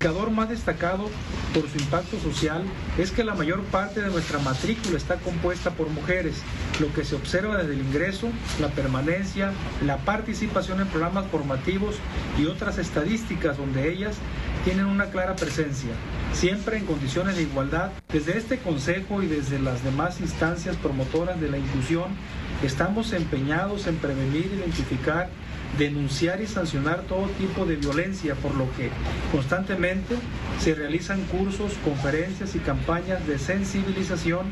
indicador 0.02 0.32
más 0.32 0.47
destacado 0.47 1.10
por 1.54 1.70
su 1.70 1.78
impacto 1.78 2.18
social 2.22 2.64
es 2.97 3.12
que 3.12 3.26
la 3.26 3.36
mayor 3.36 3.62
parte 3.64 4.00
de 4.00 4.10
nuestra 4.10 4.39
matrícula 4.39 4.95
está 4.95 5.18
compuesta 5.18 5.72
por 5.72 5.89
mujeres, 5.89 6.36
lo 6.80 6.93
que 6.93 7.04
se 7.04 7.16
observa 7.16 7.58
desde 7.58 7.74
el 7.74 7.82
ingreso, 7.82 8.30
la 8.62 8.70
permanencia, 8.70 9.52
la 9.86 9.97
participación 9.97 10.80
en 10.80 10.88
programas 10.88 11.26
formativos 11.28 11.97
y 12.39 12.45
otras 12.45 12.78
estadísticas 12.78 13.58
donde 13.58 13.91
ellas 13.91 14.16
tienen 14.64 14.86
una 14.86 15.08
clara 15.08 15.36
presencia, 15.36 15.91
siempre 16.32 16.78
en 16.78 16.86
condiciones 16.86 17.36
de 17.36 17.41
igualdad. 17.41 17.91
Desde 18.08 18.38
este 18.38 18.60
Consejo 18.60 19.22
y 19.22 19.28
desde 19.28 19.60
las 19.60 19.84
demás 19.84 20.22
instancias 20.22 20.78
promotoras 20.78 21.41
de 21.41 21.50
la 21.50 21.58
inclusión, 21.58 22.16
estamos 22.64 23.12
empeñados 23.12 23.86
en 23.86 23.97
prevenir, 23.97 24.45
identificar 24.45 25.30
denunciar 25.78 26.41
y 26.41 26.47
sancionar 26.47 27.01
todo 27.03 27.28
tipo 27.38 27.65
de 27.65 27.76
violencia, 27.76 28.36
por 28.36 28.55
lo 28.55 28.65
que 28.76 28.89
constantemente 29.32 30.15
se 30.59 30.76
realizan 30.76 31.22
cursos, 31.26 31.74
conferencias 31.84 32.55
y 32.55 32.59
campañas 32.59 33.26
de 33.28 33.39
sensibilización 33.39 34.47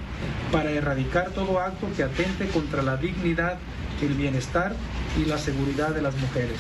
para 0.52 0.72
erradicar 0.72 1.32
todo 1.32 1.60
acto 1.60 1.88
que 1.96 2.04
atente 2.04 2.48
contra 2.48 2.82
la 2.82 2.98
dignidad, 2.98 3.58
el 4.02 4.14
bienestar 4.14 4.74
y 5.22 5.26
la 5.26 5.38
seguridad 5.38 5.90
de 5.90 6.02
las 6.02 6.16
mujeres. 6.16 6.60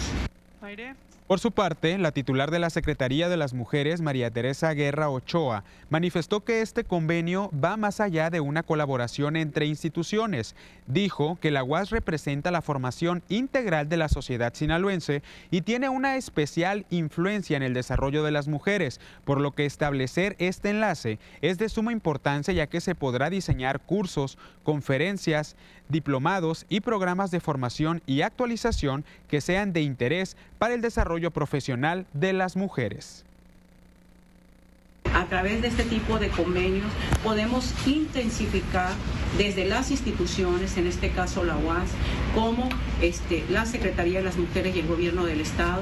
Por 1.27 1.41
su 1.41 1.51
parte, 1.51 1.97
la 1.97 2.13
titular 2.13 2.51
de 2.51 2.59
la 2.59 2.69
Secretaría 2.69 3.27
de 3.27 3.35
las 3.35 3.53
Mujeres, 3.53 3.99
María 3.99 4.31
Teresa 4.31 4.73
Guerra 4.73 5.09
Ochoa, 5.09 5.65
manifestó 5.89 6.45
que 6.45 6.61
este 6.61 6.85
convenio 6.85 7.51
va 7.51 7.75
más 7.75 7.99
allá 7.99 8.29
de 8.29 8.39
una 8.39 8.63
colaboración 8.63 9.35
entre 9.35 9.65
instituciones. 9.65 10.55
Dijo 10.85 11.37
que 11.41 11.51
la 11.51 11.65
UAS 11.65 11.89
representa 11.89 12.49
la 12.49 12.61
formación 12.61 13.23
integral 13.27 13.89
de 13.89 13.97
la 13.97 14.07
sociedad 14.07 14.53
sinaloense 14.53 15.21
y 15.51 15.63
tiene 15.63 15.89
una 15.89 16.15
especial 16.15 16.85
influencia 16.91 17.57
en 17.57 17.63
el 17.63 17.73
desarrollo 17.73 18.23
de 18.23 18.31
las 18.31 18.47
mujeres, 18.47 19.01
por 19.25 19.41
lo 19.41 19.51
que 19.51 19.65
establecer 19.65 20.37
este 20.39 20.69
enlace 20.69 21.19
es 21.41 21.57
de 21.57 21.67
suma 21.67 21.91
importancia 21.91 22.53
ya 22.53 22.67
que 22.67 22.79
se 22.79 22.95
podrá 22.95 23.29
diseñar 23.29 23.81
cursos, 23.81 24.37
conferencias, 24.63 25.57
diplomados 25.89 26.65
y 26.69 26.81
programas 26.81 27.31
de 27.31 27.39
formación 27.39 28.01
y 28.05 28.21
actualización 28.21 29.05
que 29.29 29.41
sean 29.41 29.73
de 29.73 29.81
interés 29.81 30.37
para 30.57 30.73
el 30.73 30.81
desarrollo 30.81 31.31
profesional 31.31 32.05
de 32.13 32.33
las 32.33 32.55
mujeres. 32.55 33.23
A 35.13 35.25
través 35.25 35.61
de 35.61 35.69
este 35.69 35.83
tipo 35.83 36.19
de 36.19 36.29
convenios 36.29 36.87
podemos 37.23 37.73
intensificar 37.87 38.91
desde 39.37 39.65
las 39.65 39.91
instituciones, 39.91 40.77
en 40.77 40.87
este 40.87 41.11
caso 41.11 41.43
la 41.43 41.57
UAS, 41.57 41.89
como 42.35 42.69
este, 43.01 43.43
la 43.49 43.65
Secretaría 43.65 44.19
de 44.19 44.25
las 44.25 44.37
Mujeres 44.37 44.75
y 44.75 44.79
el 44.79 44.87
Gobierno 44.87 45.25
del 45.25 45.41
Estado, 45.41 45.81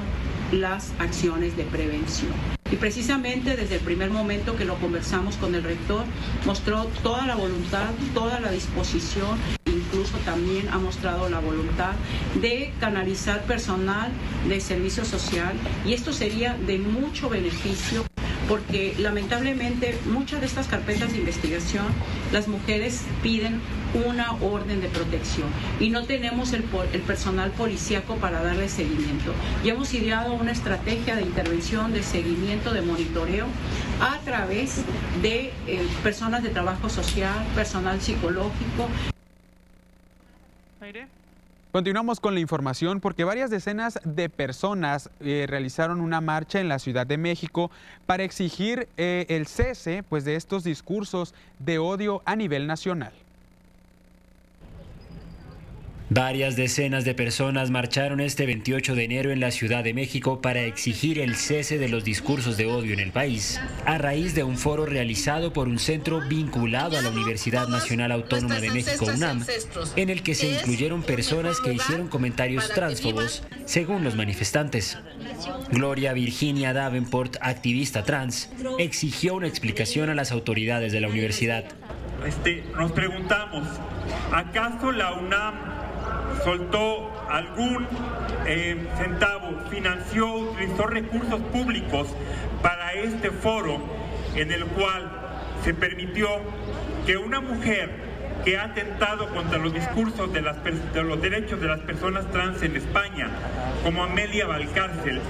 las 0.52 0.92
acciones 0.98 1.56
de 1.56 1.64
prevención. 1.64 2.32
Y 2.70 2.76
precisamente 2.76 3.56
desde 3.56 3.76
el 3.76 3.80
primer 3.80 4.10
momento 4.10 4.56
que 4.56 4.64
lo 4.64 4.76
conversamos 4.76 5.36
con 5.36 5.54
el 5.54 5.62
rector, 5.62 6.04
mostró 6.44 6.84
toda 7.02 7.26
la 7.26 7.36
voluntad, 7.36 7.90
toda 8.14 8.40
la 8.40 8.50
disposición 8.50 9.38
incluso 9.96 10.18
también 10.24 10.68
ha 10.68 10.78
mostrado 10.78 11.28
la 11.30 11.40
voluntad 11.40 11.92
de 12.40 12.70
canalizar 12.80 13.44
personal 13.44 14.10
de 14.46 14.60
servicio 14.60 15.06
social 15.06 15.54
y 15.86 15.94
esto 15.94 16.12
sería 16.12 16.54
de 16.66 16.78
mucho 16.78 17.30
beneficio 17.30 18.04
porque 18.46 18.94
lamentablemente 18.98 19.98
muchas 20.12 20.40
de 20.40 20.46
estas 20.46 20.66
carpetas 20.68 21.12
de 21.12 21.18
investigación 21.18 21.86
las 22.30 22.46
mujeres 22.46 23.02
piden 23.22 23.60
una 24.06 24.32
orden 24.42 24.82
de 24.82 24.88
protección 24.88 25.48
y 25.80 25.88
no 25.88 26.04
tenemos 26.04 26.52
el, 26.52 26.62
personal 27.06 27.50
policíaco 27.52 28.16
para 28.16 28.42
darle 28.42 28.68
seguimiento. 28.68 29.32
Y 29.64 29.70
hemos 29.70 29.94
ideado 29.94 30.34
una 30.34 30.52
estrategia 30.52 31.16
de 31.16 31.22
intervención, 31.22 31.92
de 31.94 32.02
seguimiento, 32.02 32.74
de 32.74 32.82
monitoreo 32.82 33.46
a 34.00 34.18
través 34.24 34.82
de 35.22 35.52
eh, 35.66 35.86
personas 36.02 36.42
de 36.42 36.50
trabajo 36.50 36.90
social, 36.90 37.34
personal 37.54 38.00
psicológico. 38.00 38.88
Continuamos 41.72 42.20
con 42.20 42.32
la 42.34 42.40
información 42.40 43.00
porque 43.00 43.24
varias 43.24 43.50
decenas 43.50 43.98
de 44.04 44.30
personas 44.30 45.10
eh, 45.20 45.44
realizaron 45.48 46.00
una 46.00 46.20
marcha 46.20 46.60
en 46.60 46.68
la 46.68 46.78
Ciudad 46.78 47.06
de 47.06 47.18
México 47.18 47.70
para 48.06 48.24
exigir 48.24 48.88
eh, 48.96 49.26
el 49.28 49.46
cese 49.46 50.02
pues, 50.02 50.24
de 50.24 50.36
estos 50.36 50.64
discursos 50.64 51.34
de 51.58 51.78
odio 51.78 52.22
a 52.24 52.34
nivel 52.34 52.66
nacional. 52.66 53.12
Varias 56.08 56.54
decenas 56.54 57.04
de 57.04 57.14
personas 57.14 57.70
marcharon 57.70 58.20
este 58.20 58.46
28 58.46 58.94
de 58.94 59.04
enero 59.04 59.32
en 59.32 59.40
la 59.40 59.50
Ciudad 59.50 59.82
de 59.82 59.92
México 59.92 60.40
para 60.40 60.60
exigir 60.60 61.18
el 61.18 61.34
cese 61.34 61.78
de 61.78 61.88
los 61.88 62.04
discursos 62.04 62.56
de 62.56 62.66
odio 62.66 62.92
en 62.92 63.00
el 63.00 63.10
país, 63.10 63.60
a 63.84 63.98
raíz 63.98 64.32
de 64.36 64.44
un 64.44 64.56
foro 64.56 64.86
realizado 64.86 65.52
por 65.52 65.66
un 65.66 65.80
centro 65.80 66.20
vinculado 66.28 66.96
a 66.96 67.02
la 67.02 67.08
Universidad 67.08 67.66
Nacional 67.66 68.12
Autónoma 68.12 68.60
de 68.60 68.70
México, 68.70 69.06
UNAM, 69.06 69.44
en 69.96 70.08
el 70.08 70.22
que 70.22 70.36
se 70.36 70.46
incluyeron 70.46 71.02
personas 71.02 71.60
que 71.60 71.72
hicieron 71.72 72.06
comentarios 72.06 72.68
transfobos, 72.68 73.42
según 73.64 74.04
los 74.04 74.14
manifestantes. 74.14 74.96
Gloria 75.72 76.12
Virginia 76.12 76.72
Davenport, 76.72 77.36
activista 77.40 78.04
trans, 78.04 78.48
exigió 78.78 79.34
una 79.34 79.48
explicación 79.48 80.08
a 80.08 80.14
las 80.14 80.30
autoridades 80.30 80.92
de 80.92 81.00
la 81.00 81.08
universidad. 81.08 81.64
Este, 82.24 82.62
nos 82.76 82.92
preguntamos, 82.92 83.66
¿acaso 84.32 84.92
la 84.92 85.12
UNAM 85.14 85.85
soltó 86.44 87.12
algún 87.28 87.86
eh, 88.46 88.88
centavo, 88.96 89.52
financió, 89.70 90.32
utilizó 90.34 90.86
recursos 90.86 91.40
públicos 91.52 92.08
para 92.62 92.92
este 92.92 93.30
foro 93.30 93.80
en 94.34 94.52
el 94.52 94.64
cual 94.66 95.10
se 95.64 95.74
permitió 95.74 96.28
que 97.06 97.16
una 97.16 97.40
mujer 97.40 98.15
que 98.44 98.56
ha 98.56 98.64
atentado 98.64 99.28
contra 99.30 99.58
los 99.58 99.72
discursos 99.72 100.32
de, 100.32 100.42
las, 100.42 100.56
de 100.62 101.02
los 101.02 101.20
derechos 101.20 101.60
de 101.60 101.68
las 101.68 101.80
personas 101.80 102.30
trans 102.30 102.62
en 102.62 102.76
España, 102.76 103.28
como 103.82 104.02
Amelia 104.02 104.46
Valcárcel, 104.46 105.20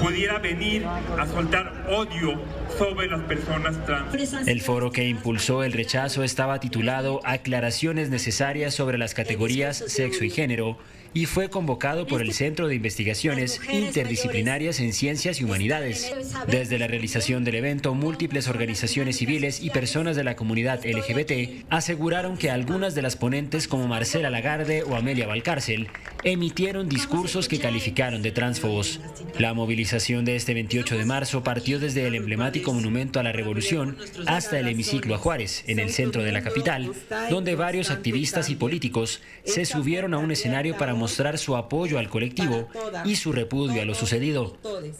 pudiera 0.00 0.38
venir 0.38 0.84
a 0.86 1.26
soltar 1.26 1.86
odio 1.88 2.40
sobre 2.78 3.08
las 3.08 3.20
personas 3.22 3.84
trans. 3.84 4.48
El 4.48 4.60
foro 4.60 4.92
que 4.92 5.08
impulsó 5.08 5.64
el 5.64 5.72
rechazo 5.72 6.22
estaba 6.24 6.60
titulado 6.60 7.20
Aclaraciones 7.24 8.10
necesarias 8.10 8.74
sobre 8.74 8.98
las 8.98 9.14
categorías 9.14 9.76
sexo 9.76 10.24
y 10.24 10.30
género 10.30 10.78
y 11.14 11.26
fue 11.26 11.50
convocado 11.50 12.06
por 12.06 12.22
el 12.22 12.32
Centro 12.32 12.68
de 12.68 12.74
Investigaciones 12.74 13.60
Interdisciplinarias 13.70 14.80
en 14.80 14.92
Ciencias 14.92 15.40
y 15.40 15.44
Humanidades. 15.44 16.12
Desde 16.48 16.78
la 16.78 16.86
realización 16.86 17.44
del 17.44 17.56
evento, 17.56 17.94
múltiples 17.94 18.48
organizaciones 18.48 19.16
civiles 19.16 19.62
y 19.62 19.70
personas 19.70 20.16
de 20.16 20.24
la 20.24 20.36
comunidad 20.36 20.84
LGBT 20.84 21.64
aseguraron 21.70 22.36
que 22.36 22.50
algunas 22.50 22.94
de 22.94 23.02
las 23.02 23.16
ponentes 23.16 23.68
como 23.68 23.88
Marcela 23.88 24.30
Lagarde 24.30 24.82
o 24.82 24.96
Amelia 24.96 25.26
Valcárcel 25.26 25.88
emitieron 26.24 26.88
discursos 26.88 27.48
que 27.48 27.58
calificaron 27.58 28.22
de 28.22 28.30
transfobos. 28.30 29.00
La 29.38 29.54
movilización 29.54 30.24
de 30.24 30.36
este 30.36 30.54
28 30.54 30.96
de 30.96 31.04
marzo 31.04 31.42
partió 31.42 31.78
desde 31.78 32.06
el 32.06 32.14
emblemático 32.14 32.72
Monumento 32.72 33.20
a 33.20 33.22
la 33.22 33.32
Revolución 33.32 33.96
hasta 34.26 34.58
el 34.58 34.68
hemiciclo 34.68 35.14
a 35.14 35.18
Juárez, 35.18 35.64
en 35.66 35.78
el 35.78 35.90
centro 35.90 36.22
de 36.22 36.32
la 36.32 36.42
capital, 36.42 36.92
donde 37.28 37.54
varios 37.54 37.90
activistas 37.90 38.50
y 38.50 38.54
políticos 38.54 39.20
se 39.44 39.64
subieron 39.64 40.14
a 40.14 40.18
un 40.18 40.30
escenario 40.30 40.76
para 40.76 40.94
mostrar 41.02 41.36
su 41.36 41.56
apoyo 41.56 41.98
al 41.98 42.08
colectivo 42.08 42.68
y 43.04 43.16
su 43.16 43.32
repudio 43.32 43.82
a 43.82 43.84
lo 43.84 43.92
sucedido. 43.92 44.56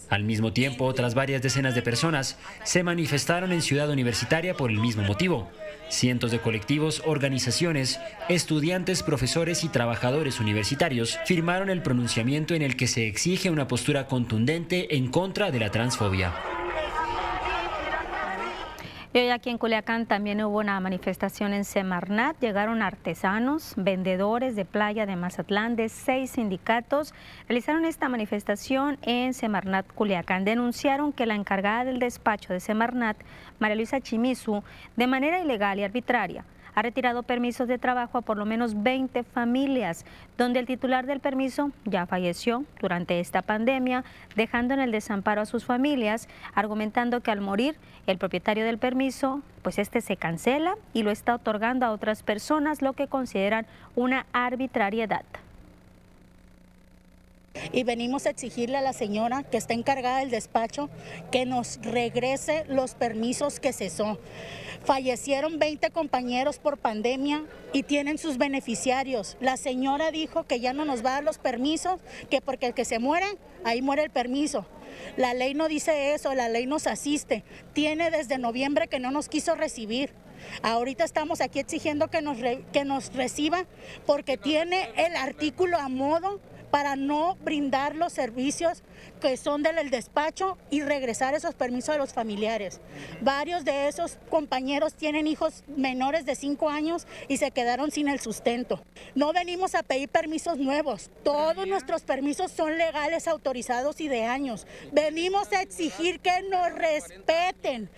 Al 0.09 0.25
mismo 0.25 0.53
tiempo, 0.53 0.85
otras 0.85 1.15
varias 1.15 1.43
decenas 1.43 1.77
de 1.77 1.83
personas 1.83 2.39
se 2.65 2.83
manifestaron 2.83 3.53
en 3.53 3.63
Ciudad 3.63 3.89
Universitaria 3.89 4.57
por 4.57 4.73
el 4.73 4.81
mismo 4.81 5.05
motivo. 5.05 5.49
Cientos 5.91 6.33
de 6.33 6.41
colectivos, 6.41 7.03
organizaciones, 7.07 8.01
estudiantes, 8.29 9.05
profesores 9.05 9.63
y 9.63 9.69
trabajadores 9.69 10.41
universitarios 10.41 11.21
firmaron 11.25 11.71
el 11.71 11.83
pronunciamiento 11.83 12.55
en 12.55 12.63
el 12.63 12.77
que 12.77 12.89
se 12.89 13.07
exige 13.07 13.49
una 13.49 13.69
postura 13.69 14.09
contundente 14.09 14.97
en 14.97 15.09
contra 15.09 15.53
de 15.53 15.61
la 15.61 15.71
transfobia. 15.71 16.35
Y 19.15 19.19
hoy 19.19 19.29
aquí 19.29 19.51
en 19.51 19.59
Culiacán 19.59 20.07
también 20.07 20.43
hubo 20.43 20.61
una 20.61 20.81
manifestación 20.81 21.53
en 21.53 21.67
Semarnat. 21.67 22.41
Llegaron 22.41 22.81
artesanos, 22.81 23.75
vendedores 23.77 24.57
de 24.57 24.65
playa 24.65 25.05
de 25.05 25.17
Mazatlán 25.17 25.77
de 25.77 25.91
seis 25.91 26.31
sindicatos. 26.31 27.13
Realizaron 27.47 27.85
esta 27.85 28.09
manifestación 28.09 28.97
en 29.03 29.35
Semarnat, 29.35 29.87
Culiacán. 29.93 30.47
Denunciaron 30.47 31.13
que 31.13 31.27
la 31.27 31.35
encargada 31.35 31.85
del 31.85 31.99
despacho 31.99 32.55
de 32.55 32.61
Semarnat, 32.61 33.19
María 33.59 33.77
Luisa 33.77 34.01
Chimizu, 34.01 34.63
de 34.97 35.07
manera 35.07 35.41
ilegal 35.41 35.79
y 35.79 35.85
arbitraria, 35.85 36.47
ha 36.75 36.83
retirado 36.83 37.23
permisos 37.23 37.69
de 37.69 37.79
trabajo 37.79 38.19
a 38.19 38.23
por 38.23 38.37
lo 38.37 38.45
menos 38.45 38.83
20 38.83 39.25
familias, 39.25 40.05
donde 40.39 40.61
el 40.61 40.67
titular 40.67 41.07
del 41.07 41.21
permiso 41.21 41.71
ya 41.85 42.07
falleció 42.07 42.65
durante 42.81 43.21
esta 43.21 43.43
pandemia, 43.43 44.05
dejando 44.37 44.75
en 44.75 44.81
el 44.81 44.93
desamparo 44.93 45.43
a 45.43 45.47
sus 45.47 45.65
familias, 45.65 46.29
argumentando 46.55 47.21
que 47.21 47.31
al 47.31 47.41
morir 47.41 47.77
el 48.07 48.19
propietario 48.19 48.65
del 48.65 48.79
permiso, 48.79 49.43
pues 49.63 49.79
este 49.79 50.01
se 50.01 50.17
cancela 50.17 50.77
y 50.93 51.03
lo 51.03 51.11
está 51.11 51.35
otorgando 51.35 51.87
a 51.87 51.93
otras 51.93 52.23
personas, 52.23 52.83
lo 52.83 52.95
que 52.95 53.07
consideran 53.07 53.67
una 53.95 54.27
arbitrariedad 54.33 55.25
y 57.73 57.85
venimos 57.85 58.27
a 58.27 58.31
exigirle 58.31 58.77
a 58.77 58.83
la 58.83 58.93
señora 58.93 59.43
que 59.43 59.57
está 59.57 59.75
encargada 59.75 60.19
del 60.19 60.31
despacho 60.31 60.91
que 61.31 61.47
nos 61.47 61.79
regrese 61.83 62.65
los 62.69 62.95
permisos 62.95 63.61
que 63.61 63.73
cesó. 63.73 64.19
Fallecieron 64.85 65.59
20 65.59 65.91
compañeros 65.91 66.59
por 66.59 66.77
pandemia 66.77 67.45
y 67.73 67.85
tienen 67.85 68.19
sus 68.19 68.37
beneficiarios. 68.37 69.37
La 69.41 69.57
señora 69.57 70.11
dijo 70.11 70.45
que 70.45 70.59
ya 70.59 70.73
no 70.73 70.85
nos 70.85 71.05
va 71.05 71.11
a 71.11 71.15
dar 71.15 71.25
los 71.25 71.39
permisos, 71.39 72.01
que 72.31 72.41
porque 72.41 72.67
el 72.67 72.75
que 72.75 72.85
se 72.85 72.99
muere, 72.99 73.27
ahí 73.65 73.81
muere 73.81 74.03
el 74.03 74.11
permiso. 74.11 74.67
La 75.17 75.35
ley 75.35 75.55
no 75.55 75.69
dice 75.69 76.15
eso, 76.15 76.35
la 76.35 76.49
ley 76.49 76.67
nos 76.67 76.87
asiste. 76.87 77.45
Tiene 77.73 78.11
desde 78.11 78.39
noviembre 78.39 78.89
que 78.89 78.99
no 78.99 79.11
nos 79.13 79.29
quiso 79.29 79.55
recibir. 79.55 80.11
Ahorita 80.63 81.05
estamos 81.05 81.41
aquí 81.41 81.61
exigiendo 81.61 82.09
que 82.09 82.21
nos, 82.21 82.39
que 82.73 82.85
nos 82.85 83.13
reciba 83.15 83.67
porque 84.07 84.37
tiene 84.37 84.91
el 84.97 85.15
artículo 85.15 85.79
a 85.79 85.89
modo 85.89 86.41
para 86.73 86.97
no 86.97 87.37
brindar 87.45 87.95
los 87.95 88.15
servicios 88.15 88.83
que 89.21 89.37
son 89.37 89.63
del 89.63 89.91
despacho 89.91 90.57
y 90.71 90.81
regresar 90.81 91.35
esos 91.35 91.55
permisos 91.55 91.95
a 91.95 91.99
los 91.99 92.15
familiares. 92.15 92.81
Varios 93.21 93.67
de 93.67 93.89
esos 93.89 94.19
compañeros 94.31 94.95
tienen 94.95 95.27
hijos 95.27 95.65
menores 95.69 96.25
de 96.25 96.35
5 96.35 96.71
años 96.71 97.07
y 97.29 97.37
se 97.37 97.51
quedaron 97.51 97.91
sin 97.91 98.09
el 98.09 98.21
sustento. 98.21 98.83
No 99.15 99.35
venimos 99.35 99.75
a 99.75 99.83
pedir 99.83 100.09
permisos 100.09 100.57
nuevos, 100.57 101.11
todos 101.23 101.67
nuestros 101.67 102.03
permisos 102.03 102.51
son 102.51 102.79
legales, 102.79 103.29
autorizados 103.29 104.01
y 104.01 104.09
de 104.09 104.25
años. 104.25 104.67
Venimos 104.93 105.53
a 105.53 105.61
exigir 105.61 106.21
que 106.21 106.43
nos 106.51 106.73
respeten. 106.73 107.91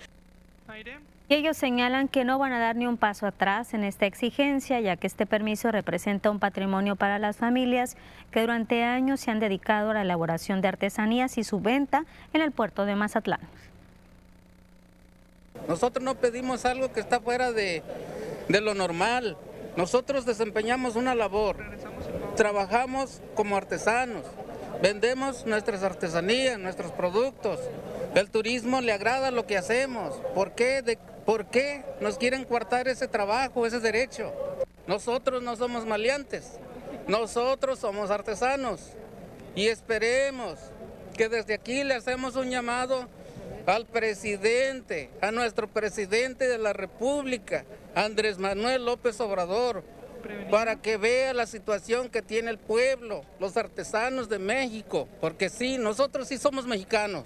Y 1.27 1.35
ellos 1.35 1.57
señalan 1.57 2.09
que 2.09 2.25
no 2.25 2.39
van 2.39 2.53
a 2.53 2.59
dar 2.59 2.77
ni 2.77 2.87
un 2.87 2.99
paso 2.99 3.27
atrás 3.27 3.73
en 3.73 3.83
esta 3.83 4.05
exigencia, 4.05 4.79
ya 4.81 4.97
que 4.97 5.07
este 5.07 5.25
permiso 5.25 5.73
representa 5.73 6.31
un 6.31 6.39
patrimonio 6.39 6.97
para 6.97 7.19
las 7.19 7.39
familias 7.39 7.97
que 8.31 8.43
durante 8.43 8.85
años 8.85 9.21
se 9.21 9.31
han 9.31 9.41
dedicado 9.41 9.91
a 9.91 9.95
la 9.95 10.03
elaboración 10.03 10.61
de 10.61 10.69
artesanías 10.69 11.39
y 11.39 11.45
su 11.45 11.61
venta 11.61 12.05
en 12.35 12.43
el 12.43 12.53
puerto 12.53 12.85
de 12.85 12.95
Mazatlán. 12.95 13.41
Nosotros 15.67 16.05
no 16.05 16.15
pedimos 16.17 16.67
algo 16.67 16.93
que 16.93 17.01
está 17.01 17.21
fuera 17.21 17.53
de, 17.53 17.83
de 18.51 18.61
lo 18.61 18.75
normal. 18.75 19.39
Nosotros 19.79 20.27
desempeñamos 20.27 20.95
una 20.95 21.15
labor, 21.15 21.57
trabajamos 22.37 23.23
como 23.35 23.57
artesanos, 23.57 24.25
vendemos 24.83 25.47
nuestras 25.47 25.83
artesanías, 25.83 26.59
nuestros 26.59 26.93
productos. 26.93 27.61
El 28.15 28.31
turismo 28.31 28.83
le 28.83 28.93
agrada 28.93 29.31
lo 29.31 29.47
que 29.47 29.57
hacemos. 29.57 30.15
¿Por 30.35 30.53
qué? 30.53 30.99
¿Por 31.25 31.47
qué 31.47 31.83
nos 32.01 32.19
quieren 32.19 32.45
coartar 32.45 32.87
ese 32.89 33.09
trabajo, 33.09 33.67
ese 33.67 33.81
derecho? 33.81 34.33
Nosotros 34.87 35.43
no 35.43 35.57
somos 35.57 35.87
maleantes, 35.87 36.59
nosotros 37.09 37.79
somos 37.79 38.11
artesanos 38.11 38.81
y 39.55 39.69
esperemos 39.69 40.59
que 41.17 41.29
desde 41.29 41.55
aquí 41.55 41.85
le 41.85 41.95
hacemos 41.95 42.37
un 42.37 42.51
llamado 42.51 43.09
al 43.67 43.87
presidente, 43.87 45.09
a 45.23 45.31
nuestro 45.31 45.69
presidente 45.69 46.47
de 46.47 46.59
la 46.59 46.75
República, 46.75 47.65
Andrés 47.95 48.39
Manuel 48.39 48.85
López 48.85 49.19
Obrador, 49.21 49.83
para 50.51 50.77
que 50.77 50.97
vea 50.99 51.33
la 51.33 51.47
situación 51.47 52.11
que 52.11 52.21
tiene 52.21 52.51
el 52.51 52.59
pueblo, 52.59 53.25
los 53.41 53.57
artesanos 53.57 54.29
de 54.29 54.39
México, 54.39 55.09
porque 55.21 55.49
sí, 55.49 55.79
nosotros 55.79 56.29
sí 56.29 56.37
somos 56.37 56.67
mexicanos. 56.67 57.25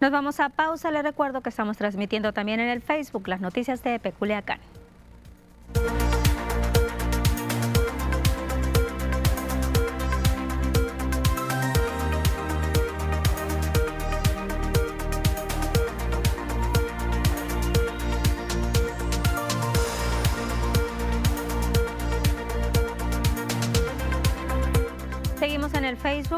Nos 0.00 0.12
vamos 0.12 0.38
a 0.38 0.48
pausa. 0.48 0.90
Les 0.90 1.02
recuerdo 1.02 1.40
que 1.40 1.48
estamos 1.48 1.76
transmitiendo 1.76 2.32
también 2.32 2.60
en 2.60 2.68
el 2.68 2.80
Facebook 2.80 3.28
las 3.28 3.40
noticias 3.40 3.82
de 3.82 3.98
Peculiacán. 3.98 4.60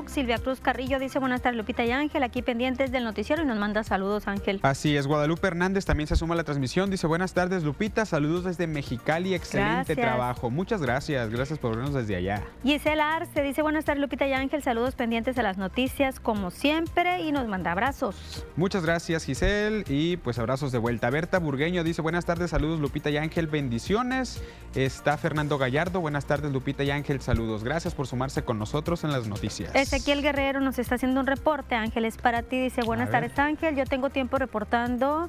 Facebook. 0.01 0.11
Silvia 0.11 0.39
Cruz 0.39 0.61
Carrillo 0.61 0.99
dice 0.99 1.19
buenas 1.19 1.43
tardes 1.43 1.57
Lupita 1.57 1.85
y 1.85 1.91
Ángel, 1.91 2.23
aquí 2.23 2.43
pendientes 2.43 2.93
del 2.93 3.05
noticiero 3.05 3.43
y 3.43 3.47
nos 3.47 3.59
manda 3.59 3.83
saludos 3.85 4.27
Ángel. 4.29 4.61
Así 4.63 4.97
es, 4.97 5.07
Guadalupe 5.07 5.47
Hernández 5.47 5.85
también 5.85 6.07
se 6.07 6.17
suma 6.17 6.35
a 6.35 6.37
la 6.37 6.45
transmisión. 6.45 6.91
Dice 6.91 7.07
buenas 7.07 7.33
tardes 7.33 7.63
Lupita, 7.63 8.05
saludos 8.05 8.45
desde 8.45 8.67
Mexicali, 8.67 9.35
excelente 9.35 9.97
trabajo. 9.97 10.51
Muchas 10.51 10.83
gracias, 10.83 11.31
gracias 11.31 11.59
por 11.59 11.77
vernos 11.77 11.95
desde 11.95 12.17
allá. 12.17 12.43
Gisela 12.63 13.17
Arce 13.17 13.43
dice 13.43 13.63
buenas 13.63 13.85
tardes 13.85 14.01
Lupita 14.01 14.27
y 14.27 14.33
Ángel, 14.33 14.63
saludos 14.63 14.95
pendientes 14.95 15.37
de 15.37 15.43
las 15.43 15.59
noticias 15.59 16.21
como 16.21 16.51
siempre 16.51 17.21
y 17.23 17.33
nos 17.33 17.47
manda 17.47 17.73
abrazos. 17.73 18.45
Muchas 18.57 18.85
gracias 18.85 19.25
Giselle 19.25 19.85
y 19.89 20.17
pues 20.19 20.39
abrazos 20.39 20.73
de 20.73 20.79
vuelta. 20.79 21.11
Berta 21.11 21.39
Burgueño 21.39 21.85
dice 21.85 22.03
buenas 22.03 22.25
tardes, 22.25 22.51
saludos 22.51 22.81
Lupita 22.81 23.11
y 23.11 23.17
Ángel, 23.17 23.47
bendiciones. 23.47 24.43
Está 24.75 25.17
Fernando 25.17 25.59
Gallardo, 25.59 26.01
buenas 26.01 26.27
tardes 26.27 26.53
Lupita 26.53 26.85
y 26.85 26.91
Ángel, 26.91 27.21
saludos. 27.21 27.65
Gracias 27.65 27.95
por 27.95 28.07
sumarse 28.07 28.43
con 28.43 28.59
nosotros 28.59 29.05
en 29.05 29.13
las 29.13 29.27
noticias. 29.27 29.73
Ezequiel 29.93 30.23
Guerrero 30.23 30.61
nos 30.61 30.79
está 30.79 30.95
haciendo 30.95 31.19
un 31.19 31.27
reporte. 31.27 31.75
Ángel 31.75 32.05
es 32.05 32.17
para 32.17 32.43
ti. 32.43 32.61
Dice, 32.61 32.83
buenas 32.83 33.11
tardes 33.11 33.37
Ángel. 33.37 33.75
Yo 33.75 33.85
tengo 33.87 34.09
tiempo 34.09 34.39
reportando 34.39 35.29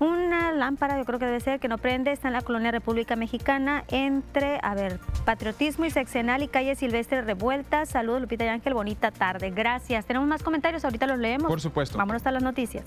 una 0.00 0.50
lámpara, 0.50 0.98
yo 0.98 1.04
creo 1.04 1.20
que 1.20 1.26
debe 1.26 1.38
ser, 1.38 1.60
que 1.60 1.68
no 1.68 1.78
prende. 1.78 2.10
Está 2.10 2.26
en 2.26 2.34
la 2.34 2.42
colonia 2.42 2.72
República 2.72 3.14
Mexicana 3.14 3.84
entre, 3.86 4.58
a 4.64 4.74
ver, 4.74 4.98
Patriotismo 5.24 5.84
y 5.84 5.90
Sexenal 5.90 6.42
y 6.42 6.48
Calle 6.48 6.74
Silvestre 6.74 7.22
Revuelta. 7.22 7.86
Saludos 7.86 8.22
Lupita 8.22 8.44
y 8.44 8.48
Ángel. 8.48 8.74
Bonita 8.74 9.12
tarde. 9.12 9.52
Gracias. 9.52 10.04
Tenemos 10.06 10.28
más 10.28 10.42
comentarios. 10.42 10.84
Ahorita 10.84 11.06
los 11.06 11.18
leemos. 11.18 11.46
Por 11.46 11.60
supuesto. 11.60 11.96
Vámonos 11.96 12.26
a 12.26 12.32
las 12.32 12.42
noticias. 12.42 12.84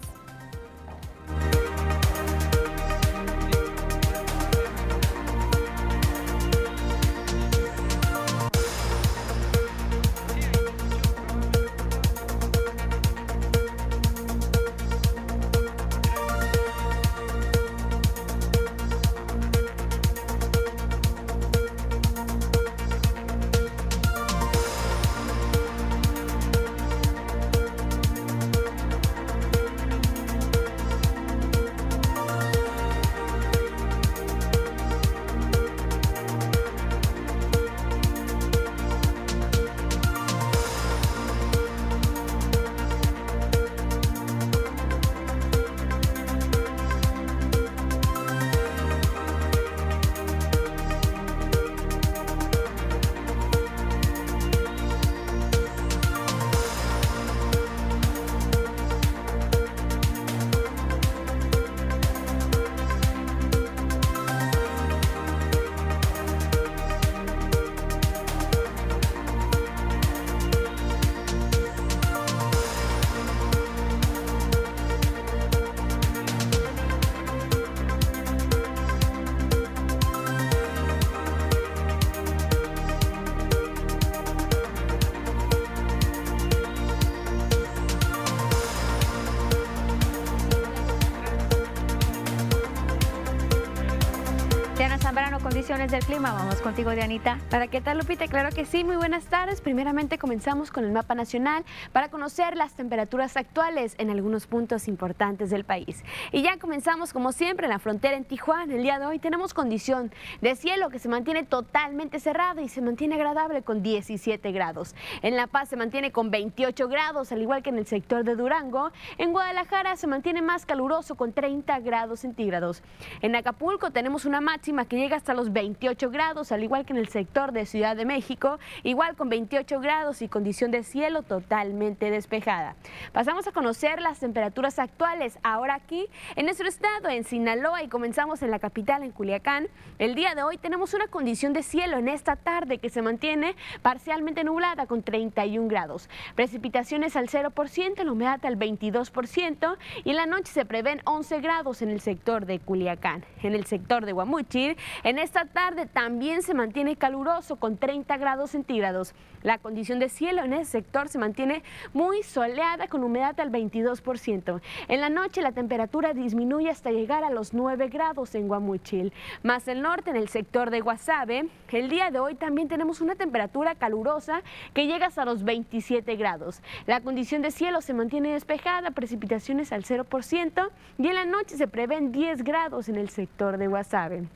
Condiciones 95.88 95.92
del 95.92 96.07
Vamos 96.22 96.61
contigo, 96.61 96.89
Dianita. 96.89 97.38
¿Para 97.51 97.68
qué 97.68 97.80
tal, 97.80 97.99
Lupita? 97.99 98.28
Claro 98.28 98.49
que 98.49 98.65
sí, 98.65 98.84
muy 98.84 98.95
buenas 98.95 99.26
tardes. 99.26 99.61
Primeramente 99.61 100.18
comenzamos 100.18 100.72
con 100.72 100.84
el 100.84 100.91
mapa 100.91 101.13
nacional 101.13 101.63
para 101.93 102.09
conocer 102.09 102.57
las 102.57 102.74
temperaturas 102.74 103.38
actuales 103.38 103.93
en 103.99 104.09
algunos 104.09 104.47
puntos 104.47 104.88
importantes 104.88 105.51
del 105.51 105.63
país. 105.63 106.03
Y 106.32 106.41
ya 106.41 106.57
comenzamos, 106.57 107.13
como 107.13 107.32
siempre, 107.32 107.68
en 107.68 107.70
la 107.70 107.78
frontera 107.78 108.18
en 108.18 108.26
Tijuana. 108.26 108.74
El 108.74 108.82
día 108.82 108.97
de 108.97 109.05
hoy 109.05 109.20
tenemos 109.20 109.53
condición 109.53 110.11
de 110.41 110.55
cielo 110.55 110.89
que 110.89 110.97
se 110.97 111.07
mantiene 111.07 111.43
totalmente 111.43 112.20
cerrado 112.20 112.61
y 112.61 112.68
se 112.68 112.82
mantiene 112.82 113.13
agradable 113.13 113.61
con 113.61 113.84
17 113.84 114.51
grados. 114.51 114.95
En 115.22 115.36
La 115.36 115.45
Paz 115.45 115.70
se 115.70 115.76
mantiene 115.76 116.11
con 116.11 116.32
28 116.32 116.88
grados, 116.88 117.32
al 117.32 117.43
igual 117.43 117.61
que 117.61 117.70
en 117.70 117.78
el 117.78 117.86
sector 117.86 118.24
de 118.24 118.36
Durango. 118.36 118.91
En 119.20 119.34
Guadalajara 119.34 119.95
se 119.97 120.07
mantiene 120.07 120.41
más 120.41 120.65
caluroso 120.65 121.13
con 121.13 121.32
30 121.32 121.80
grados 121.82 122.22
centígrados. 122.22 122.82
En 123.22 123.36
Acapulco 123.36 123.91
tenemos 123.91 124.26
una 124.26 124.41
máxima 124.41 124.86
que 124.86 124.97
llega 124.97 125.15
hasta 125.15 125.36
los 125.36 125.53
28 125.53 126.07
grados, 126.12 126.51
al 126.51 126.64
igual 126.64 126.86
que 126.86 126.93
en 126.93 126.99
el 126.99 127.10
sector 127.10 127.51
de 127.51 127.66
Ciudad 127.66 127.95
de 127.95 128.05
México, 128.05 128.60
igual 128.84 129.16
con 129.16 129.30
28 129.30 129.80
grados 129.80 130.22
y 130.22 130.28
condición 130.28 130.72
de 130.72 130.84
cielo 130.84 131.24
totalmente 131.24 132.12
despejada. 132.12 132.76
Pasamos 133.14 133.47
a 133.47 133.51
conocer 133.51 134.01
las 134.01 134.20
temperaturas 134.20 134.80
actuales 134.80 135.38
ahora 135.43 135.76
aquí 135.76 136.08
en 136.36 136.45
nuestro 136.45 136.68
estado, 136.68 137.10
en 137.10 137.24
Sinaloa, 137.24 137.84
y 137.84 137.88
comenzamos 137.88 138.41
en 138.41 138.51
la 138.51 138.60
capital, 138.60 139.03
en 139.03 139.12
Culiacán. 139.12 139.68
El 139.99 140.16
día 140.16 140.36
de 140.36 140.43
hoy 140.43 140.58
tenemos 140.58 140.93
una 140.93 141.08
condición 141.08 141.53
de 141.53 141.64
cielo 141.64 141.97
en 141.97 142.08
esta 142.08 142.36
tarde 142.36 142.78
que 142.78 142.89
se 142.89 143.01
mantiene 143.01 143.55
parcialmente 143.82 144.43
nublada 144.43 144.86
con 144.86 145.03
31 145.03 145.68
grados. 145.68 146.10
Precipitaciones 146.36 147.16
al 147.16 147.28
0%, 147.28 148.03
la 148.03 148.12
humedad 148.12 148.45
al 148.45 148.58
22% 148.58 149.78
y 150.03 150.10
en 150.10 150.16
la 150.16 150.26
noche 150.26 150.51
se 150.51 150.66
prevén 150.66 151.01
11 151.05 151.41
grados 151.41 151.82
en 151.82 151.89
el 151.89 152.01
sector 152.01 152.45
de 152.45 152.60
Culiacán. 152.60 153.26
En 153.43 153.53
el 153.53 153.66
sector 153.66 154.05
de 154.05 154.12
Guamuchil, 154.14 154.78
en 155.03 155.20
esta 155.20 155.45
tarde 155.45 155.86
también 155.98 156.43
se 156.43 156.54
mantiene 156.54 156.95
caluroso 156.95 157.56
con 157.56 157.76
30 157.76 158.18
grados 158.18 158.52
centígrados. 158.52 159.16
La 159.41 159.58
condición 159.58 159.98
de 159.98 160.10
cielo 160.10 160.43
en 160.43 160.54
ese 160.54 160.74
sector 160.74 161.10
se 161.10 161.18
mantiene 161.18 161.64
muy 161.91 162.22
soleada 162.22 162.88
con 162.88 163.04
humedad 163.04 163.39
al 163.39 163.52
22%. 163.52 164.62
En 164.89 165.02
la 165.02 165.10
noche 165.10 165.41
la 165.41 165.54
temperatura 165.54 166.14
disminuye 166.14 166.70
hasta 166.70 166.91
llegar 166.91 167.24
a 167.24 167.32
los 167.32 167.56
9 167.56 167.88
grados 167.88 168.36
en 168.36 168.48
Guamuchil. 168.48 169.12
Más 169.41 169.68
el 169.68 169.82
norte, 169.82 170.12
en 170.12 170.18
el 170.18 170.30
sector 170.30 170.70
de 170.70 170.82
Guasave, 170.82 171.50
el 171.72 171.89
día 171.89 172.12
de 172.12 172.20
hoy 172.20 172.36
también 172.36 172.68
tenemos 172.68 173.02
una 173.02 173.16
temperatura 173.16 173.74
calurosa 173.74 174.43
que 174.76 174.86
llega 174.86 175.08
hasta 175.08 175.26
los 175.26 175.43
27 175.45 176.16
grados. 176.16 176.62
La 176.86 177.02
condición 177.02 177.41
de 177.41 177.50
cielo 177.50 177.82
se 177.82 177.95
mantiene 177.95 178.34
despejada, 178.34 178.91
precipitaciones 178.91 179.72
al 179.72 179.84
0% 179.84 180.70
y 181.00 181.08
en 181.08 181.16
la 181.16 181.26
noche 181.26 181.58
se 181.58 181.68
prevén 181.68 182.12
10 182.12 182.43
grados 182.43 182.88
en 182.88 182.98
el 182.98 183.10
sector 183.10 183.58
de 183.58 183.66
Guasave. 183.66 184.28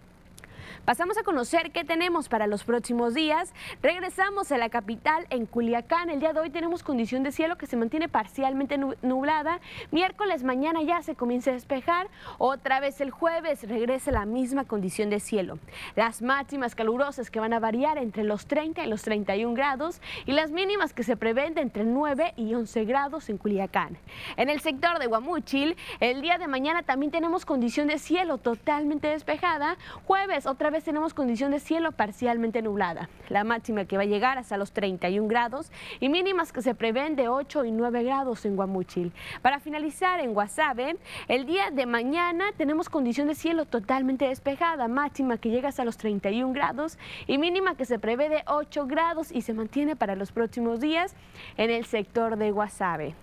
Pasamos 0.85 1.15
a 1.19 1.23
conocer 1.23 1.71
qué 1.71 1.83
tenemos 1.83 2.27
para 2.27 2.47
los 2.47 2.63
próximos 2.63 3.13
días. 3.13 3.53
Regresamos 3.83 4.51
a 4.51 4.57
la 4.57 4.69
capital 4.69 5.27
en 5.29 5.45
Culiacán. 5.45 6.09
El 6.09 6.19
día 6.19 6.33
de 6.33 6.39
hoy 6.39 6.49
tenemos 6.49 6.81
condición 6.81 7.21
de 7.21 7.31
cielo 7.31 7.55
que 7.55 7.67
se 7.67 7.77
mantiene 7.77 8.09
parcialmente 8.09 8.79
nublada. 9.03 9.59
Miércoles 9.91 10.43
mañana 10.43 10.81
ya 10.81 11.03
se 11.03 11.13
comienza 11.13 11.51
a 11.51 11.53
despejar. 11.53 12.07
Otra 12.39 12.79
vez 12.79 12.99
el 12.99 13.11
jueves 13.11 13.61
regresa 13.69 14.09
la 14.11 14.25
misma 14.25 14.65
condición 14.65 15.11
de 15.11 15.19
cielo. 15.19 15.59
Las 15.95 16.23
máximas 16.23 16.73
calurosas 16.73 17.29
que 17.29 17.39
van 17.39 17.53
a 17.53 17.59
variar 17.59 17.99
entre 17.99 18.23
los 18.23 18.47
30 18.47 18.83
y 18.83 18.87
los 18.87 19.03
31 19.03 19.53
grados 19.53 20.01
y 20.25 20.31
las 20.31 20.49
mínimas 20.49 20.93
que 20.93 21.03
se 21.03 21.15
prevén 21.15 21.53
de 21.53 21.61
entre 21.61 21.83
9 21.83 22.33
y 22.37 22.55
11 22.55 22.85
grados 22.85 23.29
en 23.29 23.37
Culiacán. 23.37 23.99
En 24.35 24.49
el 24.49 24.61
sector 24.61 24.97
de 24.97 25.05
Guamúchil, 25.05 25.77
el 25.99 26.23
día 26.23 26.39
de 26.39 26.47
mañana 26.47 26.81
también 26.81 27.11
tenemos 27.11 27.45
condición 27.45 27.87
de 27.87 27.99
cielo 27.99 28.39
totalmente 28.39 29.09
despejada. 29.09 29.77
Jueves 30.07 30.47
otra 30.47 30.70
vez 30.71 30.83
tenemos 30.83 31.13
condición 31.13 31.51
de 31.51 31.59
cielo 31.59 31.91
parcialmente 31.91 32.61
nublada. 32.61 33.09
La 33.29 33.43
máxima 33.43 33.85
que 33.85 33.97
va 33.97 34.03
a 34.03 34.07
llegar 34.07 34.37
hasta 34.37 34.57
los 34.57 34.71
31 34.71 35.27
grados 35.27 35.71
y 35.99 36.09
mínimas 36.09 36.51
que 36.51 36.61
se 36.61 36.73
prevén 36.73 37.15
de 37.15 37.27
8 37.27 37.65
y 37.65 37.71
9 37.71 38.03
grados 38.03 38.45
en 38.45 38.55
Guamuchil. 38.55 39.11
Para 39.41 39.59
finalizar 39.59 40.19
en 40.19 40.33
Guasave, 40.33 40.97
el 41.27 41.45
día 41.45 41.71
de 41.71 41.85
mañana 41.85 42.45
tenemos 42.57 42.89
condición 42.89 43.27
de 43.27 43.35
cielo 43.35 43.65
totalmente 43.65 44.27
despejada, 44.27 44.87
máxima 44.87 45.37
que 45.37 45.49
llega 45.49 45.69
hasta 45.69 45.85
los 45.85 45.97
31 45.97 46.53
grados 46.53 46.97
y 47.27 47.37
mínima 47.37 47.75
que 47.75 47.85
se 47.85 47.99
prevé 47.99 48.29
de 48.29 48.43
8 48.47 48.87
grados 48.87 49.31
y 49.31 49.41
se 49.41 49.53
mantiene 49.53 49.95
para 49.95 50.15
los 50.15 50.31
próximos 50.31 50.79
días 50.79 51.15
en 51.57 51.69
el 51.69 51.85
sector 51.85 52.37
de 52.37 52.51
Guasave. 52.51 53.15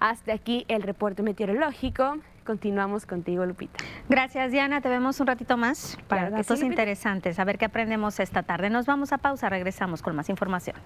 Hasta 0.00 0.32
aquí 0.32 0.64
el 0.68 0.82
reporte 0.82 1.22
meteorológico. 1.22 2.18
Continuamos 2.46 3.04
contigo, 3.06 3.44
Lupita. 3.44 3.84
Gracias, 4.08 4.52
Diana. 4.52 4.80
Te 4.80 4.88
vemos 4.88 5.18
un 5.20 5.26
ratito 5.26 5.56
más 5.56 5.98
para 6.08 6.28
claro 6.28 6.36
datos 6.36 6.62
interesantes. 6.62 7.38
A 7.38 7.44
ver 7.44 7.58
qué 7.58 7.64
aprendemos 7.64 8.20
esta 8.20 8.44
tarde. 8.44 8.70
Nos 8.70 8.86
vamos 8.86 9.12
a 9.12 9.18
pausa, 9.18 9.48
regresamos 9.48 10.00
con 10.00 10.14
más 10.14 10.28
información. 10.28 10.76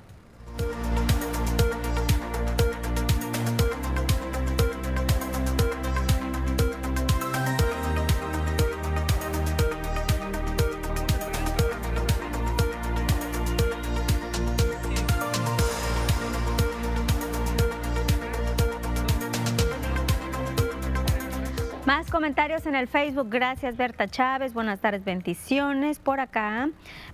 Comentarios 22.21 22.66
en 22.66 22.75
el 22.75 22.87
Facebook. 22.87 23.29
Gracias, 23.31 23.79
Berta 23.79 24.07
Chávez. 24.07 24.53
Buenas 24.53 24.79
tardes, 24.81 25.03
bendiciones. 25.03 25.99
Por 25.99 26.21
acá, 26.21 26.68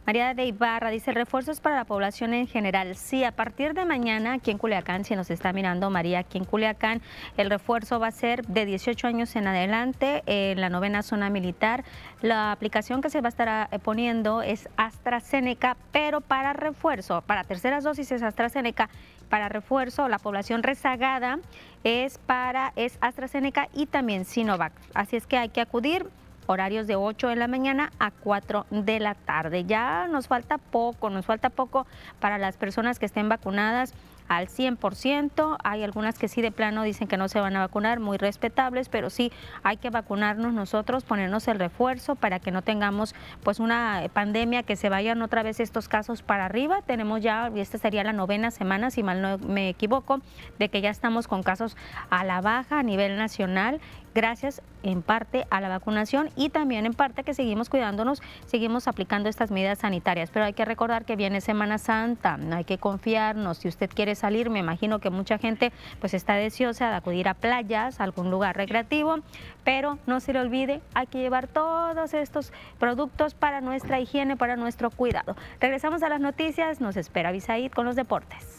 María 0.05 0.35
de 0.35 0.47
Ibarra 0.47 0.91
dice: 0.91 1.11
el 1.11 1.15
refuerzo 1.15 1.53
es 1.53 1.61
para 1.61 1.77
la 1.77 1.85
población 1.85 2.35
en 2.35 2.49
general. 2.49 2.97
Sí, 2.97 3.23
a 3.23 3.31
partir 3.31 3.73
de 3.75 3.85
mañana, 3.85 4.33
aquí 4.33 4.51
en 4.51 4.59
Culiacán, 4.59 5.05
si 5.05 5.15
nos 5.15 5.31
está 5.31 5.53
mirando 5.53 5.91
María, 5.91 6.19
aquí 6.19 6.39
en 6.39 6.45
Culiacán, 6.45 7.03
el 7.37 7.51
refuerzo 7.51 8.01
va 8.01 8.09
a 8.09 8.11
ser 8.11 8.45
de 8.47 8.67
18 8.67 9.07
años 9.07 9.37
en 9.37 9.47
adelante 9.47 10.25
en 10.27 10.61
la 10.61 10.71
novena 10.71 11.05
zona 11.05 11.31
militar. 11.31 11.85
La 12.21 12.51
aplicación 12.51 13.01
que 13.01 13.09
se 13.09 13.21
va 13.21 13.29
a 13.29 13.31
estar 13.31 13.69
eh, 13.71 13.79
poniendo 13.79 14.43
es 14.43 14.69
AstraZeneca, 14.77 15.77
pero 15.93 16.21
para 16.21 16.53
refuerzo, 16.53 17.23
para 17.23 17.45
terceras 17.45 17.85
dosis 17.85 18.11
es 18.11 18.25
AstraZeneca 18.25 18.91
para 19.29 19.49
refuerzo, 19.49 20.09
la 20.09 20.19
población 20.19 20.63
rezagada 20.63 21.39
es 21.85 22.19
para 22.19 22.73
es 22.77 22.99
AstraZeneca 23.01 23.69
y 23.73 23.87
también 23.87 24.25
Sinovac. 24.25 24.73
Así 24.95 25.17
es 25.17 25.27
que 25.27 25.39
hay 25.39 25.49
que 25.49 25.61
acudir 25.61 26.07
horarios 26.47 26.87
de 26.87 26.97
8 26.97 27.29
de 27.29 27.37
la 27.37 27.49
mañana 27.49 27.93
a 27.99 28.11
4 28.11 28.67
de 28.71 29.01
la 29.01 29.15
tarde. 29.15 29.65
Ya 29.65 30.09
nos 30.09 30.29
falta 30.29 30.59
poco, 30.59 31.11
nos 31.11 31.27
falta 31.27 31.51
poco 31.51 31.87
para 32.21 32.39
las 32.39 32.57
personas 32.57 32.99
que 32.99 33.07
estén 33.07 33.29
vacunadas 33.29 33.95
al 34.29 34.49
100%. 34.49 35.57
Hay 35.63 35.83
algunas 35.83 36.19
que 36.19 36.29
sí 36.29 36.43
de 36.43 36.51
plano 36.51 36.83
dicen 36.83 37.09
que 37.09 37.17
no 37.17 37.29
se 37.29 37.41
van 37.41 37.57
a 37.57 37.61
vacunar, 37.61 38.01
muy 38.01 38.19
respetables, 38.19 38.89
pero 38.89 39.11
sí 39.11 39.33
hay 39.63 39.77
que 39.77 39.91
vacunarnos 39.91 40.53
nosotros, 40.53 41.05
ponernos 41.05 41.49
el 41.49 41.59
refuerzo 41.59 42.15
para 42.15 42.39
que 42.39 42.51
no 42.51 42.63
tengamos 42.63 43.15
pues 43.43 43.61
una 43.61 44.03
pandemia 44.13 44.63
que 44.63 44.77
se 44.77 44.89
vayan 44.89 45.23
otra 45.23 45.43
vez 45.43 45.61
estos 45.61 45.89
casos 45.89 46.23
para 46.23 46.45
arriba. 46.45 46.83
Tenemos 46.83 47.23
ya, 47.23 47.51
y 47.55 47.61
esta 47.61 47.79
sería 47.79 48.05
la 48.05 48.13
novena 48.13 48.51
semana, 48.51 48.91
si 48.91 49.03
mal 49.03 49.23
no 49.23 49.39
me 49.39 49.69
equivoco, 49.69 50.21
de 50.59 50.69
que 50.69 50.81
ya 50.81 50.91
estamos 50.91 51.29
con 51.29 51.43
casos 51.43 51.77
a 52.11 52.25
la 52.25 52.41
baja 52.41 52.79
a 52.79 52.83
nivel 52.83 53.17
nacional 53.17 53.81
gracias 54.17 54.63
en 54.83 55.03
parte 55.03 55.47
a 55.51 55.61
la 55.61 55.69
vacunación 55.69 56.31
y 56.37 56.49
también 56.49 56.87
en 56.87 56.95
parte 56.95 57.23
que 57.23 57.35
seguimos 57.35 57.69
cuidándonos, 57.69 58.23
seguimos 58.47 58.89
aplicando 58.89 59.29
estas 59.29 59.51
medidas 59.51 59.81
sanitarias. 59.81 60.31
Pero 60.33 60.47
hay 60.47 60.55
que 60.55 60.65
recordar 60.65 61.05
que 61.05 61.17
viene 61.17 61.43
Semana 61.43 61.77
Santa, 61.77 62.39
no 62.39 62.57
hay 62.57 62.65
que 62.65 62.79
confiarnos. 62.79 63.59
Si 63.59 63.69
usted 63.69 63.91
quiere 63.95 64.15
salir, 64.15 64.49
me 64.49 64.59
imagino 64.59 65.01
que 65.01 65.11
mucha 65.11 65.37
gente 65.37 65.71
pues 66.01 66.15
está 66.15 66.35
deseosa 66.35 66.89
de 66.89 66.97
acudir 66.97 67.29
a 67.29 67.35
playas, 67.35 68.01
a 68.01 68.05
algún 68.05 68.31
lugar 68.31 68.57
recreativo, 68.57 69.19
pero 69.65 69.99
no 70.07 70.21
se 70.21 70.33
le 70.33 70.41
olvide, 70.41 70.81
hay 70.95 71.09
que 71.09 71.19
llevar 71.19 71.47
todos 71.47 72.15
estos 72.15 72.55
productos 72.79 73.35
para 73.35 73.61
nuestra 73.61 74.01
higiene, 74.01 74.39
para 74.39 74.57
nuestro 74.57 74.89
cuidado. 74.89 75.37
Regresamos 75.61 76.03
a 76.03 76.09
las 76.09 76.21
noticias, 76.21 76.81
nos 76.81 76.97
espera 76.97 77.33
Visaid 77.33 77.71
con 77.71 77.85
los 77.85 77.97
deportes. 77.97 78.56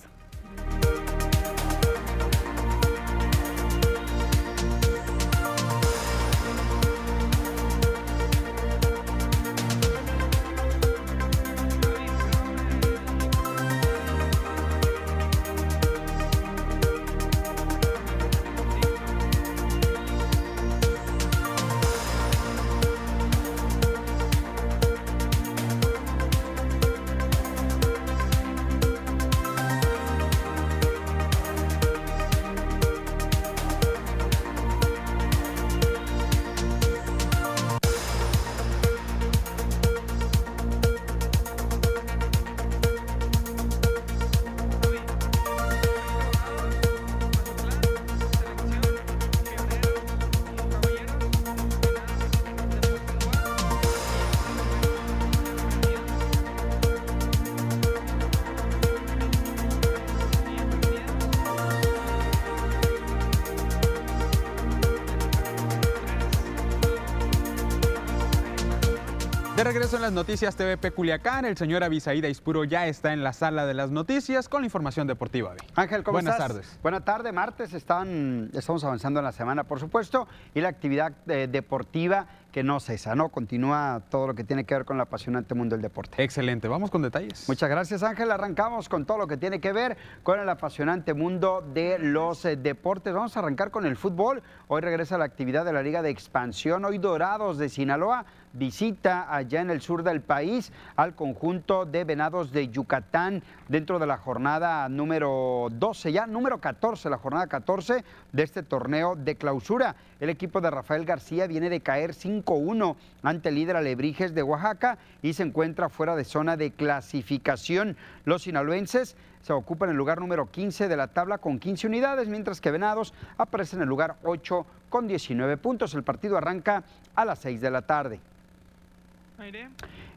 Regreso 69.87 70.05
en 70.05 70.13
las 70.13 70.25
noticias 70.25 70.55
TVP 70.57 70.91
Culiacán, 70.91 71.45
el 71.45 71.55
señor 71.55 71.81
Abisaída 71.81 72.27
Ispuro 72.27 72.65
ya 72.65 72.87
está 72.87 73.13
en 73.13 73.23
la 73.23 73.31
sala 73.31 73.65
de 73.65 73.73
las 73.73 73.89
noticias 73.89 74.49
con 74.49 74.61
la 74.61 74.65
información 74.65 75.07
deportiva. 75.07 75.53
Ángel, 75.75 76.03
¿cómo 76.03 76.15
Buenas 76.15 76.33
estás? 76.33 76.47
tardes. 76.49 76.79
Buenas 76.83 77.05
tardes, 77.05 77.33
martes 77.33 77.73
están, 77.73 78.49
estamos 78.53 78.83
avanzando 78.83 79.21
en 79.21 79.23
la 79.23 79.31
semana, 79.31 79.63
por 79.63 79.79
supuesto, 79.79 80.27
y 80.53 80.59
la 80.59 80.67
actividad 80.67 81.13
eh, 81.27 81.47
deportiva 81.49 82.27
que 82.51 82.63
no 82.63 82.79
cesa, 82.79 83.15
¿no? 83.15 83.29
Continúa 83.29 84.01
todo 84.09 84.27
lo 84.27 84.35
que 84.35 84.43
tiene 84.43 84.63
que 84.63 84.73
ver 84.75 84.85
con 84.85 84.97
el 84.97 85.01
apasionante 85.01 85.53
mundo 85.53 85.75
del 85.75 85.81
deporte. 85.81 86.23
Excelente, 86.23 86.67
vamos 86.67 86.89
con 86.89 87.01
detalles. 87.01 87.47
Muchas 87.47 87.69
gracias 87.69 88.03
Ángel, 88.03 88.31
arrancamos 88.31 88.89
con 88.89 89.05
todo 89.05 89.17
lo 89.17 89.27
que 89.27 89.37
tiene 89.37 89.59
que 89.59 89.71
ver 89.73 89.97
con 90.23 90.39
el 90.39 90.49
apasionante 90.49 91.13
mundo 91.13 91.63
de 91.73 91.99
los 91.99 92.45
eh, 92.45 92.55
deportes. 92.55 93.13
Vamos 93.13 93.35
a 93.35 93.39
arrancar 93.39 93.71
con 93.71 93.85
el 93.85 93.95
fútbol. 93.95 94.41
Hoy 94.67 94.81
regresa 94.81 95.17
la 95.17 95.25
actividad 95.25 95.65
de 95.65 95.73
la 95.73 95.83
Liga 95.83 96.01
de 96.01 96.09
Expansión. 96.09 96.85
Hoy 96.85 96.97
Dorados 96.97 97.57
de 97.57 97.69
Sinaloa 97.69 98.25
visita 98.53 99.33
allá 99.33 99.61
en 99.61 99.69
el 99.69 99.81
sur 99.81 100.03
del 100.03 100.21
país 100.21 100.71
al 100.95 101.15
conjunto 101.15 101.85
de 101.85 102.03
Venados 102.03 102.51
de 102.51 102.69
Yucatán 102.69 103.43
dentro 103.67 103.99
de 103.99 104.07
la 104.07 104.17
jornada 104.17 104.89
número 104.89 105.67
12, 105.71 106.11
ya 106.11 106.25
número 106.25 106.59
14, 106.59 107.09
la 107.09 107.17
jornada 107.17 107.47
14 107.47 108.03
de 108.31 108.43
este 108.43 108.63
torneo 108.63 109.15
de 109.15 109.35
clausura. 109.35 109.95
El 110.19 110.29
equipo 110.29 110.61
de 110.61 110.71
Rafael 110.71 111.05
García 111.05 111.45
viene 111.45 111.69
de 111.69 111.81
caer 111.81 112.13
5-1 112.13 112.95
ante 113.21 113.49
el 113.49 113.55
líder 113.55 113.75
Alebrijes 113.75 114.33
de 114.33 114.41
Oaxaca 114.41 114.97
y 115.21 115.33
se 115.33 115.43
encuentra 115.43 115.89
fuera 115.89 116.15
de 116.15 116.23
zona 116.23 116.57
de 116.57 116.71
clasificación. 116.71 117.95
Los 118.25 118.43
sinaloenses 118.43 119.15
se 119.41 119.53
ocupan 119.53 119.91
el 119.91 119.95
lugar 119.95 120.19
número 120.19 120.49
15 120.49 120.87
de 120.87 120.97
la 120.97 121.07
tabla 121.07 121.37
con 121.37 121.59
15 121.59 121.87
unidades, 121.87 122.27
mientras 122.27 122.61
que 122.61 122.71
Venados 122.71 123.13
aparece 123.37 123.75
en 123.75 123.83
el 123.83 123.89
lugar 123.89 124.15
8 124.23 124.65
con 124.89 125.07
19 125.07 125.57
puntos. 125.57 125.93
El 125.93 126.03
partido 126.03 126.37
arranca 126.37 126.83
a 127.15 127.23
las 127.23 127.39
6 127.39 127.61
de 127.61 127.71
la 127.71 127.83
tarde. 127.83 128.19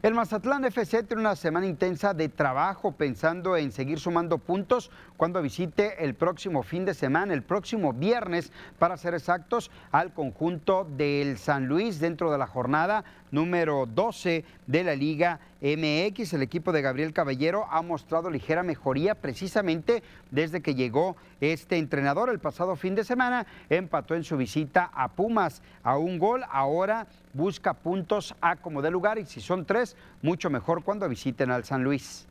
El 0.03 0.15
Mazatlán 0.15 0.65
FC 0.65 1.03
tiene 1.03 1.21
una 1.21 1.37
semana 1.37 1.67
intensa 1.67 2.15
de 2.15 2.31
trabajo 2.31 2.93
pensando 2.93 3.55
en 3.59 3.71
seguir 3.71 4.01
sumando 4.01 4.39
puntos 4.39 4.91
cuando 5.19 5.43
visite 5.43 6.03
el 6.03 6.15
próximo 6.15 6.63
fin 6.63 6.87
de 6.87 6.95
semana, 6.95 7.35
el 7.35 7.43
próximo 7.43 7.93
viernes, 7.93 8.51
para 8.79 8.97
ser 8.97 9.13
exactos, 9.13 9.71
al 9.93 10.15
conjunto 10.15 10.89
del 10.97 11.37
San 11.37 11.67
Luis 11.67 12.01
dentro 12.01 12.33
de 12.33 12.39
la 12.39 12.47
jornada 12.47 13.05
número 13.31 13.87
12 13.87 14.45
de 14.67 14.85
la 14.85 14.95
Liga 14.95 15.41
MX. 15.61 16.33
El 16.33 16.43
equipo 16.43 16.73
de 16.73 16.83
Gabriel 16.83 17.13
Caballero 17.13 17.67
ha 17.71 17.83
mostrado 17.83 18.31
ligera 18.31 18.63
mejoría 18.63 19.15
precisamente 19.15 20.03
desde 20.31 20.63
que 20.63 20.75
llegó 20.75 21.17
este 21.41 21.77
entrenador 21.77 22.31
el 22.31 22.39
pasado 22.39 22.77
fin 22.77 22.95
de 22.95 23.05
semana. 23.05 23.47
Empató 23.69 24.15
en 24.15 24.25
su 24.25 24.37
visita 24.37 24.91
a 24.95 25.09
Pumas 25.09 25.63
a 25.83 25.99
un 25.99 26.19
gol. 26.19 26.43
Ahora 26.51 27.07
busca 27.33 27.75
puntos 27.75 28.35
a 28.41 28.57
como 28.57 28.83
de 28.83 28.91
lugar 28.91 29.19
y 29.19 29.27
si 29.27 29.41
son 29.41 29.65
tres, 29.65 29.90
mucho 30.23 30.51
mejor 30.51 30.83
cuando 30.83 31.09
visiten 31.09 31.51
al 31.51 31.65
San 31.65 31.85
Luis. 31.85 32.27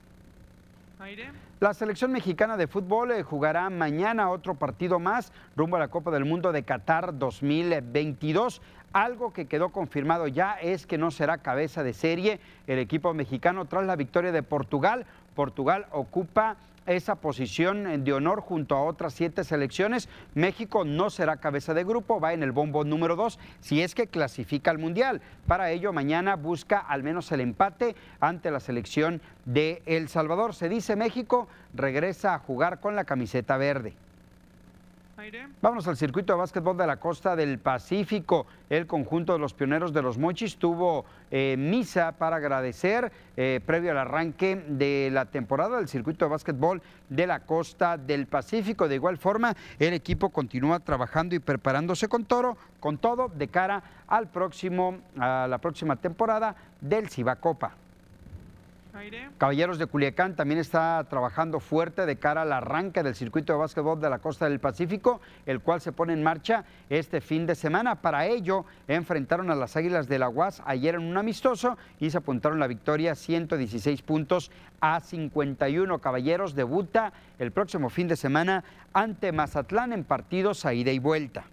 La 1.62 1.74
selección 1.74 2.12
mexicana 2.12 2.58
de 2.58 2.68
fútbol 2.68 3.12
eh, 3.12 3.24
jugará 3.24 3.70
mañana 3.70 4.30
otro 4.30 4.56
partido 4.56 5.00
más 5.00 5.32
rumbo 5.56 5.78
a 5.78 5.80
la 5.80 5.88
Copa 5.88 6.12
del 6.12 6.26
Mundo 6.26 6.52
de 6.52 6.64
Qatar 6.64 7.18
2022. 7.18 8.62
Algo 8.92 9.32
que 9.32 9.46
quedó 9.46 9.70
confirmado 9.70 10.28
ya 10.28 10.54
es 10.54 10.86
que 10.86 10.98
no 10.98 11.12
será 11.12 11.38
cabeza 11.38 11.84
de 11.84 11.94
serie 11.94 12.40
el 12.68 12.80
equipo 12.80 13.14
mexicano 13.14 13.66
tras 13.66 13.86
la 13.86 13.96
victoria 13.96 14.32
de 14.32 14.44
Portugal. 14.44 15.06
Portugal 15.36 15.86
ocupa 15.92 16.58
esa 16.86 17.16
posición 17.16 18.04
de 18.04 18.14
honor 18.14 18.42
junto 18.42 18.76
a 18.76 18.84
otras 18.84 19.14
siete 19.14 19.44
selecciones. 19.44 20.10
México 20.34 20.86
no 20.86 21.10
será 21.10 21.38
cabeza 21.38 21.74
de 21.74 21.84
grupo, 21.84 22.20
va 22.20 22.34
en 22.34 22.44
el 22.44 22.52
bombo 22.52 22.84
número 22.84 23.16
dos 23.16 23.40
si 23.60 23.82
es 23.82 23.96
que 23.96 24.08
clasifica 24.08 24.72
al 24.72 24.78
Mundial. 24.78 25.22
Para 25.48 25.72
ello, 25.72 25.94
mañana 25.94 26.36
busca 26.36 26.80
al 26.80 27.04
menos 27.04 27.32
el 27.32 27.42
empate 27.42 27.96
ante 28.20 28.52
la 28.52 28.60
selección 28.60 29.22
de 29.46 29.82
El 29.86 30.10
Salvador. 30.10 30.54
Se 30.54 30.70
dice 30.70 30.96
México 30.96 31.48
regresa 31.74 32.34
a 32.34 32.40
jugar 32.40 32.80
con 32.80 32.96
la 32.96 33.06
camiseta 33.06 33.58
verde. 33.58 33.94
Vámonos 35.62 35.88
al 35.88 35.98
circuito 35.98 36.34
de 36.34 36.40
básquetbol 36.40 36.78
de 36.78 36.88
la 36.88 36.98
costa 36.98 37.36
del 37.36 37.60
Pacífico. 37.60 38.48
El 38.70 38.88
conjunto 38.88 39.34
de 39.34 39.40
los 39.40 39.54
pioneros 39.54 39.92
de 39.92 40.02
los 40.02 40.18
Mochis 40.18 40.58
tuvo 40.58 41.04
eh, 41.30 41.56
misa 41.58 42.14
para 42.14 42.38
agradecer 42.38 43.12
eh, 43.36 43.60
previo 43.66 43.92
al 43.92 43.98
arranque 43.98 44.64
de 44.68 45.10
la 45.12 45.26
temporada 45.26 45.78
del 45.78 45.90
circuito 45.90 46.26
de 46.26 46.32
básquetbol 46.32 46.82
de 47.10 47.28
la 47.28 47.42
costa 47.42 47.98
del 47.98 48.28
Pacífico. 48.28 48.88
De 48.88 48.96
igual 48.96 49.18
forma, 49.18 49.56
el 49.78 49.94
equipo 49.94 50.30
continúa 50.30 50.80
trabajando 50.80 51.36
y 51.36 51.40
preparándose 51.40 52.08
con 52.08 52.24
toro, 52.24 52.58
con 52.80 52.98
todo 52.98 53.28
de 53.28 53.50
cara 53.50 53.84
al 54.08 54.30
próximo, 54.30 55.00
a 55.18 55.48
la 55.50 55.58
próxima 55.58 55.98
temporada 55.98 56.56
del 56.80 57.10
Cibacopa. 57.10 57.76
Caballeros 59.38 59.78
de 59.78 59.86
Culiacán 59.86 60.36
también 60.36 60.60
está 60.60 61.06
trabajando 61.10 61.60
fuerte 61.60 62.06
de 62.06 62.18
cara 62.18 62.42
al 62.42 62.52
arranque 62.52 63.04
del 63.04 63.16
circuito 63.16 63.54
de 63.54 63.60
básquetbol 63.60 64.02
de 64.02 64.10
la 64.10 64.20
costa 64.20 64.50
del 64.50 64.60
Pacífico, 64.60 65.22
el 65.46 65.62
cual 65.62 65.80
se 65.80 65.94
pone 65.94 66.14
en 66.14 66.22
marcha 66.22 66.66
este 66.90 67.22
fin 67.22 67.46
de 67.46 67.56
semana. 67.56 68.02
Para 68.02 68.26
ello, 68.26 68.66
enfrentaron 68.88 69.50
a 69.52 69.56
las 69.56 69.78
Águilas 69.78 70.10
de 70.10 70.20
la 70.20 70.28
UAS 70.28 70.62
ayer 70.66 70.96
en 70.96 71.04
un 71.04 71.18
amistoso 71.18 71.78
y 72.00 72.10
se 72.10 72.18
apuntaron 72.18 72.60
la 72.60 72.68
victoria 72.68 73.16
116 73.16 74.02
puntos 74.02 74.52
a 74.82 75.00
51. 75.00 76.00
Caballeros 76.00 76.56
debuta 76.56 77.14
el 77.38 77.52
próximo 77.52 77.90
fin 77.90 78.08
de 78.08 78.18
semana 78.18 78.64
ante 78.92 79.32
Mazatlán 79.32 79.94
en 79.94 80.04
partidos 80.04 80.66
a 80.66 80.74
ida 80.74 80.92
y 80.92 81.00
vuelta. 81.00 81.46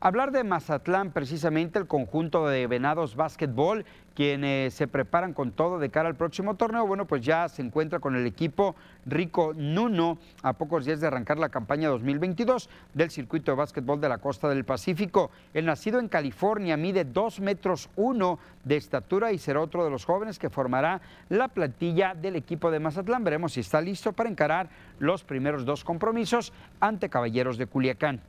Hablar 0.00 0.32
de 0.32 0.44
Mazatlán, 0.44 1.12
precisamente 1.12 1.78
el 1.78 1.86
conjunto 1.86 2.46
de 2.48 2.66
Venados 2.66 3.16
Básquetbol, 3.16 3.84
quienes 4.14 4.74
se 4.74 4.88
preparan 4.88 5.32
con 5.32 5.52
todo 5.52 5.78
de 5.78 5.88
cara 5.88 6.08
al 6.08 6.16
próximo 6.16 6.56
torneo, 6.56 6.86
bueno, 6.86 7.06
pues 7.06 7.22
ya 7.24 7.48
se 7.48 7.62
encuentra 7.62 7.98
con 7.98 8.14
el 8.14 8.26
equipo 8.26 8.74
Rico 9.06 9.52
Nuno 9.54 10.18
a 10.42 10.52
pocos 10.52 10.84
días 10.84 11.00
de 11.00 11.06
arrancar 11.06 11.38
la 11.38 11.48
campaña 11.48 11.88
2022 11.88 12.68
del 12.92 13.10
circuito 13.10 13.52
de 13.52 13.56
básquetbol 13.56 14.00
de 14.00 14.08
la 14.08 14.18
costa 14.18 14.48
del 14.48 14.64
Pacífico. 14.64 15.30
El 15.54 15.66
nacido 15.66 15.98
en 15.98 16.08
California 16.08 16.76
mide 16.76 17.04
2 17.04 17.40
metros 17.40 17.88
1 17.96 18.38
de 18.64 18.76
estatura 18.76 19.32
y 19.32 19.38
será 19.38 19.60
otro 19.60 19.84
de 19.84 19.90
los 19.90 20.04
jóvenes 20.04 20.38
que 20.38 20.50
formará 20.50 21.00
la 21.28 21.48
plantilla 21.48 22.14
del 22.14 22.36
equipo 22.36 22.70
de 22.70 22.80
Mazatlán. 22.80 23.24
Veremos 23.24 23.52
si 23.52 23.60
está 23.60 23.80
listo 23.80 24.12
para 24.12 24.28
encarar 24.28 24.68
los 24.98 25.24
primeros 25.24 25.64
dos 25.64 25.84
compromisos 25.84 26.52
ante 26.80 27.08
Caballeros 27.08 27.56
de 27.56 27.66
Culiacán. 27.66 28.20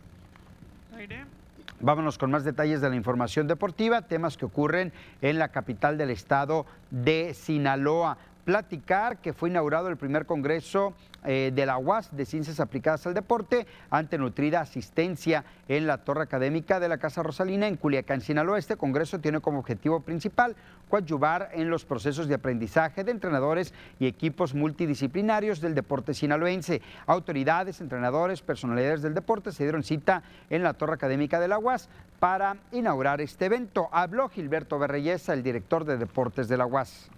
Vámonos 1.80 2.18
con 2.18 2.32
más 2.32 2.44
detalles 2.44 2.80
de 2.82 2.90
la 2.90 2.96
información 2.96 3.48
deportiva, 3.48 4.04
temas 4.04 4.38
que 4.38 4.46
ocurren 4.46 4.94
en 5.22 5.38
la 5.38 5.50
capital 5.50 5.98
del 5.98 6.12
estado 6.12 6.66
de 6.92 7.34
Sinaloa. 7.34 8.18
Platicar 8.46 9.20
que 9.20 9.32
fue 9.32 9.50
inaugurado 9.50 9.88
el 9.88 9.96
primer 9.96 10.26
congreso 10.26 10.94
eh, 11.24 11.54
de 11.56 11.66
la 11.66 11.78
UAS 11.78 12.14
de 12.14 12.26
Ciencias 12.26 12.60
Aplicadas 12.60 13.08
al 13.08 13.14
Deporte 13.14 13.66
ante 13.90 14.18
nutrida 14.18 14.60
asistencia 14.60 15.46
en 15.70 15.88
la 15.88 16.00
torre 16.00 16.24
académica 16.24 16.82
de 16.82 16.90
la 16.90 16.98
Casa 16.98 17.24
Rosalina 17.24 17.68
en 17.68 17.78
Culiacán, 17.78 18.20
Sinaloa. 18.20 18.60
Este 18.60 18.76
congreso 18.76 19.20
tiene 19.20 19.40
como 19.40 19.60
objetivo 19.60 20.02
principal 20.02 20.58
coadyuvar 20.90 21.52
en 21.54 21.70
los 21.70 21.86
procesos 21.86 22.28
de 22.28 22.36
aprendizaje 22.36 23.06
de 23.06 23.12
entrenadores 23.12 23.74
y 23.98 24.08
equipos 24.08 24.54
multidisciplinarios 24.54 25.62
del 25.62 25.74
deporte 25.74 26.14
sinaloense. 26.14 26.82
Autoridades, 27.08 27.80
entrenadores, 27.80 28.42
personalidades 28.42 29.02
del 29.02 29.14
deporte 29.14 29.54
se 29.54 29.64
dieron 29.64 29.84
cita 29.84 30.22
en 30.50 30.64
la 30.64 30.74
torre 30.74 30.96
académica 30.96 31.40
de 31.40 31.48
la 31.48 31.60
UAS 31.60 31.88
para 32.20 32.58
inaugurar 32.74 33.22
este 33.22 33.46
evento. 33.46 33.88
Habló 33.94 34.28
Gilberto 34.28 34.78
Berreyesa, 34.78 35.32
el 35.32 35.44
director 35.44 35.86
de 35.86 35.98
deportes 35.98 36.50
de 36.50 36.58
la 36.58 36.66
UAS 36.66 37.10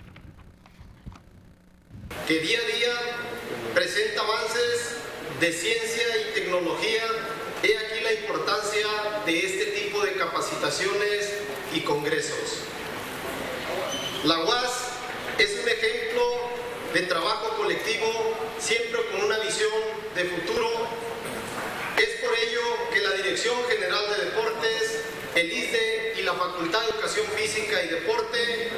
que 2.28 2.39
día 2.39 2.60
a 2.60 2.76
día 2.76 2.93
presenta 3.74 4.22
avances 4.22 4.95
de 5.39 5.51
ciencia 5.51 6.03
y 6.18 6.34
tecnología. 6.34 7.03
He 7.62 7.78
aquí 7.78 8.03
la 8.03 8.14
importancia 8.14 8.88
de 9.26 9.39
este 9.39 9.66
tipo 9.80 10.03
de 10.03 10.14
capacitaciones 10.14 11.34
y 11.74 11.82
congresos. 11.82 12.62
La 14.24 14.39
UAS 14.39 14.72
es 15.38 15.60
un 15.62 15.70
ejemplo 15.70 16.49
de 16.93 17.01
trabajo 17.03 17.58
colectivo, 17.58 18.36
siempre 18.60 19.01
con 19.12 19.24
una 19.24 19.38
visión 19.39 19.72
de 20.16 20.26
futuro. 20.26 20.70
Es 21.97 22.22
por 22.22 22.34
ello 22.38 22.62
que 22.93 23.01
la 23.01 23.12
Dirección 23.12 23.56
General 23.68 24.03
de 24.10 24.26
Deportes, 24.26 25.01
el 25.36 25.51
ICE 25.51 26.14
y 26.18 26.22
la 26.24 26.34
Facultad 26.34 26.82
de 26.82 26.88
Educación 26.88 27.28
Física 27.36 27.84
y 27.84 27.88
Deporte, 27.88 28.70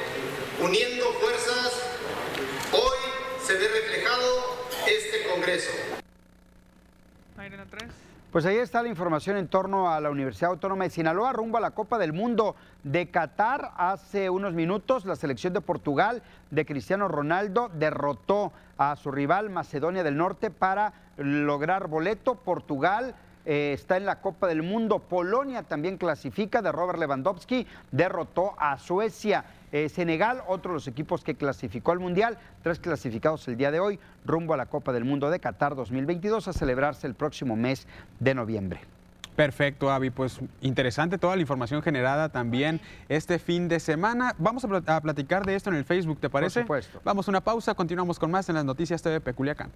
uniendo 0.59 1.13
fuerzas, 1.13 1.73
hoy 2.71 3.07
se 3.48 3.54
ve 3.54 3.66
reflejado 3.70 4.26
este 4.86 5.26
Congreso. 5.32 5.72
Pues 8.30 8.45
ahí 8.45 8.58
está 8.58 8.84
la 8.84 8.89
información 8.89 9.38
en 9.38 9.48
torno 9.48 9.89
a 9.89 10.02
la 10.02 10.10
Universidad 10.10 10.52
Autónoma 10.52 10.84
de 10.84 10.89
Sinaloa, 10.89 11.32
rumbo 11.32 11.58
a 11.58 11.62
la 11.62 11.72
Copa 11.72 11.98
del 11.98 12.12
Mundo 12.12 12.58
de 12.84 13.10
Qatar. 13.10 13.72
Hace 13.78 14.30
unos 14.30 14.54
minutos 14.54 15.06
la 15.06 15.16
selección 15.16 15.54
de 15.54 15.62
Portugal 15.62 16.24
de 16.52 16.66
Cristiano 16.66 17.08
Ronaldo 17.08 17.72
derrotó 17.74 18.52
a 18.78 18.98
su 18.98 19.12
rival 19.12 19.50
Macedonia 19.50 20.04
del 20.04 20.18
Norte 20.18 20.52
para 20.52 20.91
lograr 21.16 21.88
boleto. 21.88 22.36
Portugal 22.36 23.16
eh, 23.50 23.72
está 23.74 23.95
en 23.95 24.06
la 24.06 24.20
Copa 24.20 24.45
del 24.48 24.62
Mundo. 24.62 25.00
Polonia 25.00 25.64
también 25.64 25.98
clasifica 25.98 26.62
de 26.62 26.72
Robert 26.74 27.00
Lewandowski, 27.00 27.66
derrotó 27.91 28.54
a 28.60 28.78
Suecia. 28.78 29.45
Eh, 29.72 29.89
Senegal, 29.89 30.43
otro 30.48 30.72
de 30.72 30.76
los 30.76 30.88
equipos 30.88 31.24
que 31.24 31.36
clasificó 31.36 31.91
al 31.91 32.00
Mundial, 32.00 32.38
tres 32.64 32.80
clasificados 32.80 33.48
el 33.50 33.58
día 33.58 33.70
de 33.70 33.82
hoy, 33.82 34.00
rumbo 34.26 34.54
a 34.54 34.58
la 34.58 34.66
Copa 34.66 34.93
del 34.93 35.04
Mundo 35.04 35.30
de 35.30 35.39
Qatar 35.39 35.76
2022 35.76 36.48
a 36.48 36.54
celebrarse 36.54 37.06
el 37.06 37.16
próximo 37.16 37.58
mes 37.58 37.86
de 38.20 38.34
noviembre. 38.34 38.80
Perfecto, 39.36 39.91
Avi. 39.91 40.10
Pues 40.10 40.39
interesante 40.62 41.18
toda 41.18 41.36
la 41.36 41.41
información 41.41 41.82
generada 41.82 42.30
también 42.30 42.82
este 43.08 43.39
fin 43.39 43.68
de 43.68 43.80
semana. 43.80 44.36
Vamos 44.39 44.66
a, 44.66 45.02
platicar 45.02 45.45
de 45.45 45.56
esto 45.56 45.70
en 45.70 45.76
el 45.76 45.86
Facebook, 45.86 46.20
¿te 46.20 46.30
parece? 46.30 46.62
Por 46.62 46.82
supuesto. 46.82 47.02
Vamos 47.04 47.28
a 47.28 47.32
una 47.32 47.41
pausa, 47.41 47.76
continuamos 47.76 48.20
con 48.20 48.32
más 48.32 48.50
en 48.50 48.56
las 48.56 48.66
noticias 48.66 49.02
TV 49.02 49.22
Peculiacán. 49.22 49.70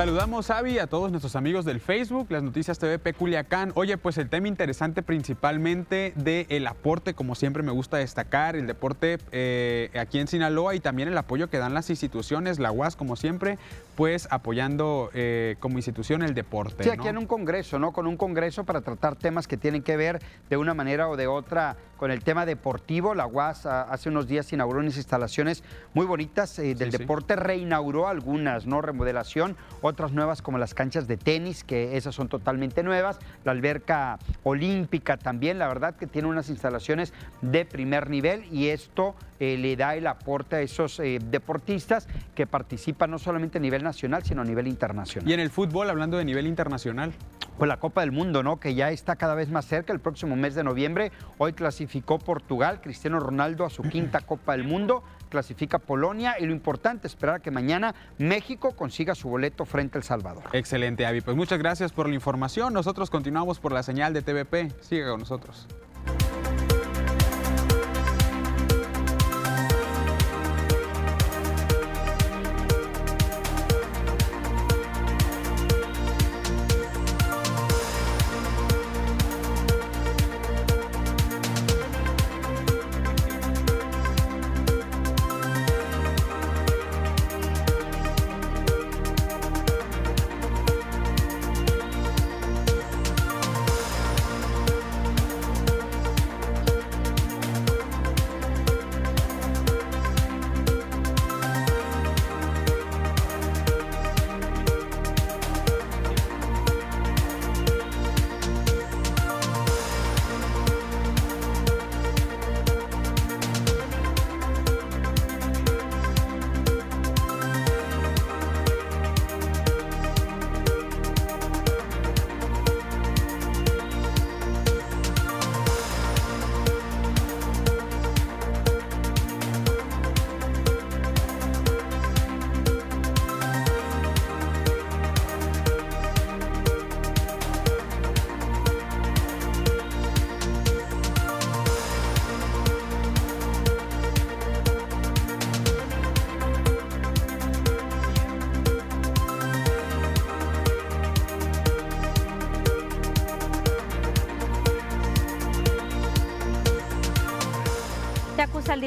Saludamos, 0.00 0.48
Avi, 0.48 0.78
a 0.78 0.86
todos 0.86 1.10
nuestros 1.10 1.36
amigos 1.36 1.66
del 1.66 1.78
Facebook, 1.78 2.28
las 2.30 2.42
noticias 2.42 2.78
TV 2.78 2.98
Peculiacán. 2.98 3.70
Oye, 3.74 3.98
pues 3.98 4.16
el 4.16 4.30
tema 4.30 4.48
interesante 4.48 5.02
principalmente 5.02 6.14
del 6.16 6.66
aporte, 6.68 7.12
como 7.12 7.34
siempre 7.34 7.62
me 7.62 7.70
gusta 7.70 7.98
destacar, 7.98 8.56
el 8.56 8.66
deporte 8.66 9.18
eh, 9.30 9.90
aquí 10.00 10.18
en 10.18 10.26
Sinaloa 10.26 10.74
y 10.74 10.80
también 10.80 11.08
el 11.08 11.18
apoyo 11.18 11.50
que 11.50 11.58
dan 11.58 11.74
las 11.74 11.90
instituciones, 11.90 12.58
la 12.58 12.72
UAS, 12.72 12.96
como 12.96 13.14
siempre, 13.14 13.58
pues 14.00 14.28
apoyando 14.30 15.10
eh, 15.12 15.56
como 15.60 15.76
institución 15.76 16.22
el 16.22 16.32
deporte. 16.32 16.84
Sí, 16.84 16.88
aquí 16.88 17.08
en 17.08 17.18
un 17.18 17.26
congreso, 17.26 17.78
¿no? 17.78 17.92
Con 17.92 18.06
un 18.06 18.16
congreso 18.16 18.64
para 18.64 18.80
tratar 18.80 19.14
temas 19.14 19.46
que 19.46 19.58
tienen 19.58 19.82
que 19.82 19.94
ver 19.98 20.22
de 20.48 20.56
una 20.56 20.72
manera 20.72 21.06
o 21.10 21.18
de 21.18 21.26
otra 21.26 21.76
con 21.98 22.10
el 22.10 22.24
tema 22.24 22.46
deportivo. 22.46 23.14
La 23.14 23.26
UAS 23.26 23.66
hace 23.66 24.08
unos 24.08 24.26
días 24.26 24.50
inauguró 24.54 24.80
unas 24.80 24.96
instalaciones 24.96 25.62
muy 25.92 26.06
bonitas 26.06 26.58
eh, 26.58 26.74
del 26.74 26.90
deporte, 26.90 27.36
reinauguró 27.36 28.08
algunas, 28.08 28.64
¿no? 28.64 28.80
Remodelación 28.80 29.54
otras 29.82 30.12
nuevas 30.12 30.40
como 30.40 30.56
las 30.56 30.72
canchas 30.72 31.06
de 31.06 31.18
tenis, 31.18 31.62
que 31.62 31.98
esas 31.98 32.14
son 32.14 32.30
totalmente 32.30 32.82
nuevas, 32.82 33.18
la 33.44 33.52
alberca 33.52 34.18
olímpica 34.44 35.18
también, 35.18 35.58
la 35.58 35.68
verdad 35.68 35.94
que 35.94 36.06
tiene 36.06 36.26
unas 36.26 36.48
instalaciones 36.48 37.12
de 37.42 37.66
primer 37.66 38.08
nivel 38.08 38.46
y 38.50 38.68
esto 38.68 39.14
eh, 39.40 39.58
le 39.58 39.76
da 39.76 39.94
el 39.94 40.06
aporte 40.06 40.56
a 40.56 40.60
esos 40.62 40.96
deportistas 40.96 42.08
que 42.34 42.46
participan 42.46 43.10
no 43.10 43.18
solamente 43.18 43.58
a 43.58 43.60
nivel 43.60 43.82
nacional, 43.82 43.89
sino 43.92 44.42
a 44.42 44.44
nivel 44.44 44.66
internacional. 44.66 45.28
Y 45.28 45.32
en 45.32 45.40
el 45.40 45.50
fútbol, 45.50 45.90
hablando 45.90 46.16
de 46.16 46.24
nivel 46.24 46.46
internacional. 46.46 47.12
Pues 47.58 47.68
la 47.68 47.78
Copa 47.78 48.00
del 48.00 48.10
Mundo, 48.10 48.42
¿no? 48.42 48.58
Que 48.58 48.74
ya 48.74 48.90
está 48.90 49.16
cada 49.16 49.34
vez 49.34 49.50
más 49.50 49.66
cerca, 49.66 49.92
el 49.92 50.00
próximo 50.00 50.34
mes 50.34 50.54
de 50.54 50.64
noviembre. 50.64 51.12
Hoy 51.36 51.52
clasificó 51.52 52.18
Portugal, 52.18 52.80
Cristiano 52.80 53.20
Ronaldo 53.20 53.66
a 53.66 53.70
su 53.70 53.82
quinta 53.90 54.20
Copa 54.20 54.52
del 54.52 54.64
Mundo 54.64 55.02
clasifica 55.30 55.78
Polonia 55.78 56.36
y 56.38 56.44
lo 56.44 56.52
importante 56.52 57.06
es 57.06 57.14
esperar 57.14 57.40
que 57.40 57.50
mañana 57.50 57.94
México 58.18 58.72
consiga 58.72 59.14
su 59.14 59.30
boleto 59.30 59.64
frente 59.64 59.96
a 59.96 60.00
El 60.00 60.04
Salvador. 60.04 60.44
Excelente, 60.52 61.06
Avi. 61.06 61.22
Pues 61.22 61.36
muchas 61.36 61.58
gracias 61.58 61.92
por 61.92 62.08
la 62.08 62.14
información. 62.14 62.74
Nosotros 62.74 63.08
continuamos 63.08 63.58
por 63.58 63.72
la 63.72 63.82
señal 63.82 64.12
de 64.12 64.20
TVP. 64.20 64.72
Siga 64.80 65.10
con 65.10 65.20
nosotros. 65.20 65.66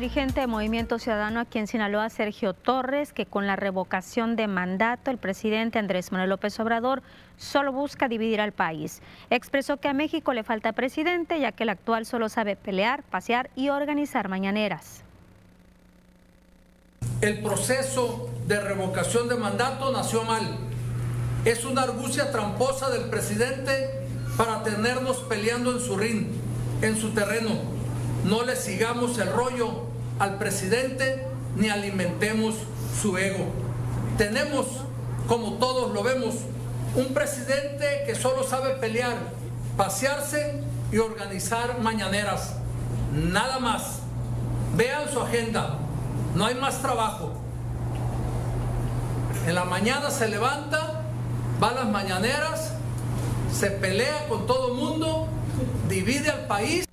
Dirigente 0.03 0.41
de 0.41 0.47
Movimiento 0.47 0.99
Ciudadano 0.99 1.39
aquí 1.39 1.59
en 1.59 1.67
Sinaloa, 1.67 2.09
Sergio 2.09 2.53
Torres, 2.53 3.13
que 3.13 3.25
con 3.25 3.47
la 3.47 3.55
revocación 3.55 4.35
de 4.35 4.47
mandato 4.47 5.11
el 5.11 5.17
presidente 5.17 5.79
Andrés 5.79 6.11
Manuel 6.11 6.31
López 6.31 6.59
Obrador 6.59 7.01
solo 7.37 7.71
busca 7.71 8.09
dividir 8.09 8.41
al 8.41 8.51
país. 8.51 9.01
Expresó 9.29 9.77
que 9.77 9.87
a 9.87 9.93
México 9.93 10.33
le 10.33 10.43
falta 10.43 10.73
presidente, 10.73 11.39
ya 11.39 11.53
que 11.53 11.63
el 11.63 11.69
actual 11.69 12.05
solo 12.05 12.27
sabe 12.27 12.57
pelear, 12.57 13.03
pasear 13.03 13.49
y 13.55 13.69
organizar 13.69 14.27
mañaneras. 14.27 15.05
El 17.21 17.41
proceso 17.41 18.29
de 18.45 18.59
revocación 18.59 19.29
de 19.29 19.35
mandato 19.35 19.89
nació 19.93 20.25
mal. 20.25 20.43
Es 21.45 21.63
una 21.63 21.83
argucia 21.83 22.29
tramposa 22.29 22.89
del 22.89 23.09
presidente 23.09 24.05
para 24.35 24.63
tenernos 24.63 25.19
peleando 25.29 25.71
en 25.71 25.79
su 25.79 25.95
ring, 25.95 26.27
en 26.81 26.97
su 26.97 27.11
terreno 27.11 27.83
no 28.23 28.43
le 28.43 28.55
sigamos 28.55 29.17
el 29.17 29.31
rollo 29.31 29.92
al 30.19 30.37
presidente 30.37 31.25
ni 31.55 31.69
alimentemos 31.69 32.55
su 33.01 33.17
ego. 33.17 33.45
Tenemos, 34.17 34.67
como 35.27 35.53
todos 35.53 35.93
lo 35.93 36.03
vemos, 36.03 36.35
un 36.95 37.13
presidente 37.13 38.03
que 38.05 38.15
solo 38.15 38.43
sabe 38.43 38.75
pelear, 38.75 39.17
pasearse 39.77 40.61
y 40.91 40.97
organizar 40.97 41.79
mañaneras. 41.79 42.55
Nada 43.11 43.59
más. 43.59 43.99
Vean 44.75 45.09
su 45.11 45.19
agenda. 45.19 45.77
No 46.35 46.45
hay 46.45 46.55
más 46.55 46.81
trabajo. 46.81 47.33
En 49.47 49.55
la 49.55 49.65
mañana 49.65 50.09
se 50.09 50.29
levanta, 50.29 51.01
va 51.61 51.69
a 51.69 51.73
las 51.73 51.87
mañaneras, 51.89 52.73
se 53.51 53.69
pelea 53.71 54.27
con 54.29 54.47
todo 54.47 54.69
el 54.69 54.73
mundo, 54.75 55.27
divide 55.89 56.29
al 56.29 56.47
país. 56.47 56.85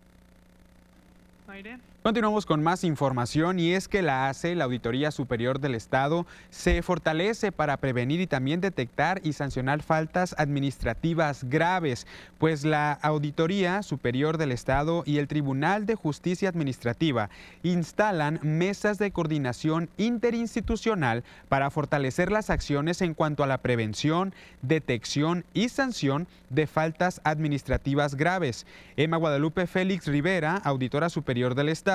Continuamos 2.02 2.46
con 2.46 2.62
más 2.62 2.82
información 2.82 3.60
y 3.60 3.74
es 3.74 3.86
que 3.86 4.00
la 4.00 4.30
ACE, 4.30 4.54
la 4.54 4.64
Auditoría 4.64 5.10
Superior 5.10 5.60
del 5.60 5.74
Estado, 5.74 6.26
se 6.48 6.80
fortalece 6.80 7.52
para 7.52 7.76
prevenir 7.76 8.22
y 8.22 8.26
también 8.26 8.62
detectar 8.62 9.20
y 9.22 9.34
sancionar 9.34 9.82
faltas 9.82 10.34
administrativas 10.38 11.44
graves, 11.44 12.06
pues 12.38 12.64
la 12.64 12.92
Auditoría 12.92 13.82
Superior 13.82 14.38
del 14.38 14.50
Estado 14.50 15.02
y 15.04 15.18
el 15.18 15.28
Tribunal 15.28 15.84
de 15.84 15.94
Justicia 15.94 16.48
Administrativa 16.48 17.28
instalan 17.62 18.40
mesas 18.42 18.96
de 18.96 19.10
coordinación 19.10 19.90
interinstitucional 19.98 21.22
para 21.50 21.70
fortalecer 21.70 22.32
las 22.32 22.48
acciones 22.48 23.02
en 23.02 23.12
cuanto 23.12 23.44
a 23.44 23.46
la 23.46 23.58
prevención, 23.58 24.32
detección 24.62 25.44
y 25.52 25.68
sanción 25.68 26.28
de 26.48 26.66
faltas 26.66 27.20
administrativas 27.24 28.14
graves. 28.14 28.64
Emma 28.96 29.18
Guadalupe 29.18 29.66
Félix 29.66 30.06
Rivera, 30.06 30.56
Auditora 30.64 31.10
Superior 31.10 31.54
del 31.54 31.68
Estado, 31.68 31.89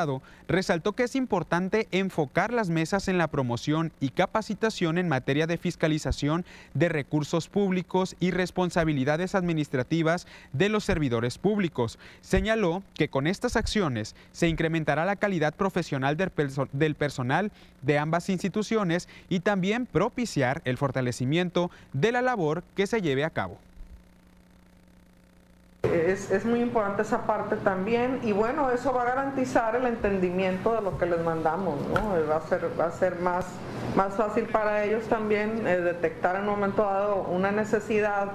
Resaltó 0.47 0.93
que 0.93 1.03
es 1.03 1.15
importante 1.15 1.87
enfocar 1.91 2.51
las 2.51 2.69
mesas 2.69 3.07
en 3.07 3.17
la 3.17 3.27
promoción 3.27 3.93
y 3.99 4.09
capacitación 4.09 4.97
en 4.97 5.07
materia 5.07 5.47
de 5.47 5.57
fiscalización 5.57 6.45
de 6.73 6.89
recursos 6.89 7.47
públicos 7.47 8.15
y 8.19 8.31
responsabilidades 8.31 9.35
administrativas 9.35 10.27
de 10.51 10.69
los 10.69 10.83
servidores 10.83 11.37
públicos. 11.37 11.97
Señaló 12.21 12.83
que 12.93 13.09
con 13.09 13.25
estas 13.25 13.55
acciones 13.55 14.15
se 14.33 14.49
incrementará 14.49 15.05
la 15.05 15.15
calidad 15.15 15.53
profesional 15.53 16.17
del, 16.17 16.31
del 16.73 16.95
personal 16.95 17.51
de 17.81 17.97
ambas 17.97 18.29
instituciones 18.29 19.07
y 19.29 19.39
también 19.39 19.85
propiciar 19.85 20.61
el 20.65 20.77
fortalecimiento 20.77 21.71
de 21.93 22.11
la 22.11 22.21
labor 22.21 22.63
que 22.75 22.87
se 22.87 23.01
lleve 23.01 23.23
a 23.23 23.29
cabo. 23.29 23.59
Es, 25.93 26.45
muy 26.45 26.61
importante 26.61 27.01
esa 27.01 27.25
parte 27.25 27.55
también 27.57 28.19
y 28.23 28.31
bueno, 28.31 28.69
eso 28.71 28.93
va 28.93 29.03
a 29.03 29.05
garantizar 29.05 29.75
el 29.75 29.85
entendimiento 29.87 30.73
de 30.73 30.81
lo 30.81 30.97
que 30.97 31.05
les 31.05 31.19
mandamos, 31.21 31.75
¿no? 31.87 32.27
Va 32.29 32.37
a 32.37 32.41
ser, 32.41 32.69
va 32.79 32.85
a 32.85 32.91
ser 32.91 33.19
más, 33.19 33.45
más 33.95 34.13
fácil 34.13 34.45
para 34.45 34.83
ellos 34.83 35.05
también 35.07 35.67
eh, 35.67 35.77
detectar 35.77 36.35
en 36.35 36.43
un 36.43 36.49
momento 36.49 36.83
dado 36.83 37.23
una 37.23 37.51
necesidad 37.51 38.31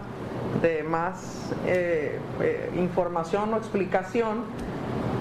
de 0.63 0.83
más 0.83 1.53
eh, 1.67 2.19
eh, 2.41 2.71
información 2.77 3.55
o 3.55 3.57
explicación 3.57 4.45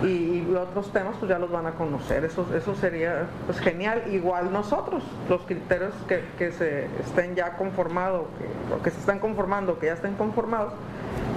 y, 0.04 0.40
otros 0.56 0.92
temas 0.92 1.16
pues 1.20 1.30
ya 1.30 1.40
los 1.40 1.52
van 1.52 1.68
a 1.68 1.72
conocer. 1.72 2.26
Eso, 2.26 2.46
eso 2.56 2.76
sería 2.76 3.28
pues 3.46 3.60
genial. 3.60 4.04
Igual 4.12 4.52
nosotros, 4.52 5.04
los 5.30 5.42
criterios 5.44 5.94
que, 6.08 6.24
que 6.38 6.52
se 6.52 6.86
estén 7.02 7.36
ya 7.36 7.56
conformados, 7.56 8.26
que, 8.38 8.84
que 8.84 8.90
se 8.92 9.00
están 9.00 9.20
conformando, 9.20 9.78
que 9.80 9.88
ya 9.88 9.94
estén 9.94 10.16
conformados, 10.16 10.74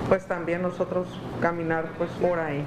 pues 0.09 0.27
también 0.27 0.63
nosotros 0.63 1.09
caminar 1.41 1.87
pues 1.99 2.11
por 2.21 2.39
ahí. 2.39 2.65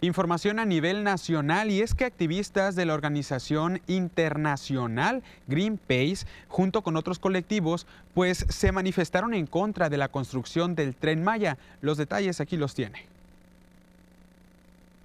Información 0.00 0.60
a 0.60 0.64
nivel 0.64 1.02
nacional 1.02 1.70
y 1.72 1.82
es 1.82 1.92
que 1.92 2.04
activistas 2.04 2.76
de 2.76 2.86
la 2.86 2.94
organización 2.94 3.80
internacional 3.88 5.24
Greenpeace, 5.48 6.24
junto 6.46 6.82
con 6.82 6.96
otros 6.96 7.18
colectivos, 7.18 7.86
pues 8.14 8.46
se 8.48 8.70
manifestaron 8.70 9.34
en 9.34 9.46
contra 9.46 9.88
de 9.88 9.96
la 9.96 10.06
construcción 10.06 10.76
del 10.76 10.94
tren 10.94 11.24
Maya. 11.24 11.58
Los 11.80 11.98
detalles 11.98 12.40
aquí 12.40 12.56
los 12.56 12.74
tiene. 12.74 13.06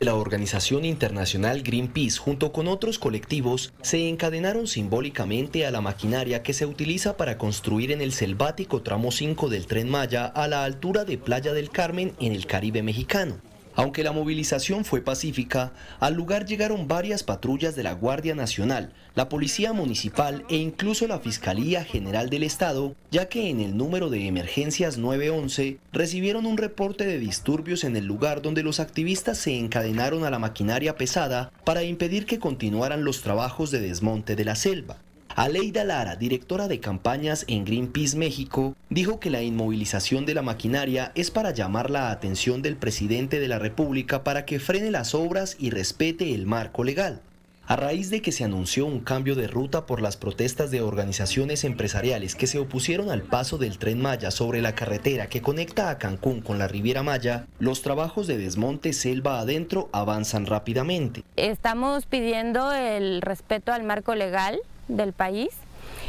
La 0.04 0.16
organización 0.16 0.84
internacional 0.84 1.64
Greenpeace 1.64 2.18
junto 2.18 2.52
con 2.52 2.68
otros 2.68 3.00
colectivos 3.00 3.72
se 3.82 4.10
encadenaron 4.10 4.68
simbólicamente 4.68 5.66
a 5.66 5.72
la 5.72 5.80
maquinaria 5.80 6.44
que 6.44 6.52
se 6.52 6.66
utiliza 6.66 7.16
para 7.16 7.38
construir 7.38 7.90
en 7.90 8.02
el 8.02 8.12
selvático 8.12 8.82
tramo 8.82 9.14
5 9.14 9.48
del 9.48 9.66
tren 9.66 9.90
Maya 9.90 10.26
a 10.26 10.50
la 10.50 10.66
altura 10.66 11.06
de 11.06 11.18
Playa 11.18 11.54
del 11.54 11.70
Carmen 11.70 12.12
en 12.20 12.34
el 12.34 12.48
Caribe 12.48 12.84
mexicano. 12.84 13.53
Aunque 13.76 14.04
la 14.04 14.12
movilización 14.12 14.86
fue 14.86 15.02
pacífica, 15.02 15.74
al 16.00 16.14
lugar 16.14 16.46
llegaron 16.46 16.88
varias 16.88 17.24
patrullas 17.24 17.76
de 17.76 17.82
la 17.84 17.94
Guardia 17.94 18.36
Nacional, 18.36 18.94
la 19.16 19.30
Policía 19.30 19.74
Municipal 19.74 20.46
e 20.50 20.58
incluso 20.58 21.08
la 21.08 21.20
Fiscalía 21.20 21.84
General 21.84 22.30
del 22.30 22.44
Estado, 22.44 22.96
ya 23.10 23.30
que 23.30 23.50
en 23.50 23.62
el 23.62 23.76
número 23.76 24.10
de 24.10 24.28
emergencias 24.28 24.98
911 24.98 25.80
recibieron 25.92 26.46
un 26.46 26.58
reporte 26.58 27.06
de 27.06 27.18
disturbios 27.18 27.84
en 27.84 27.96
el 27.96 28.06
lugar 28.06 28.44
donde 28.44 28.62
los 28.62 28.80
activistas 28.80 29.40
se 29.40 29.58
encadenaron 29.58 30.24
a 30.24 30.30
la 30.30 30.40
maquinaria 30.40 30.96
pesada 30.96 31.52
para 31.64 31.84
impedir 31.84 32.28
que 32.28 32.40
continuaran 32.40 33.04
los 33.04 33.22
trabajos 33.22 33.72
de 33.72 33.80
desmonte 33.80 34.36
de 34.36 34.46
la 34.46 34.56
selva. 34.56 34.98
Aleida 35.36 35.84
Lara, 35.84 36.16
directora 36.16 36.68
de 36.68 36.80
campañas 36.80 37.44
en 37.48 37.66
Greenpeace 37.66 38.16
México, 38.16 38.76
dijo 38.92 39.20
que 39.20 39.32
la 39.32 39.42
inmovilización 39.42 40.28
de 40.28 40.36
la 40.36 40.44
maquinaria 40.44 41.12
es 41.16 41.32
para 41.32 41.50
llamar 41.50 41.90
la 41.90 42.12
atención 42.12 42.62
del 42.62 42.76
presidente 42.76 43.40
de 43.40 43.48
la 43.48 43.58
República 43.58 44.24
para 44.24 44.46
que 44.46 44.60
frene 44.60 44.92
las 44.92 45.16
obras 45.16 45.56
y 45.58 45.72
respete 45.72 46.36
el 46.36 46.46
marco 46.46 46.84
legal. 46.84 47.22
A 47.66 47.78
raíz 47.78 48.12
de 48.12 48.22
que 48.22 48.32
se 48.32 48.44
anunció 48.44 48.86
un 48.86 49.00
cambio 49.00 49.34
de 49.34 49.48
ruta 49.48 49.88
por 49.88 50.02
las 50.02 50.18
protestas 50.18 50.70
de 50.70 50.82
organizaciones 50.82 51.64
empresariales 51.64 52.36
que 52.36 52.46
se 52.46 52.60
opusieron 52.60 53.10
al 53.10 53.24
paso 53.24 53.58
del 53.58 53.80
tren 53.80 54.02
Maya 54.02 54.30
sobre 54.30 54.62
la 54.62 54.76
carretera 54.76 55.28
que 55.28 55.42
conecta 55.42 55.90
a 55.90 55.98
Cancún 55.98 56.42
con 56.42 56.60
la 56.60 56.68
Riviera 56.68 57.02
Maya, 57.02 57.48
los 57.58 57.82
trabajos 57.82 58.28
de 58.28 58.38
desmonte 58.38 58.94
selva 58.94 59.40
adentro 59.40 59.90
avanzan 59.94 60.46
rápidamente. 60.46 61.24
Estamos 61.38 62.06
pidiendo 62.06 62.72
el 62.74 63.22
respeto 63.22 63.72
al 63.72 63.84
marco 63.84 64.14
legal 64.14 64.60
del 64.88 65.14
país, 65.14 65.50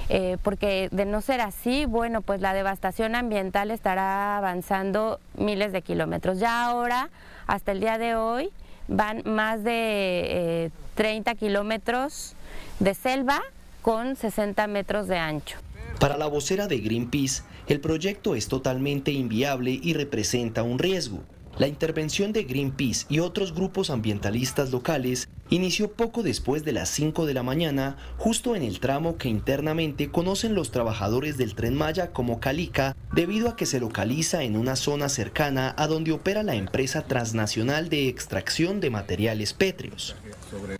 eh, 0.08 0.36
porque 0.42 0.88
de 0.92 1.04
no 1.04 1.20
ser 1.20 1.40
así, 1.40 1.86
bueno, 1.86 2.20
pues 2.22 2.40
la 2.40 2.52
devastación 2.52 3.14
ambiental 3.14 3.70
estará 3.70 4.36
avanzando 4.36 5.20
miles 5.36 5.72
de 5.72 5.82
kilómetros. 5.82 6.38
Ya 6.38 6.64
ahora, 6.64 7.10
hasta 7.46 7.72
el 7.72 7.80
día 7.80 7.98
de 7.98 8.14
hoy, 8.14 8.50
van 8.88 9.22
más 9.24 9.64
de 9.64 10.70
30 10.94 11.30
eh, 11.30 11.36
kilómetros 11.36 12.34
de 12.80 12.94
selva 12.94 13.40
con 13.82 14.16
60 14.16 14.66
metros 14.66 15.08
de 15.08 15.18
ancho. 15.18 15.58
Para 16.00 16.16
la 16.16 16.26
vocera 16.26 16.66
de 16.66 16.78
Greenpeace, 16.78 17.42
el 17.66 17.80
proyecto 17.80 18.34
es 18.34 18.48
totalmente 18.48 19.10
inviable 19.10 19.78
y 19.82 19.94
representa 19.94 20.62
un 20.62 20.78
riesgo. 20.78 21.20
La 21.56 21.68
intervención 21.68 22.32
de 22.32 22.42
Greenpeace 22.42 23.06
y 23.08 23.20
otros 23.20 23.54
grupos 23.54 23.90
ambientalistas 23.90 24.72
locales 24.72 25.28
inició 25.50 25.92
poco 25.92 26.24
después 26.24 26.64
de 26.64 26.72
las 26.72 26.88
5 26.88 27.26
de 27.26 27.34
la 27.34 27.44
mañana, 27.44 27.96
justo 28.16 28.56
en 28.56 28.64
el 28.64 28.80
tramo 28.80 29.18
que 29.18 29.28
internamente 29.28 30.10
conocen 30.10 30.56
los 30.56 30.72
trabajadores 30.72 31.36
del 31.36 31.54
tren 31.54 31.76
Maya 31.76 32.10
como 32.10 32.40
Calica, 32.40 32.96
debido 33.12 33.48
a 33.48 33.54
que 33.54 33.66
se 33.66 33.78
localiza 33.78 34.42
en 34.42 34.56
una 34.56 34.74
zona 34.74 35.08
cercana 35.08 35.72
a 35.78 35.86
donde 35.86 36.10
opera 36.10 36.42
la 36.42 36.56
empresa 36.56 37.02
transnacional 37.02 37.88
de 37.88 38.08
extracción 38.08 38.80
de 38.80 38.90
materiales 38.90 39.52
pétreos. 39.52 40.16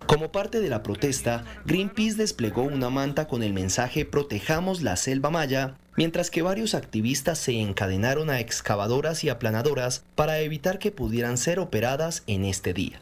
Como 0.07 0.33
parte 0.33 0.59
de 0.59 0.71
la 0.71 0.83
protesta, 0.83 1.45
Greenpeace 1.67 2.17
desplegó 2.17 2.63
una 2.63 2.91
manta 2.91 3.29
con 3.29 3.45
el 3.45 3.53
mensaje 3.53 4.05
Protejamos 4.05 4.83
la 4.83 4.97
selva 4.97 5.31
maya, 5.31 5.77
mientras 5.97 6.31
que 6.31 6.43
varios 6.43 6.75
activistas 6.75 7.39
se 7.39 7.61
encadenaron 7.61 8.31
a 8.31 8.41
excavadoras 8.41 9.25
y 9.25 9.29
aplanadoras 9.29 10.05
para 10.15 10.39
evitar 10.41 10.79
que 10.79 10.91
pudieran 10.91 11.39
ser 11.39 11.59
operadas 11.59 12.23
en 12.27 12.45
este 12.45 12.75
día. 12.75 13.01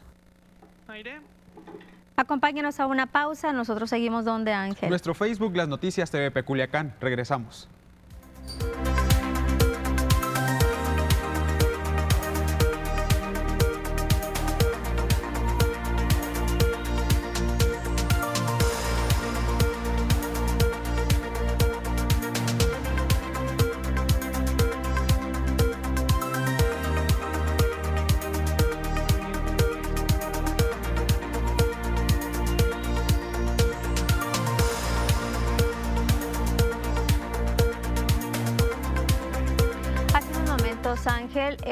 Acompáñenos 2.15 2.79
a 2.79 2.85
una 2.85 3.07
pausa, 3.07 3.53
nosotros 3.53 3.89
seguimos 3.89 4.23
donde 4.23 4.53
Ángel. 4.53 4.89
Nuestro 4.89 5.15
Facebook, 5.15 5.55
Las 5.55 5.67
Noticias 5.67 6.11
TV 6.11 6.29
Peculiacán. 6.29 6.93
Regresamos. 7.01 7.67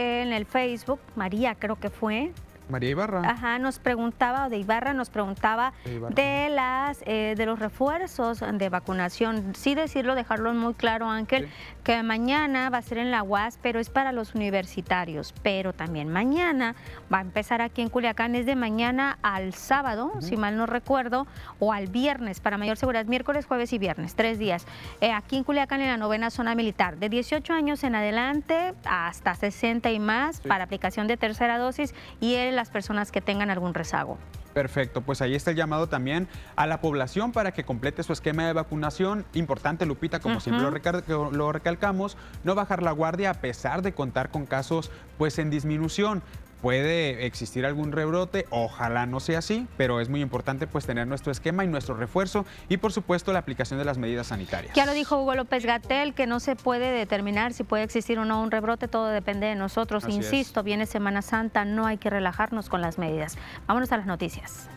En 0.01 0.33
el 0.33 0.45
Facebook, 0.45 0.99
María 1.15 1.55
creo 1.55 1.77
que 1.79 1.89
fue, 1.89 2.31
María 2.71 2.89
Ibarra. 2.89 3.21
Ajá, 3.29 3.59
nos 3.59 3.79
preguntaba, 3.79 4.49
de 4.49 4.57
Ibarra 4.57 4.93
nos 4.93 5.09
preguntaba 5.09 5.73
de, 5.83 6.49
las 6.49 7.03
eh, 7.05 7.35
de 7.37 7.45
los 7.45 7.59
refuerzos 7.59 8.39
de 8.39 8.69
vacunación. 8.69 9.53
Sí 9.55 9.75
decirlo, 9.75 10.15
dejarlo 10.15 10.53
muy 10.53 10.73
claro, 10.73 11.09
Ángel, 11.09 11.49
que 11.83 12.01
mañana 12.01 12.69
va 12.69 12.79
a 12.79 12.81
ser 12.81 12.97
en 12.97 13.11
la 13.11 13.23
UAS, 13.23 13.59
pero 13.61 13.79
es 13.79 13.89
para 13.89 14.11
los 14.11 14.33
universitarios. 14.35 15.33
Pero 15.43 15.73
también 15.73 16.09
mañana 16.09 16.75
va 17.13 17.19
a 17.19 17.21
empezar 17.21 17.61
aquí 17.61 17.81
en 17.81 17.89
Culiacán, 17.89 18.35
es 18.35 18.45
de 18.45 18.55
mañana 18.55 19.17
al 19.21 19.53
sábado, 19.53 20.13
si 20.19 20.37
mal 20.37 20.57
no 20.57 20.65
recuerdo, 20.65 21.27
o 21.59 21.73
al 21.73 21.87
viernes, 21.87 22.39
para 22.39 22.57
mayor 22.57 22.77
seguridad, 22.77 23.05
miércoles, 23.05 23.45
jueves 23.45 23.73
y 23.73 23.77
viernes, 23.77 24.15
tres 24.15 24.39
días. 24.39 24.65
Eh, 25.01 25.11
aquí 25.11 25.37
en 25.37 25.43
Culiacán, 25.43 25.81
en 25.81 25.87
la 25.87 25.97
novena 25.97 26.29
zona 26.29 26.55
militar, 26.55 26.97
de 26.97 27.09
18 27.09 27.53
años 27.53 27.83
en 27.83 27.95
adelante 27.95 28.73
hasta 28.85 29.35
60 29.35 29.91
y 29.91 29.99
más, 29.99 30.39
para 30.41 30.63
aplicación 30.63 31.07
de 31.07 31.17
tercera 31.17 31.57
dosis 31.57 31.93
y 32.19 32.35
el 32.35 32.59
las 32.61 32.69
personas 32.69 33.11
que 33.11 33.21
tengan 33.21 33.49
algún 33.49 33.73
rezago. 33.73 34.19
Perfecto, 34.53 35.01
pues 35.01 35.21
ahí 35.21 35.33
está 35.33 35.49
el 35.49 35.57
llamado 35.57 35.87
también 35.87 36.27
a 36.55 36.67
la 36.67 36.79
población 36.79 37.31
para 37.31 37.53
que 37.53 37.63
complete 37.63 38.03
su 38.03 38.13
esquema 38.13 38.45
de 38.45 38.53
vacunación. 38.53 39.25
Importante, 39.33 39.87
Lupita, 39.87 40.19
como 40.19 40.39
siempre 40.39 40.63
lo, 41.07 41.31
lo, 41.31 41.51
recalcamos, 41.51 42.17
no 42.43 42.53
bajar 42.53 42.83
la 42.83 42.91
guardia 42.91 43.31
a 43.31 43.33
pesar 43.35 43.81
de 43.81 43.93
contar 43.93 44.29
con 44.29 44.45
casos 44.45 44.91
pues 45.17 45.39
en 45.39 45.49
disminución. 45.49 46.21
Puede 46.61 47.25
existir 47.25 47.65
algún 47.65 47.91
rebrote, 47.91 48.45
ojalá 48.49 49.05
no 49.05 49.19
sea 49.19 49.39
así, 49.39 49.67
pero 49.77 49.99
es 49.99 50.09
muy 50.09 50.21
importante 50.21 50.67
pues 50.67 50.85
tener 50.85 51.07
nuestro 51.07 51.31
esquema 51.31 51.63
y 51.63 51.67
nuestro 51.67 51.95
refuerzo 51.95 52.45
y 52.69 52.77
por 52.77 52.93
supuesto 52.93 53.33
la 53.33 53.39
aplicación 53.39 53.79
de 53.79 53.85
las 53.85 53.97
medidas 53.97 54.27
sanitarias. 54.27 54.75
Ya 54.75 54.85
lo 54.85 54.93
dijo 54.93 55.21
Hugo 55.21 55.35
López 55.35 55.65
Gatel, 55.65 56.13
que 56.13 56.27
no 56.27 56.39
se 56.39 56.55
puede 56.55 56.91
determinar 56.91 57.53
si 57.53 57.63
puede 57.63 57.83
existir 57.83 58.19
o 58.19 58.25
no 58.25 58.41
un 58.41 58.51
rebrote, 58.51 58.87
todo 58.87 59.07
depende 59.07 59.47
de 59.47 59.55
nosotros. 59.55 60.05
Insisto, 60.07 60.63
viene 60.63 60.85
Semana 60.85 61.21
Santa, 61.21 61.65
no 61.65 61.85
hay 61.85 61.97
que 61.97 62.09
relajarnos 62.09 62.69
con 62.69 62.81
las 62.81 62.97
medidas. 62.97 63.37
Vámonos 63.67 63.91
a 63.91 63.97
las 63.97 64.05
noticias. 64.05 64.69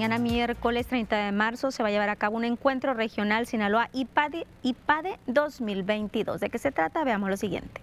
Mañana, 0.00 0.18
miércoles 0.18 0.86
30 0.86 1.26
de 1.26 1.30
marzo 1.30 1.70
se 1.70 1.82
va 1.82 1.90
a 1.90 1.92
llevar 1.92 2.08
a 2.08 2.16
cabo 2.16 2.38
un 2.38 2.44
encuentro 2.44 2.94
regional 2.94 3.46
Sinaloa 3.46 3.90
IPADE, 3.92 4.46
IPADE 4.62 5.18
2022. 5.26 6.40
¿De 6.40 6.48
qué 6.48 6.56
se 6.56 6.72
trata? 6.72 7.04
Veamos 7.04 7.28
lo 7.28 7.36
siguiente. 7.36 7.82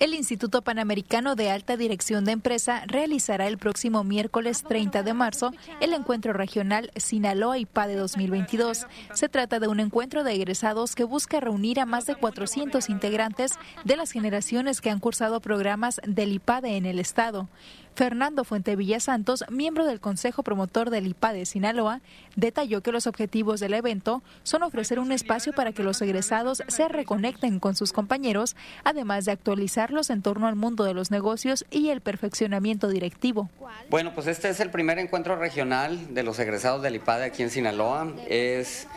El 0.00 0.14
Instituto 0.14 0.62
Panamericano 0.62 1.36
de 1.36 1.50
Alta 1.50 1.76
Dirección 1.76 2.24
de 2.24 2.32
Empresa 2.32 2.82
realizará 2.86 3.46
el 3.46 3.56
próximo 3.56 4.04
miércoles 4.04 4.62
30 4.62 5.04
de 5.04 5.14
marzo 5.14 5.52
el 5.80 5.94
encuentro 5.94 6.32
regional 6.32 6.90
Sinaloa 6.96 7.56
IPADE 7.56 7.94
2022. 7.94 8.86
Se 9.14 9.28
trata 9.28 9.60
de 9.60 9.68
un 9.68 9.78
encuentro 9.80 10.22
de 10.22 10.34
egresados 10.34 10.94
que 10.96 11.04
busca 11.04 11.40
reunir 11.40 11.80
a 11.80 11.86
más 11.86 12.04
de 12.04 12.16
400 12.16 12.90
integrantes 12.90 13.52
de 13.84 13.96
las 13.96 14.10
generaciones 14.10 14.80
que 14.80 14.90
han 14.90 14.98
cursado 14.98 15.40
programas 15.40 16.00
del 16.04 16.32
IPADE 16.32 16.76
en 16.76 16.84
el 16.84 16.98
estado. 16.98 17.48
Fernando 17.96 18.44
Fuentevilla 18.44 19.00
Santos, 19.00 19.42
miembro 19.48 19.86
del 19.86 20.00
Consejo 20.00 20.42
Promotor 20.42 20.90
del 20.90 21.06
IPA 21.06 21.32
de 21.32 21.46
Sinaloa, 21.46 22.02
detalló 22.36 22.82
que 22.82 22.92
los 22.92 23.06
objetivos 23.06 23.58
del 23.58 23.72
evento 23.72 24.22
son 24.42 24.62
ofrecer 24.64 24.98
un 24.98 25.12
espacio 25.12 25.54
para 25.54 25.72
que 25.72 25.82
los 25.82 26.02
egresados 26.02 26.62
se 26.68 26.88
reconecten 26.88 27.58
con 27.58 27.74
sus 27.74 27.94
compañeros, 27.94 28.54
además 28.84 29.24
de 29.24 29.32
actualizarlos 29.32 30.10
en 30.10 30.20
torno 30.20 30.46
al 30.46 30.56
mundo 30.56 30.84
de 30.84 30.92
los 30.92 31.10
negocios 31.10 31.64
y 31.70 31.88
el 31.88 32.02
perfeccionamiento 32.02 32.88
directivo. 32.88 33.48
Bueno, 33.88 34.12
pues 34.14 34.26
este 34.26 34.50
es 34.50 34.60
el 34.60 34.68
primer 34.68 34.98
encuentro 34.98 35.34
regional 35.36 36.12
de 36.12 36.22
los 36.22 36.38
egresados 36.38 36.82
del 36.82 36.96
IPADE 36.96 37.24
aquí 37.24 37.44
en 37.44 37.48
Sinaloa. 37.48 38.12
Es 38.28 38.88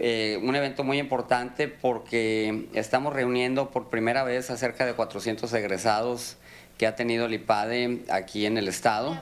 eh, 0.00 0.40
un 0.42 0.56
evento 0.56 0.82
muy 0.82 0.98
importante 0.98 1.68
porque 1.68 2.66
estamos 2.74 3.12
reuniendo 3.12 3.70
por 3.70 3.88
primera 3.88 4.24
vez 4.24 4.50
a 4.50 4.56
cerca 4.56 4.84
de 4.84 4.94
400 4.94 5.52
egresados 5.52 6.38
que 6.82 6.88
ha 6.88 6.96
tenido 6.96 7.26
el 7.26 7.34
IPADE 7.34 8.00
aquí 8.10 8.44
en 8.44 8.58
el 8.58 8.66
estado. 8.66 9.16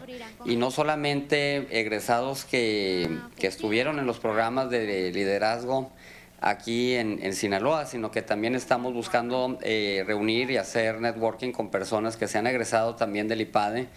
Y 0.46 0.56
no 0.56 0.70
solamente 0.70 1.66
egresados 1.78 2.46
que, 2.46 3.18
que 3.38 3.48
estuvieron 3.48 3.98
en 3.98 4.06
los 4.06 4.18
programas 4.18 4.70
de 4.70 5.12
liderazgo 5.12 5.92
aquí 6.40 6.94
en, 6.94 7.34
Sinaloa, 7.34 7.84
sino 7.84 8.10
que 8.10 8.22
también 8.22 8.54
estamos 8.54 8.94
buscando 8.94 9.58
eh, 9.60 10.04
reunir 10.06 10.50
y 10.50 10.56
hacer 10.56 11.02
networking 11.02 11.52
con 11.52 11.70
personas 11.70 12.16
que 12.16 12.28
se 12.28 12.38
han 12.38 12.46
egresado 12.46 12.94
también 12.94 13.28
del 13.28 13.42
IPADE 13.42 13.88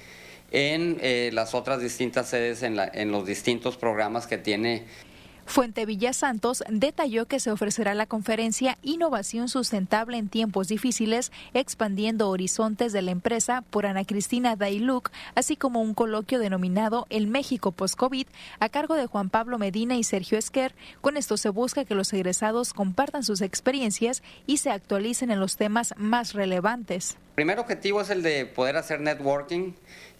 en 0.51 0.97
eh, 0.99 1.29
las 1.31 1.55
otras 1.55 1.79
distintas 1.79 2.27
sedes, 2.27 2.63
en, 2.63 2.75
la, 2.75 2.91
en 2.93 3.13
los 3.13 3.25
distintos 3.25 3.77
programas 3.77 4.27
que 4.27 4.37
tiene 4.37 4.83
Fuente 5.45 5.85
Villa 5.85 6.13
Santos 6.13 6.63
detalló 6.69 7.25
que 7.27 7.39
se 7.39 7.51
ofrecerá 7.51 7.93
la 7.93 8.05
conferencia 8.05 8.77
Innovación 8.81 9.49
Sustentable 9.49 10.17
en 10.17 10.29
Tiempos 10.29 10.67
Difíciles, 10.67 11.31
expandiendo 11.53 12.29
horizontes 12.29 12.93
de 12.93 13.01
la 13.01 13.11
empresa 13.11 13.63
por 13.69 13.85
Ana 13.85 14.05
Cristina 14.05 14.55
Dailuc, 14.55 15.11
así 15.35 15.55
como 15.55 15.81
un 15.81 15.93
coloquio 15.93 16.39
denominado 16.39 17.05
El 17.09 17.27
México 17.27 17.71
Post-COVID 17.71 18.27
a 18.59 18.69
cargo 18.69 18.95
de 18.95 19.05
Juan 19.05 19.29
Pablo 19.29 19.59
Medina 19.59 19.95
y 19.95 20.03
Sergio 20.03 20.37
Esquer. 20.37 20.73
Con 21.01 21.17
esto 21.17 21.37
se 21.37 21.49
busca 21.49 21.85
que 21.85 21.95
los 21.95 22.11
egresados 22.13 22.73
compartan 22.73 23.23
sus 23.23 23.41
experiencias 23.41 24.23
y 24.47 24.57
se 24.57 24.71
actualicen 24.71 25.29
en 25.29 25.39
los 25.39 25.57
temas 25.57 25.93
más 25.97 26.33
relevantes. 26.33 27.17
El 27.33 27.35
primer 27.35 27.59
objetivo 27.59 28.01
es 28.01 28.09
el 28.09 28.21
de 28.21 28.45
poder 28.45 28.77
hacer 28.77 29.01
networking 29.01 29.73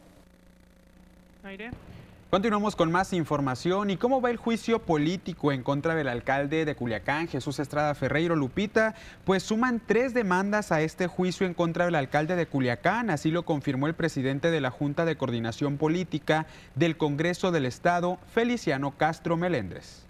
Continuamos 2.31 2.77
con 2.77 2.89
más 2.93 3.11
información 3.11 3.89
y 3.89 3.97
cómo 3.97 4.21
va 4.21 4.29
el 4.29 4.37
juicio 4.37 4.79
político 4.79 5.51
en 5.51 5.63
contra 5.63 5.95
del 5.95 6.07
alcalde 6.07 6.63
de 6.63 6.75
Culiacán, 6.75 7.27
Jesús 7.27 7.59
Estrada 7.59 7.93
Ferreiro 7.93 8.37
Lupita. 8.37 8.95
Pues 9.25 9.43
suman 9.43 9.81
tres 9.85 10.13
demandas 10.13 10.71
a 10.71 10.79
este 10.79 11.07
juicio 11.07 11.45
en 11.45 11.53
contra 11.53 11.83
del 11.83 11.95
alcalde 11.95 12.37
de 12.37 12.45
Culiacán, 12.45 13.09
así 13.09 13.31
lo 13.31 13.43
confirmó 13.43 13.87
el 13.87 13.95
presidente 13.95 14.49
de 14.49 14.61
la 14.61 14.71
Junta 14.71 15.03
de 15.03 15.17
Coordinación 15.17 15.77
Política 15.77 16.45
del 16.75 16.95
Congreso 16.95 17.51
del 17.51 17.65
Estado, 17.65 18.17
Feliciano 18.33 18.91
Castro 18.97 19.35
Melendres. 19.35 20.05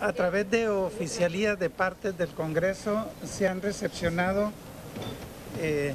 A 0.00 0.14
través 0.14 0.50
de 0.50 0.66
oficialías 0.66 1.58
de 1.58 1.68
partes 1.68 2.16
del 2.16 2.30
Congreso 2.30 3.04
se 3.22 3.46
han 3.46 3.60
recepcionado 3.60 4.50
eh, 5.60 5.94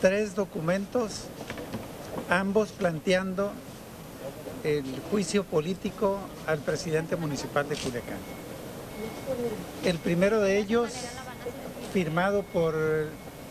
tres 0.00 0.34
documentos, 0.34 1.26
ambos 2.28 2.70
planteando 2.70 3.52
el 4.64 4.82
juicio 5.12 5.44
político 5.44 6.18
al 6.48 6.58
presidente 6.58 7.14
municipal 7.14 7.68
de 7.68 7.76
Culiacán. 7.76 8.18
El 9.84 9.98
primero 9.98 10.40
de 10.40 10.58
ellos, 10.58 10.90
firmado 11.92 12.42
por 12.42 12.74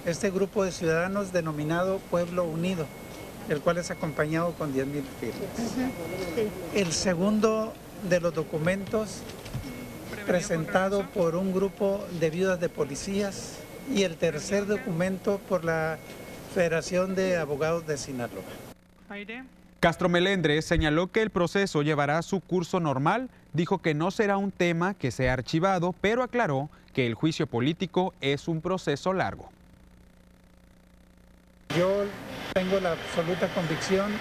este 0.05 0.29
grupo 0.29 0.65
de 0.65 0.73
ciudadanos 0.73 1.31
denominado 1.31 1.99
Pueblo 2.11 2.43
Unido, 2.43 2.85
el 3.47 3.61
cual 3.61 3.77
es 3.77 3.91
acompañado 3.91 4.51
con 4.55 4.73
10.000 4.73 5.03
firmas. 5.21 5.39
El 6.73 6.91
segundo 6.91 7.71
de 8.09 8.19
los 8.19 8.33
documentos 8.33 9.21
presentado 10.25 11.03
por 11.13 11.35
un 11.35 11.53
grupo 11.53 12.05
de 12.19 12.29
viudas 12.29 12.59
de 12.59 12.69
policías 12.69 13.59
y 13.93 14.03
el 14.03 14.15
tercer 14.17 14.65
documento 14.65 15.39
por 15.49 15.63
la 15.63 15.97
Federación 16.53 17.15
de 17.15 17.37
Abogados 17.37 17.85
de 17.85 17.97
Sinaloa. 17.97 18.43
Castro 19.79 20.09
Melendres 20.09 20.65
señaló 20.65 21.11
que 21.11 21.21
el 21.21 21.29
proceso 21.29 21.81
llevará 21.81 22.21
su 22.21 22.39
curso 22.39 22.79
normal, 22.79 23.29
dijo 23.53 23.79
que 23.79 23.93
no 23.93 24.09
será 24.09 24.37
un 24.37 24.51
tema 24.51 24.93
que 24.93 25.11
sea 25.11 25.33
archivado, 25.33 25.93
pero 26.01 26.23
aclaró 26.23 26.69
que 26.93 27.05
el 27.05 27.13
juicio 27.13 27.45
político 27.45 28.13
es 28.21 28.47
un 28.47 28.61
proceso 28.61 29.13
largo. 29.13 29.49
Yo 31.77 32.05
tengo 32.53 32.79
la 32.79 32.93
absoluta 32.93 33.47
convicción 33.53 34.11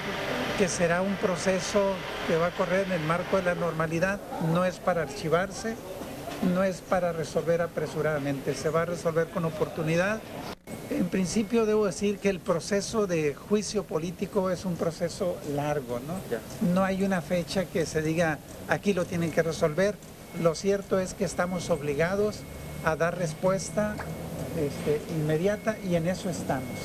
que 0.58 0.68
será 0.68 1.02
un 1.02 1.16
proceso 1.16 1.94
que 2.28 2.36
va 2.36 2.48
a 2.48 2.50
correr 2.50 2.86
en 2.86 2.92
el 2.92 3.00
marco 3.00 3.36
de 3.36 3.42
la 3.42 3.54
normalidad, 3.54 4.20
no 4.52 4.64
es 4.64 4.78
para 4.78 5.02
archivarse, 5.02 5.74
no 6.54 6.62
es 6.62 6.80
para 6.80 7.12
resolver 7.12 7.60
apresuradamente, 7.60 8.54
se 8.54 8.68
va 8.68 8.82
a 8.82 8.84
resolver 8.84 9.28
con 9.28 9.44
oportunidad. 9.44 10.20
En 10.90 11.08
principio 11.08 11.66
debo 11.66 11.86
decir 11.86 12.18
que 12.18 12.28
el 12.28 12.38
proceso 12.38 13.06
de 13.06 13.34
juicio 13.34 13.84
político 13.84 14.50
es 14.50 14.64
un 14.64 14.76
proceso 14.76 15.36
largo, 15.54 16.00
¿no? 16.00 16.14
No 16.72 16.84
hay 16.84 17.02
una 17.02 17.20
fecha 17.20 17.64
que 17.64 17.84
se 17.84 18.02
diga 18.02 18.38
aquí 18.68 18.92
lo 18.92 19.04
tienen 19.06 19.32
que 19.32 19.42
resolver. 19.42 19.96
Lo 20.40 20.54
cierto 20.54 21.00
es 21.00 21.14
que 21.14 21.24
estamos 21.24 21.70
obligados 21.70 22.40
a 22.84 22.96
dar 22.96 23.18
respuesta 23.18 23.96
este, 24.56 25.00
inmediata 25.16 25.76
y 25.84 25.96
en 25.96 26.06
eso 26.06 26.30
estamos. 26.30 26.78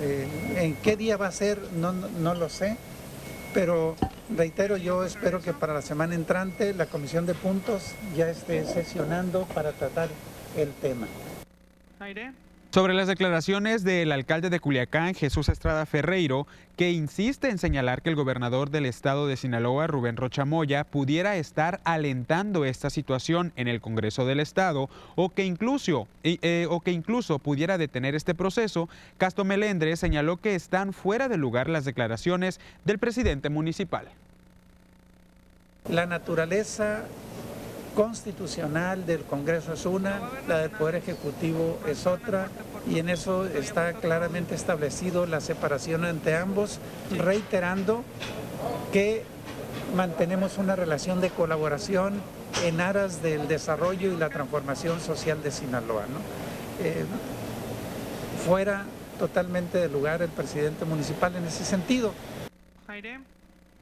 Eh, 0.00 0.26
¿En 0.56 0.74
qué 0.76 0.96
día 0.96 1.16
va 1.16 1.28
a 1.28 1.32
ser? 1.32 1.60
No, 1.76 1.92
no, 1.92 2.34
lo 2.34 2.48
sé, 2.48 2.76
pero 3.54 3.94
reitero, 4.36 4.76
yo 4.76 5.04
espero 5.04 5.40
que 5.40 5.52
para 5.52 5.72
la 5.72 5.80
semana 5.80 6.14
entrante 6.14 6.74
la 6.74 6.86
Comisión 6.86 7.24
de 7.24 7.34
Puntos 7.34 7.94
ya 8.16 8.28
esté 8.28 8.66
sesionando 8.66 9.46
para 9.54 9.72
tratar 9.72 10.08
el 10.56 10.72
tema. 10.72 11.06
Sobre 12.74 12.92
las 12.92 13.06
declaraciones 13.06 13.84
del 13.84 14.10
alcalde 14.10 14.50
de 14.50 14.58
Culiacán, 14.58 15.14
Jesús 15.14 15.48
Estrada 15.48 15.86
Ferreiro, 15.86 16.48
que 16.76 16.90
insiste 16.90 17.48
en 17.48 17.58
señalar 17.58 18.02
que 18.02 18.10
el 18.10 18.16
gobernador 18.16 18.70
del 18.70 18.84
estado 18.84 19.28
de 19.28 19.36
Sinaloa, 19.36 19.86
Rubén 19.86 20.16
Rochamoya, 20.16 20.82
pudiera 20.82 21.36
estar 21.36 21.80
alentando 21.84 22.64
esta 22.64 22.90
situación 22.90 23.52
en 23.54 23.68
el 23.68 23.80
Congreso 23.80 24.26
del 24.26 24.40
Estado 24.40 24.90
o 25.14 25.28
que 25.28 25.44
incluso, 25.44 26.08
eh, 26.24 26.66
o 26.68 26.80
que 26.80 26.90
incluso 26.90 27.38
pudiera 27.38 27.78
detener 27.78 28.16
este 28.16 28.34
proceso, 28.34 28.88
Castro 29.18 29.44
Melendre 29.44 29.96
señaló 29.96 30.38
que 30.38 30.56
están 30.56 30.92
fuera 30.92 31.28
de 31.28 31.36
lugar 31.36 31.68
las 31.70 31.84
declaraciones 31.84 32.58
del 32.84 32.98
presidente 32.98 33.50
municipal. 33.50 34.08
La 35.88 36.06
naturaleza 36.06 37.04
constitucional 37.94 39.06
del 39.06 39.22
Congreso 39.22 39.72
es 39.72 39.86
una, 39.86 40.20
la 40.48 40.58
del 40.58 40.70
Poder 40.70 40.96
Ejecutivo 40.96 41.78
es 41.86 42.06
otra, 42.06 42.48
y 42.88 42.98
en 42.98 43.08
eso 43.08 43.46
está 43.46 43.92
claramente 43.94 44.54
establecido 44.54 45.26
la 45.26 45.40
separación 45.40 46.04
entre 46.04 46.36
ambos, 46.36 46.80
reiterando 47.10 48.04
que 48.92 49.22
mantenemos 49.96 50.58
una 50.58 50.76
relación 50.76 51.20
de 51.20 51.30
colaboración 51.30 52.20
en 52.64 52.80
aras 52.80 53.22
del 53.22 53.48
desarrollo 53.48 54.12
y 54.12 54.16
la 54.16 54.28
transformación 54.28 55.00
social 55.00 55.42
de 55.42 55.50
Sinaloa. 55.50 56.04
Eh, 56.82 57.04
fuera 58.44 58.84
totalmente 59.18 59.78
de 59.78 59.88
lugar 59.88 60.22
el 60.22 60.28
presidente 60.28 60.84
municipal 60.84 61.34
en 61.36 61.44
ese 61.44 61.64
sentido. 61.64 62.12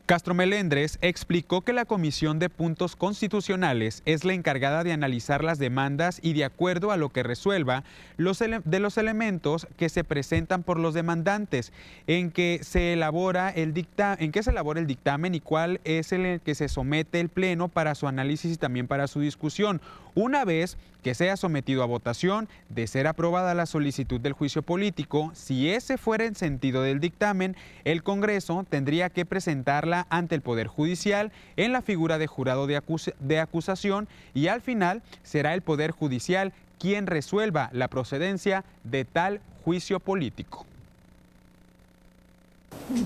Castro 0.05 0.35
Melendres 0.35 0.99
explicó 1.01 1.61
que 1.61 1.73
la 1.73 1.85
Comisión 1.85 2.41
de 2.41 2.51
Puntos 2.51 2.97
Constitucionales 2.97 4.03
es 4.05 4.25
la 4.25 4.33
encargada 4.33 4.83
de 4.83 4.93
analizar 4.93 5.45
las 5.45 5.61
demandas 5.61 6.19
y 6.23 6.33
de 6.33 6.45
acuerdo 6.45 6.91
a 6.91 6.97
lo 6.97 7.11
que 7.11 7.23
resuelva 7.23 7.85
los 8.17 8.41
de 8.41 8.81
los 8.81 8.99
elementos 8.99 9.69
que 9.77 9.89
se 9.89 10.03
presentan 10.03 10.65
por 10.65 10.81
los 10.81 10.93
demandantes, 10.93 11.73
en 12.09 12.33
que 12.33 12.59
se 12.63 12.95
elabora 12.95 13.51
el 13.51 13.73
en 14.19 14.33
que 14.33 14.43
se 14.43 14.51
elabora 14.51 14.81
el 14.81 14.89
dictamen 14.89 15.37
y 15.37 15.41
cuál 15.41 15.81
es 15.85 16.11
el 16.11 16.41
que 16.41 16.57
se 16.57 16.69
somete 16.69 17.21
el 17.21 17.29
pleno 17.29 17.69
para 17.69 17.95
su 17.95 18.09
análisis 18.09 18.55
y 18.55 18.57
también 18.57 18.89
para 18.89 19.07
su 19.07 19.21
discusión. 19.21 19.81
Una 20.15 20.45
vez 20.45 20.77
que 21.03 21.15
sea 21.15 21.37
sometido 21.37 21.83
a 21.83 21.87
votación, 21.87 22.49
de 22.69 22.87
ser 22.87 23.07
aprobada 23.07 23.55
la 23.55 23.67
solicitud 23.67 24.21
del 24.21 24.33
juicio 24.33 24.63
político, 24.63 25.33
si 25.35 25.71
ese 25.71 25.99
fuera 25.99 26.25
el 26.25 26.37
sentido 26.37 26.83
del 26.83 27.01
dictamen, 27.01 27.57
el 27.85 28.03
Congreso 28.03 28.65
tendría 28.69 29.11
que 29.11 29.27
presentarla 29.27 30.07
ante 30.11 30.35
el 30.35 30.43
Poder 30.43 30.69
Judicial 30.69 31.33
en 31.57 31.73
la 31.73 31.83
figura 31.83 32.19
de 32.19 32.27
jurado 32.27 32.67
de, 32.67 32.81
de 33.21 33.41
acusación 33.41 34.09
y 34.35 34.47
al 34.47 34.61
final 34.61 35.03
será 35.23 35.55
el 35.55 35.63
Poder 35.63 35.91
Judicial 35.91 36.53
quien 36.79 37.07
resuelva 37.07 37.71
la 37.73 37.89
procedencia 37.89 38.65
de 38.85 39.05
tal 39.05 39.41
juicio 39.65 40.01
político. 40.01 40.67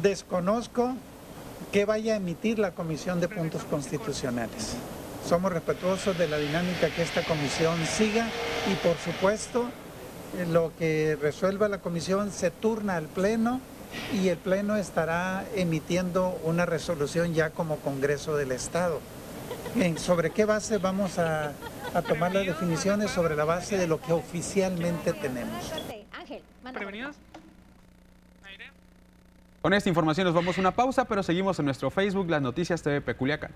Desconozco 0.02 0.94
que 1.72 1.84
vaya 1.84 2.14
a 2.14 2.16
emitir 2.16 2.58
la 2.58 2.70
Comisión 2.70 3.20
de 3.20 3.28
Puntos 3.28 3.64
Constitucionales. 3.64 4.76
Somos 5.26 5.52
respetuosos 5.52 6.16
de 6.16 6.28
la 6.28 6.38
dinámica 6.38 6.88
que 6.88 7.02
esta 7.02 7.20
comisión 7.22 7.84
siga 7.84 8.28
y 8.70 8.74
por 8.76 8.96
supuesto 8.96 9.68
eh, 10.38 10.46
lo 10.48 10.70
que 10.78 11.18
resuelva 11.20 11.68
la 11.68 11.78
comisión 11.78 12.30
se 12.30 12.52
turna 12.52 12.94
al 12.94 13.06
Pleno 13.06 13.60
y 14.14 14.28
el 14.28 14.38
Pleno 14.38 14.76
estará 14.76 15.44
emitiendo 15.56 16.38
una 16.44 16.64
resolución 16.64 17.34
ya 17.34 17.50
como 17.50 17.78
Congreso 17.78 18.36
del 18.36 18.52
Estado. 18.52 19.00
¿Sobre 19.96 20.30
qué 20.30 20.44
base 20.44 20.78
vamos 20.78 21.18
a, 21.18 21.52
a 21.92 22.02
tomar 22.02 22.32
las 22.32 22.46
definiciones? 22.46 23.10
Sobre 23.10 23.34
la 23.34 23.44
base 23.44 23.76
de 23.76 23.88
lo 23.88 24.00
que 24.00 24.12
oficialmente 24.12 25.12
tenemos. 25.12 25.72
Con 29.60 29.74
esta 29.74 29.88
información 29.88 30.24
nos 30.26 30.34
vamos 30.34 30.56
a 30.56 30.60
una 30.60 30.70
pausa, 30.70 31.04
pero 31.04 31.24
seguimos 31.24 31.58
en 31.58 31.64
nuestro 31.64 31.90
Facebook, 31.90 32.30
Las 32.30 32.42
Noticias 32.42 32.80
TV 32.80 33.00
Peculiacán. 33.00 33.50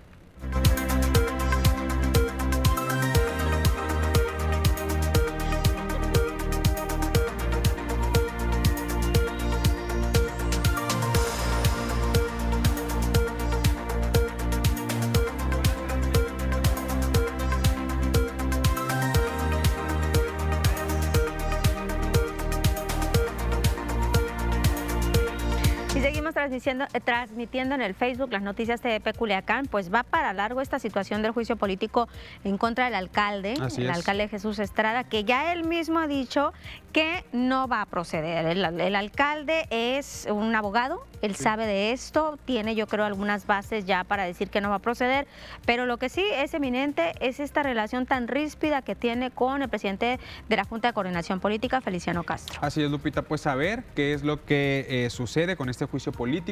Eh, 26.63 26.99
transmitiendo 27.03 27.73
en 27.75 27.81
el 27.81 27.95
Facebook 27.95 28.31
las 28.31 28.41
noticias 28.41 28.81
de 28.83 29.01
Culiacán, 29.17 29.65
pues 29.65 29.91
va 29.91 30.03
para 30.03 30.31
largo 30.33 30.61
esta 30.61 30.77
situación 30.77 31.21
del 31.21 31.31
juicio 31.31 31.55
político 31.55 32.07
en 32.43 32.57
contra 32.57 32.85
del 32.85 32.95
alcalde, 32.95 33.53
el 33.77 33.89
alcalde 33.89 34.27
Jesús 34.27 34.59
Estrada, 34.59 35.03
que 35.03 35.23
ya 35.23 35.53
él 35.53 35.63
mismo 35.63 35.99
ha 35.99 36.07
dicho 36.07 36.53
que 36.91 37.23
no 37.31 37.67
va 37.67 37.81
a 37.81 37.85
proceder. 37.85 38.45
El, 38.45 38.95
alcalde 38.95 39.65
es 39.69 40.27
un 40.29 40.53
abogado, 40.55 41.05
él 41.21 41.35
sabe 41.35 41.65
de 41.65 41.93
esto, 41.93 42.37
tiene 42.45 42.75
yo 42.75 42.85
creo 42.87 43.05
algunas 43.05 43.47
bases 43.47 43.85
ya 43.85 44.03
para 44.03 44.23
decir 44.23 44.49
que 44.49 44.61
no 44.61 44.69
va 44.69 44.75
a 44.75 44.79
proceder, 44.79 45.27
pero 45.65 45.85
lo 45.85 45.97
que 45.97 46.09
sí 46.09 46.23
es 46.35 46.53
eminente 46.53 47.13
es 47.21 47.39
esta 47.39 47.63
relación 47.63 48.05
tan 48.05 48.27
ríspida 48.27 48.81
que 48.81 48.95
tiene 48.95 49.31
con 49.31 49.61
el 49.61 49.69
presidente 49.69 50.19
de 50.49 50.55
la 50.55 50.65
Junta 50.65 50.89
de 50.89 50.93
Coordinación 50.93 51.39
Política, 51.39 51.81
Feliciano 51.81 52.23
Castro. 52.23 52.59
Así 52.61 52.83
es, 52.83 52.91
Lupita, 52.91 53.21
pues 53.21 53.41
saber 53.41 53.83
qué 53.95 54.13
es 54.13 54.23
lo 54.23 54.43
que 54.45 54.85
eh, 54.89 55.09
sucede 55.09 55.55
con 55.55 55.69
este 55.69 55.85
juicio 55.85 56.11
político, 56.11 56.50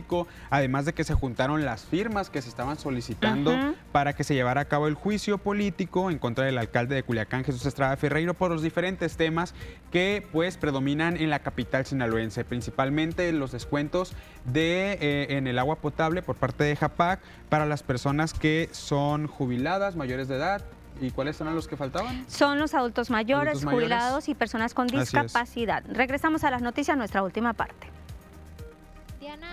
además 0.50 0.86
de 0.86 0.94
que 0.94 1.04
se 1.04 1.14
juntaron 1.14 1.66
las 1.66 1.86
firmas 1.86 2.30
que 2.30 2.42
se 2.42 2.50
estaban 2.50 2.78
solicitando 2.78 3.56
para 3.92 4.14
que 4.14 4.24
se 4.24 4.34
llevara 4.34 4.62
a 4.62 4.66
cabo 4.66 4.88
el 4.88 4.96
juicio 4.96 5.38
político 5.38 6.12
en 6.12 6.20
contra 6.20 6.46
del 6.46 6.58
alcalde 6.58 6.96
de 6.96 7.04
Culiacán, 7.04 7.44
Jesús 7.44 7.66
Estrada 7.66 7.96
Ferreiro, 7.98 8.34
por 8.34 8.52
los 8.52 8.62
diferentes 8.62 9.18
temas 9.18 9.54
que 9.92 10.28
pues 10.32 10.58
predominan 10.58 11.18
en 11.18 11.30
la 11.30 11.40
capital 11.40 11.86
sinaloense, 11.86 12.44
principalmente 12.44 13.32
los 13.32 13.52
descuentos 13.52 14.14
de, 14.46 14.94
eh, 14.94 15.38
en 15.38 15.48
el 15.48 15.60
agua 15.60 15.78
potable 15.78 16.22
por 16.22 16.36
parte 16.36 16.64
de 16.64 16.76
JAPAC 16.76 17.20
para 17.50 17.66
las 17.66 17.84
personas 17.84 18.34
que 18.34 18.70
son 18.72 19.28
jubiladas, 19.28 19.96
mayores 19.96 20.28
de 20.28 20.36
edad, 20.36 20.64
¿Y 21.02 21.12
cuáles 21.12 21.40
eran 21.40 21.56
los 21.56 21.68
que 21.68 21.78
faltaban? 21.78 22.26
Son 22.30 22.60
los 22.60 22.74
adultos 22.74 23.10
mayores, 23.10 23.64
jubilados 23.64 24.28
y 24.28 24.36
personas 24.36 24.74
con 24.74 24.88
discapacidad. 24.88 25.84
Regresamos 25.88 26.44
a 26.44 26.52
las 26.52 26.62
noticias, 26.62 26.98
nuestra 26.98 27.24
última 27.24 27.54
parte. 27.54 27.88
Diana. 29.20 29.48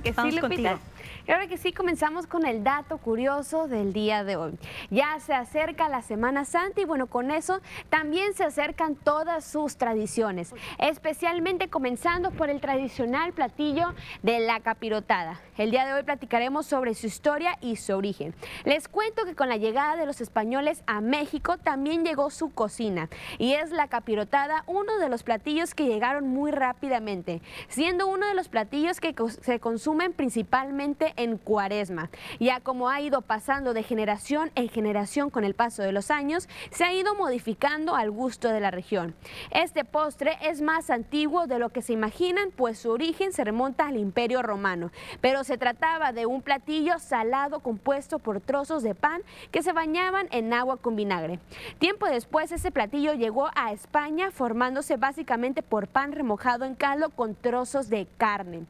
Que 0.00 0.10
sí, 0.10 0.14
Vamos 0.16 0.34
Lupita. 0.34 0.48
contigo. 0.72 0.78
Y 1.66 1.68
ahora 1.68 1.72
que 1.72 1.72
sí, 1.72 1.72
comenzamos 1.72 2.26
con 2.28 2.46
el 2.46 2.62
dato 2.62 2.98
curioso 2.98 3.66
del 3.66 3.92
día 3.92 4.22
de 4.22 4.36
hoy. 4.36 4.56
Ya 4.90 5.18
se 5.18 5.34
acerca 5.34 5.88
la 5.88 6.02
Semana 6.02 6.44
Santa 6.44 6.80
y 6.80 6.84
bueno, 6.84 7.08
con 7.08 7.30
eso 7.30 7.60
también 7.90 8.34
se 8.34 8.44
acercan 8.44 8.94
todas 8.94 9.44
sus 9.44 9.76
tradiciones, 9.76 10.54
especialmente 10.78 11.68
comenzando 11.68 12.30
por 12.30 12.50
el 12.50 12.60
tradicional 12.60 13.32
platillo 13.32 13.94
de 14.22 14.38
la 14.40 14.60
capirotada. 14.60 15.40
El 15.56 15.70
día 15.70 15.86
de 15.86 15.94
hoy 15.94 16.02
platicaremos 16.02 16.66
sobre 16.66 16.94
su 16.94 17.06
historia 17.06 17.56
y 17.60 17.76
su 17.76 17.96
origen. 17.96 18.34
Les 18.64 18.88
cuento 18.88 19.24
que 19.24 19.34
con 19.34 19.48
la 19.48 19.56
llegada 19.56 19.96
de 19.96 20.06
los 20.06 20.20
españoles 20.20 20.82
a 20.86 21.00
México 21.00 21.56
también 21.58 22.04
llegó 22.04 22.30
su 22.30 22.52
cocina 22.52 23.08
y 23.38 23.54
es 23.54 23.70
la 23.70 23.88
capirotada 23.88 24.62
uno 24.66 24.98
de 24.98 25.08
los 25.08 25.22
platillos 25.22 25.74
que 25.74 25.86
llegaron 25.86 26.28
muy 26.28 26.50
rápidamente, 26.50 27.40
siendo 27.68 28.06
uno 28.06 28.26
de 28.26 28.34
los 28.34 28.48
platillos 28.48 29.00
que 29.00 29.14
se 29.40 29.58
consumen 29.58 30.12
principalmente 30.12 31.14
en 31.16 31.38
Ya 32.38 32.60
como 32.60 32.88
ha 32.88 33.00
ido 33.00 33.22
pasando 33.22 33.74
de 33.74 33.82
generación 33.82 34.50
en 34.54 34.68
generación 34.68 35.30
con 35.30 35.44
el 35.44 35.54
paso 35.54 35.82
de 35.82 35.92
los 35.92 36.10
años, 36.10 36.48
se 36.70 36.84
ha 36.84 36.92
ido 36.92 37.14
modificando 37.14 37.94
al 37.94 38.10
gusto 38.10 38.48
de 38.48 38.60
la 38.60 38.70
región. 38.70 39.14
Este 39.50 39.84
postre 39.84 40.36
es 40.42 40.60
más 40.60 40.90
antiguo 40.90 41.46
de 41.46 41.58
lo 41.58 41.70
que 41.70 41.82
se 41.82 41.92
imaginan, 41.92 42.50
pues 42.50 42.78
su 42.78 42.90
origen 42.90 43.32
se 43.32 43.44
remonta 43.44 43.86
al 43.86 43.96
Imperio 43.96 44.42
Romano, 44.42 44.90
pero 45.20 45.44
se 45.44 45.58
trataba 45.58 46.12
de 46.12 46.26
un 46.26 46.42
platillo 46.42 46.98
salado 46.98 47.60
compuesto 47.60 48.18
por 48.18 48.40
trozos 48.40 48.82
de 48.82 48.94
pan 48.94 49.22
que 49.50 49.62
se 49.62 49.72
bañaban 49.72 50.28
en 50.30 50.52
agua 50.52 50.76
con 50.76 50.96
vinagre. 50.96 51.38
Tiempo 51.78 52.06
después 52.06 52.52
ese 52.52 52.70
platillo 52.70 53.14
llegó 53.14 53.48
a 53.54 53.72
España 53.72 54.30
formándose 54.30 54.96
básicamente 54.96 55.62
por 55.62 55.88
pan 55.88 56.12
remojado 56.12 56.64
en 56.64 56.74
caldo 56.74 57.10
con 57.10 57.34
trozos 57.34 57.88
de 57.88 58.06
carne. 58.18 58.66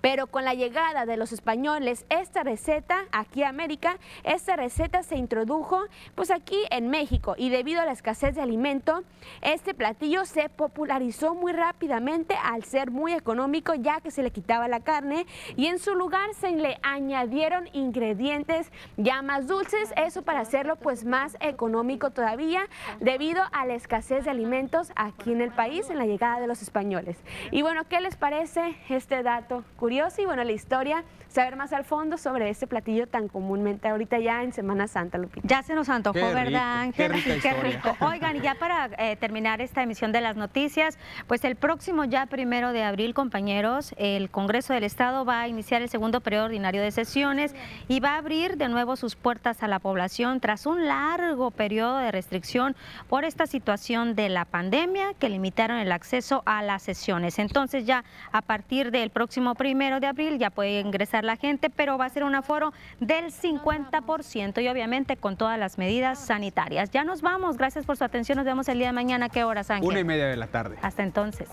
Pero 0.00 0.26
con 0.26 0.44
la 0.44 0.54
llegada 0.54 1.06
de 1.06 1.16
los 1.16 1.32
españoles, 1.32 2.04
esta 2.20 2.42
receta 2.42 3.04
aquí 3.12 3.42
a 3.42 3.48
América, 3.48 3.98
esta 4.24 4.56
receta 4.56 5.02
se 5.02 5.16
introdujo 5.16 5.82
pues 6.14 6.30
aquí 6.30 6.58
en 6.70 6.88
México 6.88 7.34
y 7.38 7.50
debido 7.50 7.80
a 7.80 7.86
la 7.86 7.92
escasez 7.92 8.34
de 8.34 8.42
alimento, 8.42 9.02
este 9.42 9.74
platillo 9.74 10.24
se 10.24 10.48
popularizó 10.48 11.34
muy 11.34 11.52
rápidamente 11.52 12.34
al 12.42 12.64
ser 12.64 12.90
muy 12.90 13.12
económico 13.12 13.74
ya 13.74 14.00
que 14.00 14.10
se 14.10 14.22
le 14.22 14.30
quitaba 14.30 14.68
la 14.68 14.80
carne 14.80 15.26
y 15.56 15.66
en 15.66 15.78
su 15.78 15.94
lugar 15.94 16.34
se 16.34 16.50
le 16.50 16.78
añadieron 16.82 17.68
ingredientes 17.72 18.72
ya 18.96 19.22
más 19.22 19.46
dulces, 19.46 19.92
eso 19.96 20.22
para 20.22 20.40
hacerlo 20.40 20.76
pues 20.76 21.04
más 21.04 21.36
económico 21.40 22.10
todavía 22.10 22.62
debido 23.00 23.42
a 23.52 23.66
la 23.66 23.74
escasez 23.74 24.24
de 24.24 24.30
alimentos 24.30 24.92
aquí 24.96 25.32
en 25.32 25.40
el 25.40 25.52
país 25.52 25.88
en 25.90 25.98
la 25.98 26.06
llegada 26.06 26.40
de 26.40 26.46
los 26.46 26.62
españoles. 26.62 27.16
Y 27.50 27.62
bueno, 27.62 27.84
¿qué 27.88 28.00
les 28.00 28.16
parece 28.16 28.76
este 28.88 29.22
dato 29.22 29.64
curioso 29.76 30.20
y 30.22 30.26
bueno, 30.26 30.42
la 30.42 30.52
historia, 30.52 31.04
saber 31.28 31.56
más 31.56 31.72
al 31.72 31.84
fondo 31.84 32.07
sobre 32.16 32.48
este 32.48 32.66
platillo 32.66 33.06
tan 33.06 33.28
comúnmente 33.28 33.88
ahorita 33.88 34.18
ya 34.18 34.42
en 34.42 34.52
Semana 34.52 34.88
Santa, 34.88 35.18
Lupita? 35.18 35.46
Ya 35.46 35.62
se 35.62 35.74
nos 35.74 35.88
antojó, 35.88 36.14
Qué 36.14 36.20
rico, 36.22 36.34
¿verdad, 36.34 36.92
qué 36.94 37.04
Ángel? 37.04 37.12
rica 37.12 37.34
historia. 37.36 37.62
rico. 37.62 37.96
Oigan, 38.06 38.36
y 38.36 38.40
ya 38.40 38.54
para 38.54 38.90
eh, 38.98 39.16
terminar 39.16 39.60
esta 39.60 39.82
emisión 39.82 40.12
de 40.12 40.20
las 40.20 40.36
noticias, 40.36 40.98
pues 41.26 41.44
el 41.44 41.56
próximo 41.56 42.04
ya 42.04 42.26
primero 42.26 42.72
de 42.72 42.82
abril, 42.84 43.12
compañeros, 43.12 43.94
el 43.98 44.30
Congreso 44.30 44.72
del 44.72 44.84
Estado 44.84 45.24
va 45.24 45.42
a 45.42 45.48
iniciar 45.48 45.82
el 45.82 45.88
segundo 45.88 46.20
periodo 46.20 46.46
ordinario 46.46 46.80
de 46.80 46.90
sesiones 46.92 47.54
y 47.88 48.00
va 48.00 48.14
a 48.14 48.18
abrir 48.18 48.56
de 48.56 48.68
nuevo 48.68 48.96
sus 48.96 49.16
puertas 49.16 49.62
a 49.62 49.68
la 49.68 49.80
población 49.80 50.40
tras 50.40 50.64
un 50.66 50.86
largo 50.86 51.50
periodo 51.50 51.98
de 51.98 52.12
restricción 52.12 52.76
por 53.08 53.24
esta 53.24 53.46
situación 53.46 54.14
de 54.14 54.28
la 54.28 54.44
pandemia 54.44 55.14
que 55.18 55.28
limitaron 55.28 55.78
el 55.78 55.92
acceso 55.92 56.42
a 56.46 56.62
las 56.62 56.82
sesiones. 56.82 57.38
Entonces 57.38 57.84
ya 57.84 58.04
a 58.32 58.42
partir 58.42 58.90
del 58.90 59.10
próximo 59.10 59.54
primero 59.56 59.98
de 60.00 60.06
abril 60.06 60.38
ya 60.38 60.50
puede 60.50 60.80
ingresar 60.80 61.24
la 61.24 61.36
gente, 61.36 61.68
pero 61.70 61.97
va 61.98 62.06
a 62.06 62.10
ser 62.10 62.24
un 62.24 62.34
aforo 62.34 62.72
del 63.00 63.26
50% 63.26 64.62
y 64.62 64.68
obviamente 64.68 65.16
con 65.16 65.36
todas 65.36 65.58
las 65.58 65.78
medidas 65.78 66.18
sanitarias. 66.18 66.90
Ya 66.90 67.04
nos 67.04 67.22
vamos, 67.22 67.56
gracias 67.56 67.84
por 67.84 67.96
su 67.96 68.04
atención, 68.04 68.36
nos 68.36 68.46
vemos 68.46 68.68
el 68.68 68.78
día 68.78 68.88
de 68.88 68.92
mañana. 68.92 69.26
¿A 69.26 69.28
¿Qué 69.28 69.44
horas, 69.44 69.70
Ángel? 69.70 69.88
Una 69.88 70.00
y 70.00 70.04
media 70.04 70.26
de 70.26 70.36
la 70.36 70.46
tarde. 70.46 70.76
Hasta 70.82 71.02
entonces. 71.02 71.48